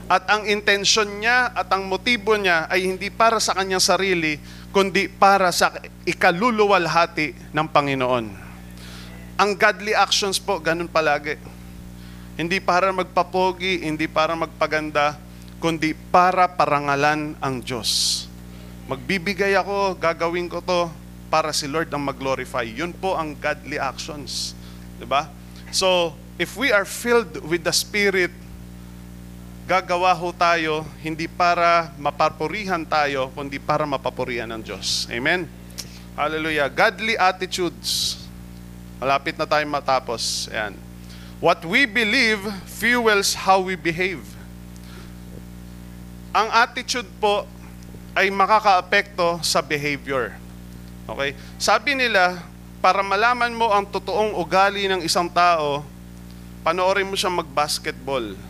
At 0.07 0.23
ang 0.31 0.47
intensyon 0.47 1.19
niya 1.19 1.51
at 1.51 1.67
ang 1.71 1.83
motibo 1.87 2.35
niya 2.39 2.67
ay 2.71 2.87
hindi 2.87 3.11
para 3.11 3.43
sa 3.43 3.51
kanyang 3.51 3.83
sarili, 3.83 4.39
kundi 4.71 5.11
para 5.11 5.51
sa 5.51 5.75
ikaluluwalhati 6.07 7.51
ng 7.51 7.67
Panginoon. 7.67 8.25
Ang 9.37 9.51
godly 9.59 9.93
actions 9.93 10.39
po, 10.39 10.63
ganun 10.63 10.87
palagi 10.87 11.57
hindi 12.37 12.61
para 12.61 12.93
magpapogi, 12.93 13.81
hindi 13.81 14.05
para 14.05 14.37
magpaganda, 14.37 15.17
kundi 15.57 15.97
para 16.13 16.45
parangalan 16.45 17.33
ang 17.41 17.55
Diyos. 17.65 18.23
Magbibigay 18.85 19.57
ako, 19.57 19.97
gagawin 19.97 20.45
ko 20.45 20.61
to 20.61 20.85
para 21.33 21.49
si 21.49 21.65
Lord 21.65 21.89
ang 21.89 22.05
mag-glorify. 22.05 22.63
Yun 22.63 22.93
po 22.93 23.17
ang 23.17 23.33
godly 23.35 23.81
actions. 23.81 24.53
ba? 25.01 25.33
So, 25.73 26.13
if 26.37 26.53
we 26.55 26.69
are 26.69 26.85
filled 26.85 27.41
with 27.41 27.65
the 27.65 27.73
Spirit, 27.73 28.31
gagawa 29.67 30.15
ho 30.15 30.31
tayo 30.31 30.87
hindi 31.03 31.27
para 31.27 31.91
mapapurihan 31.99 32.87
tayo, 32.87 33.27
kundi 33.35 33.59
para 33.59 33.83
mapapurihan 33.83 34.47
ng 34.55 34.63
Diyos. 34.63 35.11
Amen? 35.11 35.43
Hallelujah. 36.15 36.71
Godly 36.71 37.19
attitudes. 37.19 38.15
Malapit 38.95 39.35
na 39.35 39.43
tayo 39.43 39.67
matapos. 39.67 40.47
Ayan. 40.55 40.71
What 41.43 41.61
we 41.67 41.83
believe 41.83 42.39
fuels 42.65 43.35
how 43.35 43.59
we 43.59 43.75
behave. 43.75 44.23
Ang 46.31 46.47
attitude 46.49 47.11
po 47.19 47.43
ay 48.15 48.31
makakaapekto 48.31 49.43
sa 49.43 49.59
behavior. 49.59 50.31
Okay? 51.11 51.35
Sabi 51.59 51.93
nila, 51.93 52.39
para 52.79 53.03
malaman 53.03 53.51
mo 53.51 53.69
ang 53.75 53.83
totoong 53.83 54.31
ugali 54.39 54.87
ng 54.87 55.03
isang 55.03 55.27
tao, 55.27 55.83
panoorin 56.63 57.05
mo 57.05 57.19
siyang 57.19 57.35
mag-basketball 57.35 58.46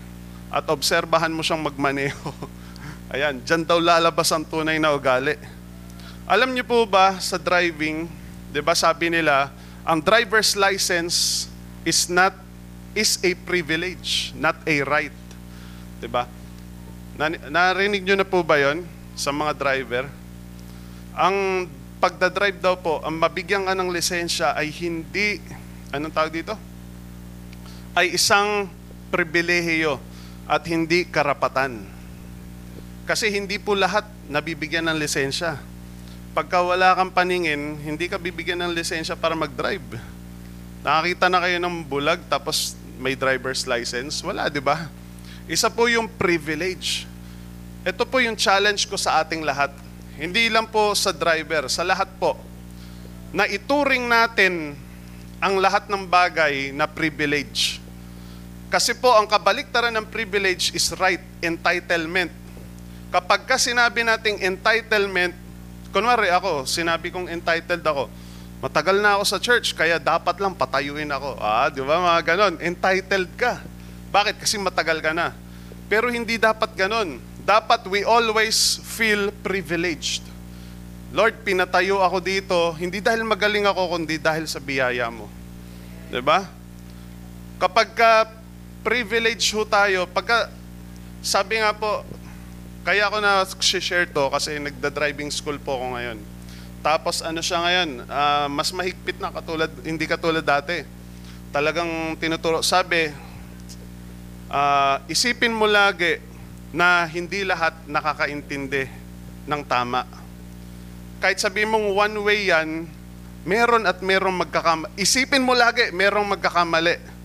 at 0.48 0.66
obserbahan 0.72 1.32
mo 1.32 1.44
siyang 1.44 1.64
magmaneho. 1.64 2.32
Ayan, 3.14 3.40
dyan 3.44 3.64
daw 3.64 3.80
lalabas 3.80 4.32
ang 4.32 4.44
tunay 4.44 4.80
na 4.80 4.96
ugali. 4.96 5.36
Alam 6.28 6.52
niyo 6.52 6.68
po 6.68 6.84
ba 6.84 7.16
sa 7.24 7.40
driving, 7.40 8.08
'di 8.52 8.60
ba 8.60 8.76
sabi 8.76 9.08
nila, 9.08 9.48
ang 9.88 10.04
driver's 10.04 10.60
license 10.60 11.48
is 11.88 12.12
not 12.12 12.36
is 12.92 13.16
a 13.24 13.32
privilege, 13.48 14.36
not 14.36 14.60
a 14.68 14.84
right. 14.84 15.16
'Di 16.04 16.08
ba? 16.12 16.28
Narinig 17.48 18.04
niyo 18.04 18.20
na 18.20 18.28
po 18.28 18.44
ba 18.44 18.60
'yon 18.60 18.84
sa 19.16 19.32
mga 19.32 19.56
driver? 19.56 20.06
Ang 21.16 21.68
pagda-drive 21.98 22.60
daw 22.62 22.76
po, 22.78 23.02
ang 23.02 23.18
mabigyan 23.18 23.66
ka 23.66 23.74
ng 23.74 23.90
lisensya 23.90 24.54
ay 24.54 24.70
hindi, 24.70 25.42
anong 25.90 26.14
tawag 26.14 26.30
dito? 26.30 26.54
Ay 27.98 28.14
isang 28.14 28.70
pribilehiyo 29.10 29.98
at 30.48 30.64
hindi 30.64 31.04
karapatan. 31.04 31.84
Kasi 33.04 33.28
hindi 33.32 33.60
po 33.60 33.76
lahat 33.76 34.08
nabibigyan 34.32 34.88
ng 34.88 34.98
lisensya. 35.00 35.60
Pagka 36.32 36.64
wala 36.64 36.96
kang 36.96 37.12
paningin, 37.12 37.80
hindi 37.84 38.08
ka 38.08 38.16
bibigyan 38.16 38.64
ng 38.64 38.72
lisensya 38.72 39.20
para 39.20 39.36
mag-drive. 39.36 40.00
Nakakita 40.84 41.28
na 41.28 41.44
kayo 41.44 41.58
ng 41.60 41.84
bulag 41.84 42.24
tapos 42.32 42.80
may 43.00 43.16
driver's 43.16 43.68
license? 43.68 44.24
Wala, 44.24 44.48
di 44.48 44.64
ba? 44.64 44.88
Isa 45.48 45.68
po 45.72 45.88
yung 45.88 46.08
privilege. 46.08 47.08
Ito 47.88 48.04
po 48.04 48.20
yung 48.20 48.36
challenge 48.36 48.88
ko 48.88 49.00
sa 49.00 49.24
ating 49.24 49.44
lahat. 49.44 49.72
Hindi 50.20 50.52
lang 50.52 50.68
po 50.68 50.92
sa 50.96 51.16
driver, 51.16 51.72
sa 51.72 51.88
lahat 51.88 52.12
po. 52.20 52.36
Na 53.32 53.48
ituring 53.48 54.08
natin 54.08 54.76
ang 55.40 55.60
lahat 55.62 55.88
ng 55.88 56.04
bagay 56.06 56.76
na 56.76 56.90
privilege. 56.90 57.80
Kasi 58.68 58.96
po, 58.96 59.16
ang 59.16 59.28
kabaliktaran 59.28 59.96
ng 59.96 60.08
privilege 60.12 60.76
is 60.76 60.92
right, 61.00 61.24
entitlement. 61.40 62.32
Kapag 63.08 63.48
ka 63.48 63.56
sinabi 63.56 64.04
nating 64.04 64.44
entitlement, 64.44 65.32
kunwari 65.96 66.28
ako, 66.28 66.68
sinabi 66.68 67.08
kong 67.08 67.32
entitled 67.32 67.84
ako, 67.84 68.12
Matagal 68.58 69.06
na 69.06 69.14
ako 69.14 69.24
sa 69.30 69.38
church, 69.38 69.78
kaya 69.78 70.02
dapat 70.02 70.42
lang 70.42 70.58
patayuin 70.58 71.14
ako. 71.14 71.38
Ah, 71.38 71.70
di 71.70 71.78
ba 71.78 72.02
mga 72.02 72.22
ganon? 72.26 72.54
Entitled 72.58 73.30
ka. 73.38 73.62
Bakit? 74.10 74.42
Kasi 74.42 74.58
matagal 74.58 74.98
ka 74.98 75.14
na. 75.14 75.30
Pero 75.86 76.10
hindi 76.10 76.42
dapat 76.42 76.74
ganon. 76.74 77.22
Dapat 77.46 77.86
we 77.86 78.02
always 78.02 78.82
feel 78.82 79.30
privileged. 79.46 80.26
Lord, 81.14 81.46
pinatayo 81.46 82.02
ako 82.02 82.18
dito, 82.18 82.58
hindi 82.82 82.98
dahil 82.98 83.24
magaling 83.24 83.70
ako, 83.70 83.94
kundi 83.94 84.18
dahil 84.18 84.50
sa 84.50 84.58
biyaya 84.58 85.08
mo. 85.14 85.30
Di 86.10 86.20
ba? 86.20 86.50
Kapag 87.62 87.94
ka 87.94 88.12
privilege 88.86 89.50
ho 89.56 89.64
tayo, 89.66 90.06
pagka, 90.10 90.52
sabi 91.24 91.60
nga 91.62 91.74
po, 91.74 92.04
kaya 92.88 93.08
ako 93.10 93.18
na 93.20 93.44
share 93.62 94.08
to 94.08 94.32
kasi 94.32 94.58
nagda-driving 94.64 95.28
school 95.28 95.60
po 95.60 95.76
ako 95.76 95.98
ngayon 96.00 96.18
tapos 96.88 97.20
ano 97.20 97.44
siya 97.44 97.60
ngayon, 97.60 97.90
uh, 98.08 98.48
mas 98.48 98.72
mahigpit 98.72 99.20
na 99.20 99.28
katulad, 99.28 99.68
hindi 99.84 100.08
katulad 100.08 100.40
dati. 100.40 100.88
Talagang 101.52 102.16
tinuturo. 102.16 102.64
Sabi, 102.64 103.12
uh, 104.48 104.96
isipin 105.12 105.52
mo 105.52 105.68
lagi 105.68 106.24
na 106.72 107.04
hindi 107.04 107.44
lahat 107.44 107.76
nakakaintindi 107.92 108.88
ng 109.52 109.62
tama. 109.68 110.08
Kahit 111.20 111.44
sabi 111.44 111.68
mong 111.68 111.92
one 111.92 112.16
way 112.24 112.56
yan, 112.56 112.88
meron 113.44 113.84
at 113.84 114.00
merong 114.00 114.48
magkakamali. 114.48 114.96
Isipin 114.96 115.44
mo 115.44 115.52
lagi, 115.58 115.92
merong 115.92 116.40
magkakamali. 116.40 117.17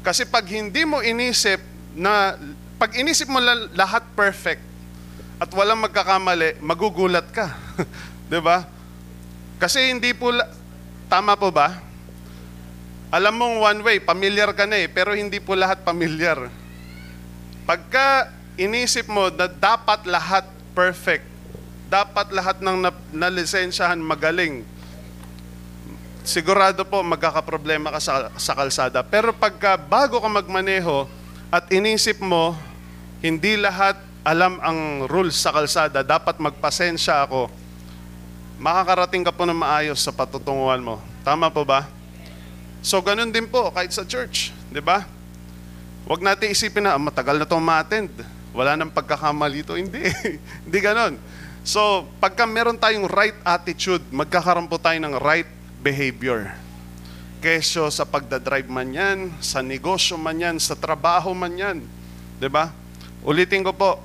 Kasi 0.00 0.24
pag 0.24 0.48
hindi 0.48 0.82
mo 0.88 1.04
inisip 1.04 1.60
na, 1.92 2.36
pag 2.80 2.96
inisip 2.96 3.28
mo 3.28 3.40
lahat 3.76 4.04
perfect 4.16 4.64
at 5.40 5.48
walang 5.52 5.80
magkakamali, 5.84 6.60
magugulat 6.60 7.28
ka. 7.32 7.52
'Di 8.28 8.40
ba? 8.40 8.64
Kasi 9.60 9.92
hindi 9.92 10.16
po, 10.16 10.32
tama 11.12 11.36
po 11.36 11.52
ba? 11.52 11.76
Alam 13.12 13.34
mong 13.36 13.56
one 13.60 13.80
way, 13.84 13.96
familiar 14.00 14.48
ka 14.56 14.64
na 14.64 14.80
eh, 14.80 14.88
pero 14.88 15.12
hindi 15.12 15.36
po 15.36 15.52
lahat 15.52 15.84
familiar. 15.84 16.48
Pagka 17.68 18.32
inisip 18.56 19.04
mo 19.10 19.28
na 19.28 19.50
dapat 19.50 20.06
lahat 20.08 20.48
perfect, 20.72 21.26
dapat 21.92 22.32
lahat 22.32 22.62
ng 22.62 22.88
na, 22.88 22.90
nalisensyahan 23.12 24.00
magaling, 24.00 24.64
sigurado 26.30 26.86
po 26.86 27.02
magkakaproblema 27.02 27.90
ka 27.90 28.00
sa, 28.00 28.14
sa 28.38 28.54
kalsada. 28.54 29.02
Pero 29.02 29.34
pagka 29.34 29.74
bago 29.74 30.22
ka 30.22 30.30
magmaneho 30.30 31.10
at 31.50 31.66
inisip 31.74 32.22
mo, 32.22 32.54
hindi 33.18 33.58
lahat 33.58 33.98
alam 34.22 34.62
ang 34.62 35.10
rules 35.10 35.34
sa 35.34 35.50
kalsada, 35.50 36.06
dapat 36.06 36.38
magpasensya 36.38 37.26
ako, 37.26 37.50
makakarating 38.62 39.26
ka 39.26 39.34
po 39.34 39.42
ng 39.42 39.58
maayos 39.58 39.98
sa 39.98 40.14
patutunguhan 40.14 40.78
mo. 40.78 41.02
Tama 41.26 41.50
po 41.50 41.66
ba? 41.66 41.90
So 42.80 43.02
ganun 43.02 43.34
din 43.34 43.50
po 43.50 43.74
kahit 43.74 43.90
sa 43.90 44.06
church, 44.06 44.54
'di 44.70 44.80
ba? 44.80 45.04
Huwag 46.06 46.22
natin 46.24 46.54
isipin 46.54 46.86
na 46.86 46.96
ah, 46.96 47.00
matagal 47.00 47.36
na 47.36 47.44
'tong 47.44 47.60
ma-attend. 47.60 48.12
Wala 48.50 48.74
nang 48.74 48.90
pagkakamali 48.90 49.62
to. 49.62 49.78
Hindi. 49.80 50.10
Hindi 50.66 50.78
ganun. 50.82 51.14
So, 51.60 52.08
pagka 52.18 52.48
meron 52.48 52.80
tayong 52.80 53.04
right 53.04 53.36
attitude, 53.44 54.00
magkakaroon 54.08 54.66
po 54.66 54.80
tayo 54.80 54.96
ng 54.96 55.14
right 55.20 55.59
behavior. 55.80 56.52
Kesyo 57.40 57.88
sa 57.88 58.04
pagdadrive 58.04 58.68
man 58.68 58.92
yan, 58.92 59.18
sa 59.40 59.64
negosyo 59.64 60.20
man 60.20 60.36
yan, 60.36 60.56
sa 60.60 60.76
trabaho 60.76 61.32
man 61.32 61.56
yan. 61.56 61.78
ba? 62.52 62.72
Ulitin 63.24 63.64
ko 63.64 63.72
po, 63.72 63.96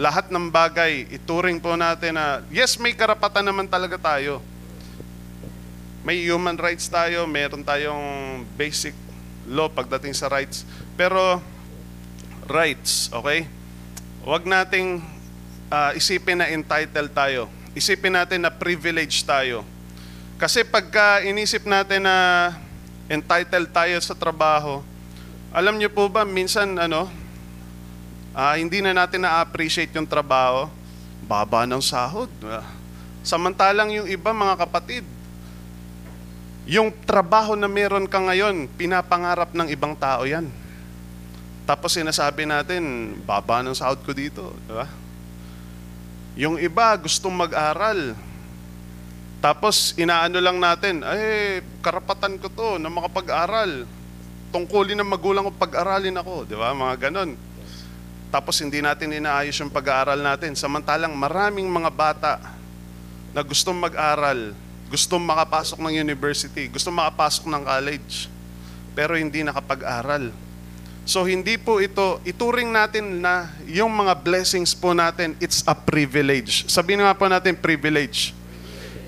lahat 0.00 0.32
ng 0.32 0.48
bagay, 0.48 1.08
ituring 1.12 1.60
po 1.60 1.76
natin 1.76 2.16
na, 2.16 2.40
yes, 2.48 2.80
may 2.80 2.96
karapatan 2.96 3.44
naman 3.44 3.68
talaga 3.68 4.00
tayo 4.00 4.40
may 6.08 6.24
human 6.24 6.56
rights 6.56 6.88
tayo, 6.88 7.28
meron 7.28 7.60
tayong 7.60 8.40
basic 8.56 8.96
law 9.44 9.68
pagdating 9.68 10.16
sa 10.16 10.32
rights. 10.32 10.64
Pero 10.96 11.36
rights, 12.48 13.12
okay? 13.12 13.44
Huwag 14.24 14.48
nating 14.48 15.04
uh, 15.68 15.92
isipin 15.92 16.40
na 16.40 16.48
entitled 16.48 17.12
tayo. 17.12 17.52
Isipin 17.76 18.16
natin 18.16 18.40
na 18.40 18.48
privilege 18.48 19.20
tayo. 19.20 19.68
Kasi 20.38 20.62
pagka 20.62 21.18
inisip 21.26 21.66
natin 21.66 22.06
na 22.06 22.54
entitled 23.10 23.74
tayo 23.74 23.98
sa 23.98 24.14
trabaho, 24.14 24.86
alam 25.50 25.74
niyo 25.74 25.90
po 25.90 26.06
ba, 26.06 26.22
minsan 26.22 26.78
ano, 26.78 27.10
uh, 28.38 28.54
hindi 28.54 28.78
na 28.78 28.94
natin 28.94 29.26
na-appreciate 29.26 29.90
yung 29.98 30.06
trabaho, 30.06 30.70
baba 31.26 31.66
ng 31.66 31.82
sahod. 31.82 32.30
Samantalang 33.26 33.90
yung 33.90 34.06
iba 34.06 34.30
mga 34.30 34.62
kapatid, 34.62 35.02
yung 36.70 36.94
trabaho 37.02 37.58
na 37.58 37.66
meron 37.66 38.06
ka 38.06 38.22
ngayon, 38.22 38.70
pinapangarap 38.78 39.50
ng 39.50 39.74
ibang 39.74 39.98
tao 39.98 40.22
yan. 40.22 40.46
Tapos 41.66 41.98
sinasabi 41.98 42.46
natin, 42.46 43.12
baba 43.26 43.58
ng 43.66 43.74
sahod 43.74 43.98
ko 44.06 44.14
dito. 44.14 44.54
Di 44.70 44.72
ba? 44.72 44.86
Yung 46.38 46.62
iba, 46.62 46.94
gustong 46.94 47.34
mag-aral. 47.34 48.14
Tapos 49.38 49.94
inaano 49.94 50.42
lang 50.42 50.58
natin, 50.58 51.06
ay, 51.06 51.62
karapatan 51.78 52.38
ko 52.42 52.50
to 52.50 52.70
na 52.82 52.90
makapag-aral. 52.90 53.86
Tungkulin 54.50 54.98
ng 54.98 55.06
magulang 55.06 55.46
ko 55.46 55.52
pag-aralin 55.54 56.16
ako. 56.18 56.48
Di 56.48 56.56
ba? 56.58 56.74
Mga 56.74 57.08
ganon. 57.08 57.38
Tapos 58.28 58.60
hindi 58.60 58.82
natin 58.82 59.14
inaayos 59.14 59.56
yung 59.62 59.72
pag-aaral 59.72 60.20
natin. 60.20 60.52
Samantalang 60.52 61.14
maraming 61.16 61.70
mga 61.70 61.90
bata 61.92 62.32
na 63.32 63.40
gustong 63.40 63.76
mag-aral, 63.76 64.56
gusto 64.88 65.20
makapasok 65.20 65.78
ng 65.84 65.94
university, 66.00 66.68
gusto 66.68 66.88
makapasok 66.88 67.44
ng 67.48 67.62
college, 67.64 68.26
pero 68.96 69.14
hindi 69.16 69.44
nakapag-aral. 69.44 70.32
So 71.08 71.24
hindi 71.24 71.56
po 71.56 71.80
ito, 71.80 72.20
ituring 72.24 72.68
natin 72.68 73.24
na 73.24 73.48
yung 73.64 73.92
mga 73.92 74.12
blessings 74.20 74.76
po 74.76 74.92
natin, 74.92 75.36
it's 75.40 75.64
a 75.64 75.72
privilege. 75.72 76.68
Sabihin 76.68 77.04
nga 77.04 77.16
po 77.16 77.28
natin 77.28 77.56
privilege. 77.56 78.36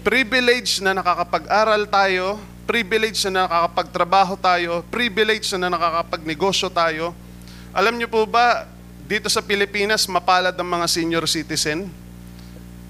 Privilege 0.01 0.81
na 0.81 0.97
nakakapag-aral 0.97 1.85
tayo, 1.85 2.41
privilege 2.65 3.21
na 3.29 3.45
nakakapagtrabaho 3.45 4.33
tayo, 4.41 4.81
privilege 4.89 5.53
na 5.61 5.69
nakakapagnegosyo 5.69 6.73
tayo. 6.73 7.13
Alam 7.77 8.01
niyo 8.01 8.09
po 8.09 8.25
ba, 8.25 8.65
dito 9.05 9.29
sa 9.29 9.45
Pilipinas, 9.45 10.09
mapalad 10.09 10.57
ang 10.57 10.71
mga 10.73 10.89
senior 10.89 11.29
citizen? 11.29 11.93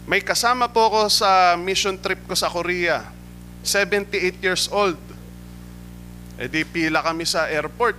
May 0.06 0.22
kasama 0.22 0.70
po 0.70 0.86
ako 0.86 1.10
sa 1.10 1.58
mission 1.58 1.98
trip 1.98 2.22
ko 2.30 2.38
sa 2.38 2.46
Korea. 2.46 3.02
78 3.66 4.38
years 4.38 4.70
old. 4.70 4.98
E 6.38 6.46
di 6.46 6.62
pila 6.62 7.02
kami 7.02 7.26
sa 7.26 7.50
airport. 7.50 7.98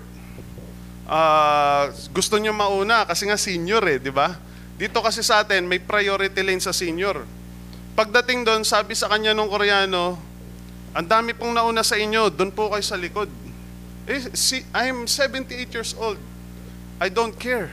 Uh, 1.04 1.92
gusto 2.16 2.40
niyo 2.40 2.56
mauna 2.56 3.04
kasi 3.04 3.28
nga 3.28 3.36
senior 3.36 3.84
eh, 3.92 4.00
di 4.00 4.08
ba? 4.08 4.40
Dito 4.80 5.04
kasi 5.04 5.20
sa 5.20 5.44
atin, 5.44 5.68
may 5.68 5.84
priority 5.84 6.40
lane 6.40 6.64
sa 6.64 6.72
senior. 6.72 7.41
Pagdating 8.02 8.42
doon, 8.42 8.66
sabi 8.66 8.98
sa 8.98 9.06
kanya 9.14 9.38
nung 9.38 9.46
Koreano, 9.46 10.18
ang 10.90 11.06
dami 11.06 11.38
pong 11.38 11.54
nauna 11.54 11.86
sa 11.86 12.02
inyo, 12.02 12.34
doon 12.34 12.50
po 12.50 12.74
kayo 12.74 12.82
sa 12.82 12.98
likod. 12.98 13.30
Eh, 14.10 14.34
see, 14.34 14.66
I'm 14.74 15.06
78 15.06 15.70
years 15.70 15.94
old. 15.94 16.18
I 16.98 17.14
don't 17.14 17.38
care. 17.38 17.70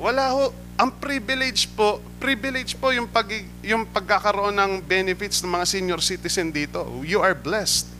Wala 0.00 0.32
ho, 0.32 0.48
ang 0.80 0.96
privilege 0.96 1.68
po, 1.76 2.00
privilege 2.16 2.72
po 2.72 2.88
yung, 2.88 3.04
pag, 3.04 3.28
yung 3.60 3.84
pagkakaroon 3.84 4.56
ng 4.56 4.72
benefits 4.80 5.44
ng 5.44 5.52
mga 5.52 5.66
senior 5.68 6.00
citizen 6.00 6.48
dito. 6.48 6.80
You 7.04 7.20
are 7.20 7.36
blessed. 7.36 7.92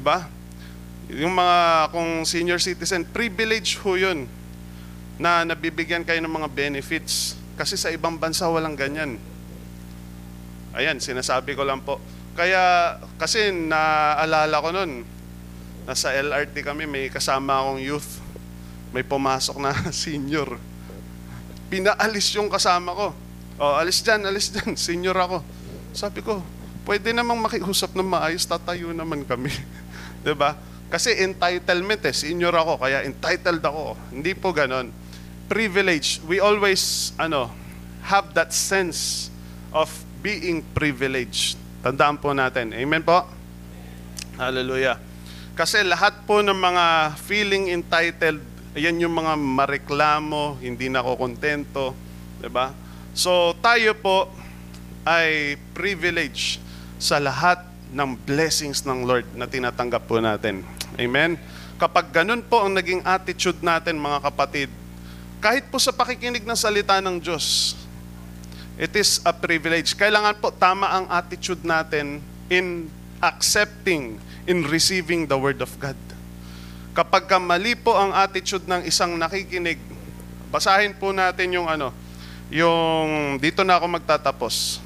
ba? 0.00 0.24
Yung 1.12 1.36
mga 1.36 1.92
kung 1.92 2.24
senior 2.24 2.64
citizen, 2.64 3.04
privilege 3.04 3.76
ho 3.84 3.92
'yun 3.92 4.24
na 5.20 5.44
nabibigyan 5.44 6.00
kayo 6.00 6.20
ng 6.24 6.32
mga 6.32 6.48
benefits. 6.48 7.36
Kasi 7.60 7.76
sa 7.76 7.92
ibang 7.92 8.16
bansa 8.16 8.48
walang 8.48 8.72
ganyan. 8.72 9.20
Ayan, 10.76 11.00
sinasabi 11.00 11.56
ko 11.56 11.64
lang 11.64 11.84
po. 11.84 12.00
Kaya, 12.36 12.96
kasi 13.20 13.50
naalala 13.50 14.56
ko 14.58 14.68
nun, 14.72 15.02
nasa 15.88 16.12
LRT 16.12 16.64
kami, 16.64 16.84
may 16.84 17.08
kasama 17.08 17.60
akong 17.60 17.80
youth. 17.80 18.20
May 18.92 19.04
pumasok 19.04 19.56
na 19.60 19.72
senior 19.92 20.56
pinaalis 21.68 22.32
yung 22.34 22.48
kasama 22.48 22.96
ko. 22.96 23.08
Oh, 23.60 23.74
alis 23.76 24.00
dyan, 24.00 24.24
alis 24.24 24.50
dyan, 24.50 24.74
senior 24.88 25.16
ako. 25.16 25.44
Sabi 25.92 26.24
ko, 26.24 26.40
pwede 26.88 27.12
namang 27.12 27.38
makiusap 27.44 27.92
ng 27.94 28.08
maayos, 28.08 28.48
tatayo 28.48 28.90
naman 28.96 29.22
kami. 29.28 29.52
ba? 30.40 30.56
Kasi 30.88 31.12
entitlement 31.20 32.00
eh, 32.08 32.16
senior 32.16 32.56
ako, 32.56 32.80
kaya 32.80 33.04
entitled 33.04 33.60
ako. 33.60 33.94
Hindi 34.08 34.32
po 34.32 34.56
ganon. 34.56 34.88
Privilege, 35.48 36.20
we 36.24 36.40
always 36.40 37.12
ano, 37.20 37.52
have 38.08 38.32
that 38.32 38.52
sense 38.52 39.28
of 39.72 39.92
being 40.20 40.62
privileged. 40.74 41.58
Tandaan 41.80 42.18
po 42.18 42.34
natin. 42.34 42.74
Amen 42.74 43.02
po? 43.02 43.24
Hallelujah. 44.38 44.98
Kasi 45.54 45.82
lahat 45.82 46.26
po 46.26 46.42
ng 46.42 46.54
mga 46.54 47.16
feeling 47.18 47.70
entitled 47.74 48.38
Ayan 48.76 49.00
yung 49.00 49.16
mga 49.16 49.34
mareklamo, 49.34 50.60
hindi 50.60 50.92
na 50.92 51.00
ako 51.00 51.16
kontento, 51.16 51.96
ba? 52.52 52.70
So 53.16 53.56
tayo 53.64 53.96
po 53.96 54.28
ay 55.08 55.56
privilege 55.72 56.60
sa 57.00 57.16
lahat 57.16 57.64
ng 57.90 58.14
blessings 58.28 58.84
ng 58.84 59.08
Lord 59.08 59.24
na 59.32 59.48
tinatanggap 59.48 60.04
po 60.04 60.20
natin. 60.20 60.62
Amen? 61.00 61.40
Kapag 61.80 62.12
ganun 62.12 62.44
po 62.44 62.60
ang 62.60 62.76
naging 62.76 63.00
attitude 63.08 63.58
natin 63.64 63.96
mga 63.96 64.20
kapatid, 64.28 64.68
kahit 65.40 65.64
po 65.72 65.80
sa 65.80 65.94
pakikinig 65.94 66.44
ng 66.44 66.58
salita 66.58 67.00
ng 67.00 67.18
Diyos, 67.18 67.74
it 68.78 68.94
is 68.94 69.18
a 69.26 69.34
privilege. 69.34 69.98
Kailangan 69.98 70.38
po 70.38 70.54
tama 70.54 70.86
ang 70.86 71.04
attitude 71.10 71.60
natin 71.66 72.22
in 72.46 72.86
accepting, 73.18 74.22
in 74.46 74.62
receiving 74.70 75.26
the 75.26 75.34
Word 75.34 75.58
of 75.58 75.74
God. 75.82 75.98
Kapag 76.94 77.26
mali 77.42 77.74
po 77.74 77.94
ang 77.98 78.14
attitude 78.14 78.64
ng 78.70 78.86
isang 78.86 79.18
nakikinig, 79.18 79.78
basahin 80.48 80.94
po 80.94 81.10
natin 81.10 81.50
yung 81.54 81.66
ano, 81.66 81.90
yung 82.48 83.36
dito 83.42 83.66
na 83.66 83.76
ako 83.76 83.98
magtatapos. 83.98 84.80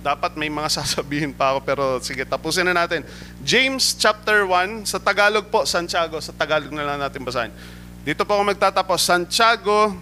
Dapat 0.00 0.32
may 0.40 0.48
mga 0.48 0.70
sasabihin 0.80 1.34
pa 1.34 1.52
ako 1.52 1.58
pero 1.66 1.84
sige, 2.00 2.22
tapusin 2.24 2.66
na 2.70 2.74
natin. 2.74 3.04
James 3.42 3.94
chapter 3.98 4.46
1, 4.48 4.86
sa 4.88 4.98
Tagalog 5.02 5.50
po, 5.50 5.66
Santiago, 5.66 6.22
sa 6.22 6.32
Tagalog 6.32 6.72
na 6.72 6.86
lang 6.86 6.98
natin 7.02 7.20
basahin. 7.26 7.52
Dito 8.00 8.24
po 8.24 8.38
ako 8.38 8.56
magtatapos. 8.56 9.04
Santiago 9.04 9.92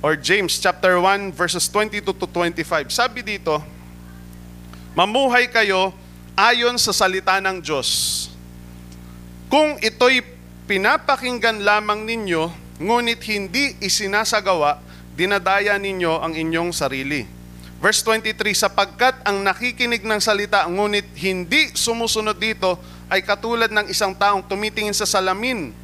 or 0.00 0.16
James 0.16 0.56
chapter 0.56 0.96
1 0.96 1.32
verses 1.36 1.68
22 1.68 2.12
to 2.16 2.26
25. 2.26 2.88
Sabi 2.92 3.20
dito, 3.20 3.60
Mamuhay 4.96 5.46
kayo 5.46 5.94
ayon 6.34 6.74
sa 6.80 6.90
salita 6.90 7.38
ng 7.38 7.62
Diyos 7.62 8.20
kung 9.50 9.82
ito'y 9.82 10.22
pinapakinggan 10.70 11.66
lamang 11.66 12.06
ninyo, 12.06 12.54
ngunit 12.78 13.18
hindi 13.26 13.74
isinasagawa, 13.82 14.78
dinadaya 15.18 15.74
ninyo 15.74 16.22
ang 16.22 16.38
inyong 16.38 16.70
sarili. 16.70 17.26
Verse 17.82 17.98
23, 18.06 18.38
sapagkat 18.54 19.18
ang 19.26 19.42
nakikinig 19.42 20.06
ng 20.06 20.22
salita, 20.22 20.70
ngunit 20.70 21.02
hindi 21.18 21.74
sumusunod 21.74 22.38
dito, 22.38 22.78
ay 23.10 23.26
katulad 23.26 23.74
ng 23.74 23.90
isang 23.90 24.14
taong 24.14 24.46
tumitingin 24.46 24.94
sa 24.94 25.02
salamin 25.02 25.74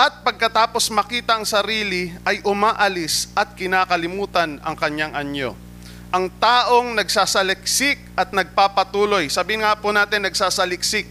at 0.00 0.24
pagkatapos 0.24 0.88
makita 0.88 1.36
ang 1.36 1.44
sarili 1.44 2.08
ay 2.24 2.40
umaalis 2.48 3.28
at 3.36 3.52
kinakalimutan 3.52 4.56
ang 4.64 4.72
kanyang 4.72 5.12
anyo. 5.12 5.52
Ang 6.08 6.32
taong 6.40 6.96
nagsasaliksik 6.96 8.00
at 8.16 8.32
nagpapatuloy, 8.32 9.28
sabihin 9.28 9.60
nga 9.60 9.76
po 9.76 9.92
natin 9.92 10.24
nagsasaliksik. 10.24 11.04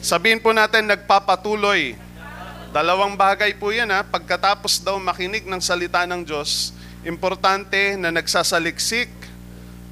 Sabihin 0.00 0.40
po 0.40 0.56
natin 0.56 0.88
nagpapatuloy. 0.88 2.00
Dalawang 2.72 3.12
bagay 3.12 3.52
po 3.60 3.68
yan 3.68 3.92
ha. 3.92 4.00
Pagkatapos 4.00 4.80
daw 4.80 4.96
makinig 4.96 5.44
ng 5.44 5.60
salita 5.60 6.08
ng 6.08 6.24
Diyos, 6.24 6.72
importante 7.04 7.92
na 8.00 8.08
nagsasaliksik 8.08 9.12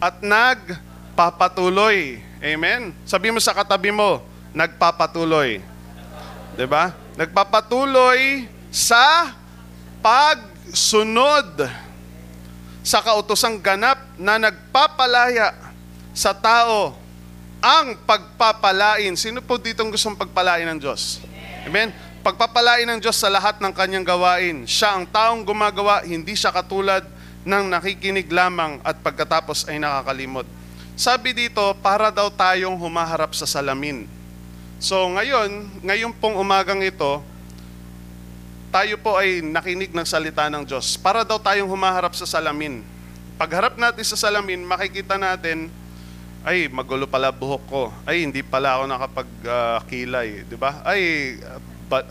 at 0.00 0.24
nagpapatuloy. 0.24 2.16
Amen? 2.40 2.96
Sabi 3.04 3.28
mo 3.28 3.44
sa 3.44 3.52
katabi 3.52 3.92
mo, 3.92 4.24
nagpapatuloy. 4.56 5.60
ba? 6.64 7.03
Nagpapatuloy 7.14 8.50
sa 8.74 9.30
pagsunod 10.02 11.62
sa 12.84 12.98
kautosang 13.00 13.62
ganap 13.62 14.02
na 14.18 14.36
nagpapalaya 14.36 15.54
sa 16.10 16.34
tao 16.34 16.98
ang 17.62 17.96
pagpapalain. 18.02 19.14
Sino 19.16 19.40
po 19.40 19.56
ditong 19.56 19.94
gustong 19.94 20.18
pagpalain 20.18 20.68
ng 20.74 20.78
Diyos? 20.82 21.22
Amen? 21.64 21.94
Pagpapalain 22.20 22.84
ng 22.84 23.00
Diyos 23.00 23.16
sa 23.16 23.30
lahat 23.30 23.62
ng 23.62 23.72
kanyang 23.72 24.04
gawain. 24.04 24.68
Siya 24.68 24.98
ang 24.98 25.08
taong 25.08 25.46
gumagawa, 25.46 26.04
hindi 26.04 26.34
siya 26.36 26.52
katulad 26.52 27.06
ng 27.44 27.64
nakikinig 27.72 28.28
lamang 28.28 28.80
at 28.82 29.00
pagkatapos 29.00 29.68
ay 29.70 29.78
nakakalimot. 29.78 30.48
Sabi 30.98 31.30
dito, 31.30 31.62
para 31.78 32.10
daw 32.10 32.26
tayong 32.32 32.76
humaharap 32.76 33.32
sa 33.36 33.46
salamin. 33.46 34.23
So 34.82 35.08
ngayon, 35.12 35.82
ngayon 35.82 36.12
pong 36.16 36.38
umagang 36.38 36.82
ito, 36.82 37.22
tayo 38.74 38.98
po 38.98 39.14
ay 39.14 39.38
nakinig 39.38 39.94
ng 39.94 40.02
salita 40.02 40.50
ng 40.50 40.66
Diyos. 40.66 40.98
Para 40.98 41.22
daw 41.22 41.38
tayong 41.38 41.70
humaharap 41.70 42.10
sa 42.18 42.26
salamin. 42.26 42.82
Pagharap 43.38 43.78
natin 43.78 44.02
sa 44.02 44.18
salamin, 44.18 44.66
makikita 44.66 45.14
natin, 45.14 45.70
ay, 46.44 46.68
magulo 46.68 47.08
pala 47.08 47.32
buhok 47.32 47.64
ko. 47.72 47.82
Ay, 48.04 48.20
hindi 48.20 48.44
pala 48.44 48.76
ako 48.76 48.84
nakapagkilay. 48.84 50.44
Uh, 50.44 50.46
di 50.50 50.56
ba? 50.60 50.76
Ay, 50.84 51.00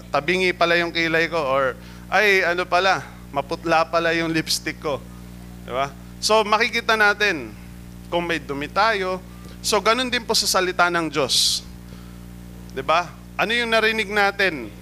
tabingi 0.10 0.50
pala 0.58 0.74
yung 0.74 0.90
kilay 0.90 1.30
ko. 1.30 1.38
Or, 1.38 1.78
ay, 2.10 2.42
ano 2.42 2.66
pala, 2.66 3.06
maputla 3.30 3.86
pala 3.86 4.10
yung 4.18 4.34
lipstick 4.34 4.82
ko. 4.82 4.98
Di 5.62 5.70
ba? 5.70 5.94
So, 6.18 6.42
makikita 6.42 6.98
natin 6.98 7.54
kung 8.10 8.26
may 8.26 8.42
dumi 8.42 8.66
tayo. 8.66 9.22
So, 9.62 9.78
ganun 9.86 10.10
din 10.10 10.26
po 10.26 10.34
sa 10.34 10.50
salita 10.50 10.90
ng 10.90 11.14
Diyos. 11.14 11.62
Di 12.74 12.82
ba? 12.82 13.06
Ano 13.38 13.54
yung 13.54 13.70
narinig 13.70 14.10
natin? 14.10 14.74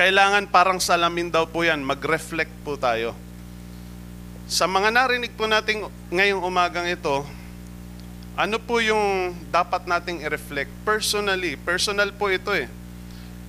Kailangan 0.00 0.48
parang 0.48 0.80
salamin 0.80 1.28
daw 1.28 1.44
po 1.44 1.60
yan. 1.60 1.84
Mag-reflect 1.84 2.52
po 2.64 2.80
tayo. 2.80 3.12
Sa 4.48 4.64
mga 4.64 4.88
narinig 4.88 5.36
po 5.36 5.44
natin 5.44 5.84
ngayong 6.08 6.40
umagang 6.40 6.88
ito, 6.88 7.22
ano 8.32 8.56
po 8.56 8.80
yung 8.80 9.36
dapat 9.52 9.84
nating 9.84 10.24
i-reflect? 10.24 10.72
Personally, 10.80 11.60
personal 11.60 12.16
po 12.16 12.32
ito 12.32 12.56
eh. 12.56 12.66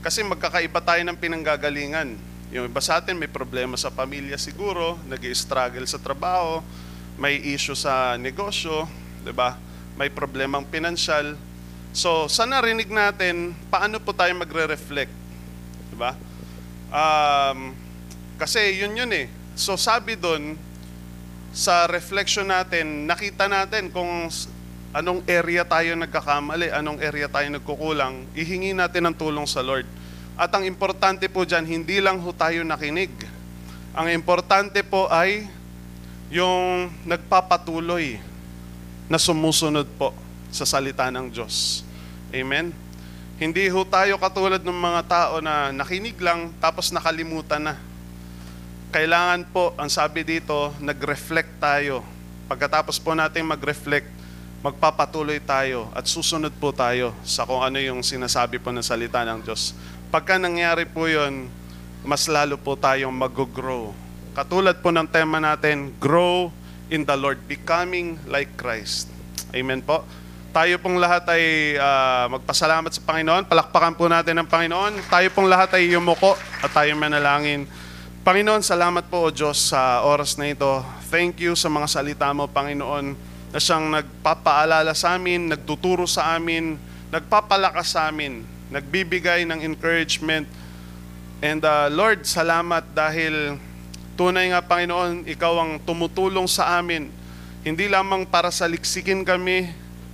Kasi 0.04 0.28
magkakaiba 0.28 0.84
tayo 0.84 1.00
ng 1.08 1.16
pinanggagalingan. 1.16 2.20
Yung 2.52 2.68
iba 2.68 2.84
sa 2.84 3.00
atin 3.00 3.16
may 3.16 3.32
problema 3.32 3.80
sa 3.80 3.88
pamilya 3.88 4.36
siguro, 4.36 5.00
nag 5.08 5.24
struggle 5.32 5.88
sa 5.88 5.96
trabaho, 5.96 6.60
may 7.16 7.40
issue 7.40 7.78
sa 7.78 8.20
negosyo, 8.20 8.92
'di 9.24 9.32
ba? 9.32 9.56
May 9.96 10.12
problemang 10.12 10.68
pinansyal. 10.68 11.40
So, 11.92 12.32
sa 12.32 12.48
narinig 12.48 12.88
natin, 12.88 13.52
paano 13.68 14.00
po 14.00 14.16
tayo 14.16 14.32
magre-reflect? 14.40 15.12
'Di 15.92 15.96
ba? 16.00 16.16
Um, 16.88 17.76
kasi 18.40 18.80
yun 18.80 18.96
yun 18.96 19.12
eh. 19.12 19.28
So, 19.60 19.76
sabi 19.76 20.16
doon 20.16 20.56
sa 21.52 21.84
reflection 21.92 22.48
natin, 22.48 23.04
nakita 23.04 23.52
natin 23.52 23.92
kung 23.92 24.32
anong 24.96 25.20
area 25.28 25.68
tayo 25.68 25.92
nagkakamali, 26.00 26.72
anong 26.72 27.04
area 27.04 27.28
tayo 27.28 27.52
nagkukulang, 27.52 28.24
ihingi 28.40 28.72
natin 28.72 29.12
ng 29.12 29.16
tulong 29.20 29.44
sa 29.44 29.60
Lord. 29.60 29.84
At 30.40 30.48
ang 30.56 30.64
importante 30.64 31.28
po 31.28 31.44
dyan, 31.44 31.68
hindi 31.68 32.00
lang 32.00 32.24
ho 32.24 32.32
tayo 32.32 32.64
nakinig. 32.64 33.12
Ang 33.92 34.08
importante 34.16 34.80
po 34.80 35.12
ay 35.12 35.44
yung 36.32 36.88
nagpapatuloy 37.04 38.16
na 39.12 39.20
sumusunod 39.20 39.84
po 40.00 40.16
sa 40.52 40.68
salita 40.68 41.08
ng 41.10 41.32
Diyos. 41.32 41.88
Amen? 42.30 42.76
Hindi 43.42 43.66
ho 43.74 43.82
tayo 43.82 44.22
katulad 44.22 44.62
ng 44.62 44.80
mga 44.80 45.02
tao 45.10 45.36
na 45.42 45.74
nakinig 45.74 46.14
lang 46.22 46.54
tapos 46.62 46.94
nakalimutan 46.94 47.74
na. 47.74 47.76
Kailangan 48.94 49.48
po, 49.50 49.74
ang 49.80 49.90
sabi 49.90 50.22
dito, 50.22 50.76
nag-reflect 50.78 51.58
tayo. 51.58 52.06
Pagkatapos 52.46 53.02
po 53.02 53.16
natin 53.18 53.48
mag-reflect, 53.48 54.06
magpapatuloy 54.62 55.42
tayo 55.42 55.90
at 55.98 56.06
susunod 56.06 56.54
po 56.62 56.70
tayo 56.70 57.18
sa 57.26 57.50
kung 57.50 57.66
ano 57.66 57.82
yung 57.82 58.06
sinasabi 58.06 58.62
po 58.62 58.70
ng 58.70 58.86
salita 58.86 59.26
ng 59.26 59.42
Diyos. 59.42 59.74
Pagka 60.14 60.38
nangyari 60.38 60.86
po 60.86 61.10
yun, 61.10 61.50
mas 62.06 62.30
lalo 62.30 62.62
po 62.62 62.78
tayong 62.78 63.16
mag-grow. 63.16 63.90
Katulad 64.38 64.78
po 64.86 64.94
ng 64.94 65.10
tema 65.10 65.42
natin, 65.42 65.90
grow 65.98 66.54
in 66.94 67.08
the 67.10 67.18
Lord, 67.18 67.42
becoming 67.50 68.22
like 68.30 68.54
Christ. 68.54 69.10
Amen 69.50 69.82
po. 69.82 70.06
Tayo 70.52 70.84
pong 70.84 71.00
lahat 71.00 71.24
ay 71.32 71.80
uh, 71.80 72.28
magpasalamat 72.36 72.92
sa 72.92 73.00
Panginoon. 73.08 73.48
Palakpakan 73.48 73.96
po 73.96 74.12
natin 74.12 74.36
ang 74.36 74.52
Panginoon. 74.52 75.00
Tayo 75.08 75.32
pong 75.32 75.48
lahat 75.48 75.80
ay 75.80 75.96
yumuko 75.96 76.36
at 76.60 76.68
tayo 76.76 76.92
manalangin. 77.00 77.64
Panginoon, 78.28 78.60
salamat 78.60 79.08
po 79.08 79.26
o 79.26 79.32
Diyos 79.32 79.72
sa 79.72 80.04
oras 80.04 80.36
na 80.36 80.52
ito. 80.52 80.84
Thank 81.08 81.40
you 81.40 81.56
sa 81.56 81.72
mga 81.72 81.88
salita 81.88 82.28
mo, 82.36 82.52
Panginoon 82.52 83.32
na 83.52 83.60
siyang 83.60 83.92
nagpapaalala 83.92 84.96
sa 84.96 85.20
amin, 85.20 85.52
nagtuturo 85.52 86.08
sa 86.08 86.36
amin, 86.40 86.80
nagpapalakas 87.12 87.96
sa 87.96 88.08
amin, 88.08 88.48
nagbibigay 88.72 89.44
ng 89.44 89.60
encouragement. 89.64 90.48
And 91.44 91.60
uh, 91.64 91.92
Lord, 91.92 92.24
salamat 92.24 92.92
dahil 92.96 93.60
tunay 94.16 94.56
nga 94.56 94.64
Panginoon, 94.64 95.28
Ikaw 95.28 95.54
ang 95.60 95.72
tumutulong 95.84 96.48
sa 96.48 96.80
amin. 96.80 97.12
Hindi 97.64 97.88
lamang 97.92 98.28
para 98.28 98.52
saliksikin 98.52 99.28
kami, 99.28 99.68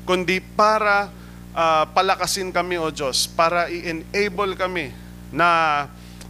kundi 0.08 0.40
para 0.40 1.12
uh, 1.52 1.84
palakasin 1.92 2.56
kami, 2.56 2.80
O 2.80 2.88
Diyos, 2.88 3.28
para 3.28 3.68
i-enable 3.68 4.56
kami 4.56 4.96
na 5.36 5.86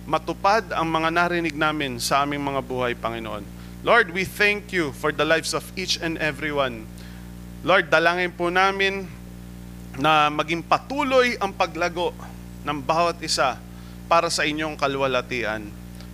matupad 0.09 0.65
ang 0.73 0.89
mga 0.89 1.13
narinig 1.13 1.53
namin 1.53 2.01
sa 2.01 2.25
aming 2.25 2.41
mga 2.41 2.61
buhay, 2.65 2.97
Panginoon. 2.97 3.45
Lord, 3.85 4.09
we 4.09 4.25
thank 4.25 4.73
you 4.73 4.89
for 4.97 5.13
the 5.13 5.21
lives 5.21 5.53
of 5.53 5.61
each 5.77 6.01
and 6.01 6.17
everyone 6.17 6.89
Lord, 7.65 7.89
dalangin 7.89 8.29
po 8.31 8.53
namin 8.53 9.09
na 9.97 10.29
maging 10.29 10.61
patuloy 10.61 11.33
ang 11.41 11.49
paglago 11.49 12.13
ng 12.61 12.79
bawat 12.79 13.17
isa 13.19 13.57
para 14.05 14.29
sa 14.29 14.45
inyong 14.45 14.77
kalwalatian. 14.77 15.65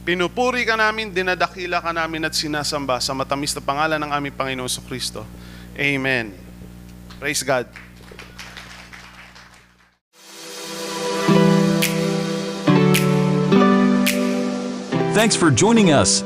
Pinupuri 0.02 0.64
ka 0.64 0.80
namin, 0.80 1.12
dinadakila 1.12 1.84
ka 1.84 1.92
namin 1.92 2.26
at 2.26 2.34
sinasamba 2.36 2.98
sa 3.04 3.14
matamis 3.14 3.54
na 3.56 3.62
pangalan 3.62 4.00
ng 4.02 4.12
aming 4.12 4.36
Panginoon 4.36 4.72
Kristo. 4.88 5.28
Amen. 5.76 6.53
Praise 7.24 7.42
God. 7.42 7.68
Thanks 15.14 15.38
for 15.38 15.50
joining 15.50 15.94
us. 15.94 16.26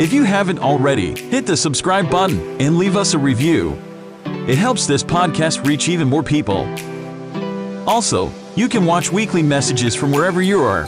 If 0.00 0.14
you 0.14 0.22
haven't 0.22 0.60
already, 0.60 1.14
hit 1.28 1.44
the 1.44 1.54
subscribe 1.54 2.10
button 2.10 2.40
and 2.62 2.78
leave 2.78 2.96
us 2.96 3.12
a 3.12 3.18
review. 3.18 3.78
It 4.24 4.56
helps 4.56 4.86
this 4.86 5.04
podcast 5.04 5.66
reach 5.66 5.90
even 5.90 6.08
more 6.08 6.22
people. 6.22 6.66
Also, 7.86 8.32
you 8.56 8.70
can 8.70 8.86
watch 8.86 9.12
weekly 9.12 9.42
messages 9.42 9.94
from 9.94 10.12
wherever 10.12 10.40
you 10.40 10.62
are. 10.62 10.84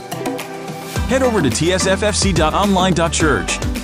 Head 1.07 1.21
over 1.21 1.43
to 1.43 1.49
tsffc.online.church. 1.49 3.76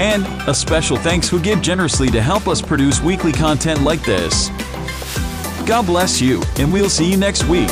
And 0.00 0.24
a 0.48 0.54
special 0.54 0.96
thanks 0.96 1.28
who 1.28 1.38
give 1.38 1.60
generously 1.60 2.08
to 2.08 2.22
help 2.22 2.48
us 2.48 2.62
produce 2.62 3.02
weekly 3.02 3.32
content 3.32 3.82
like 3.82 4.02
this. 4.02 4.48
God 5.66 5.84
bless 5.84 6.22
you, 6.22 6.42
and 6.56 6.72
we'll 6.72 6.88
see 6.88 7.10
you 7.10 7.18
next 7.18 7.44
week. 7.44 7.68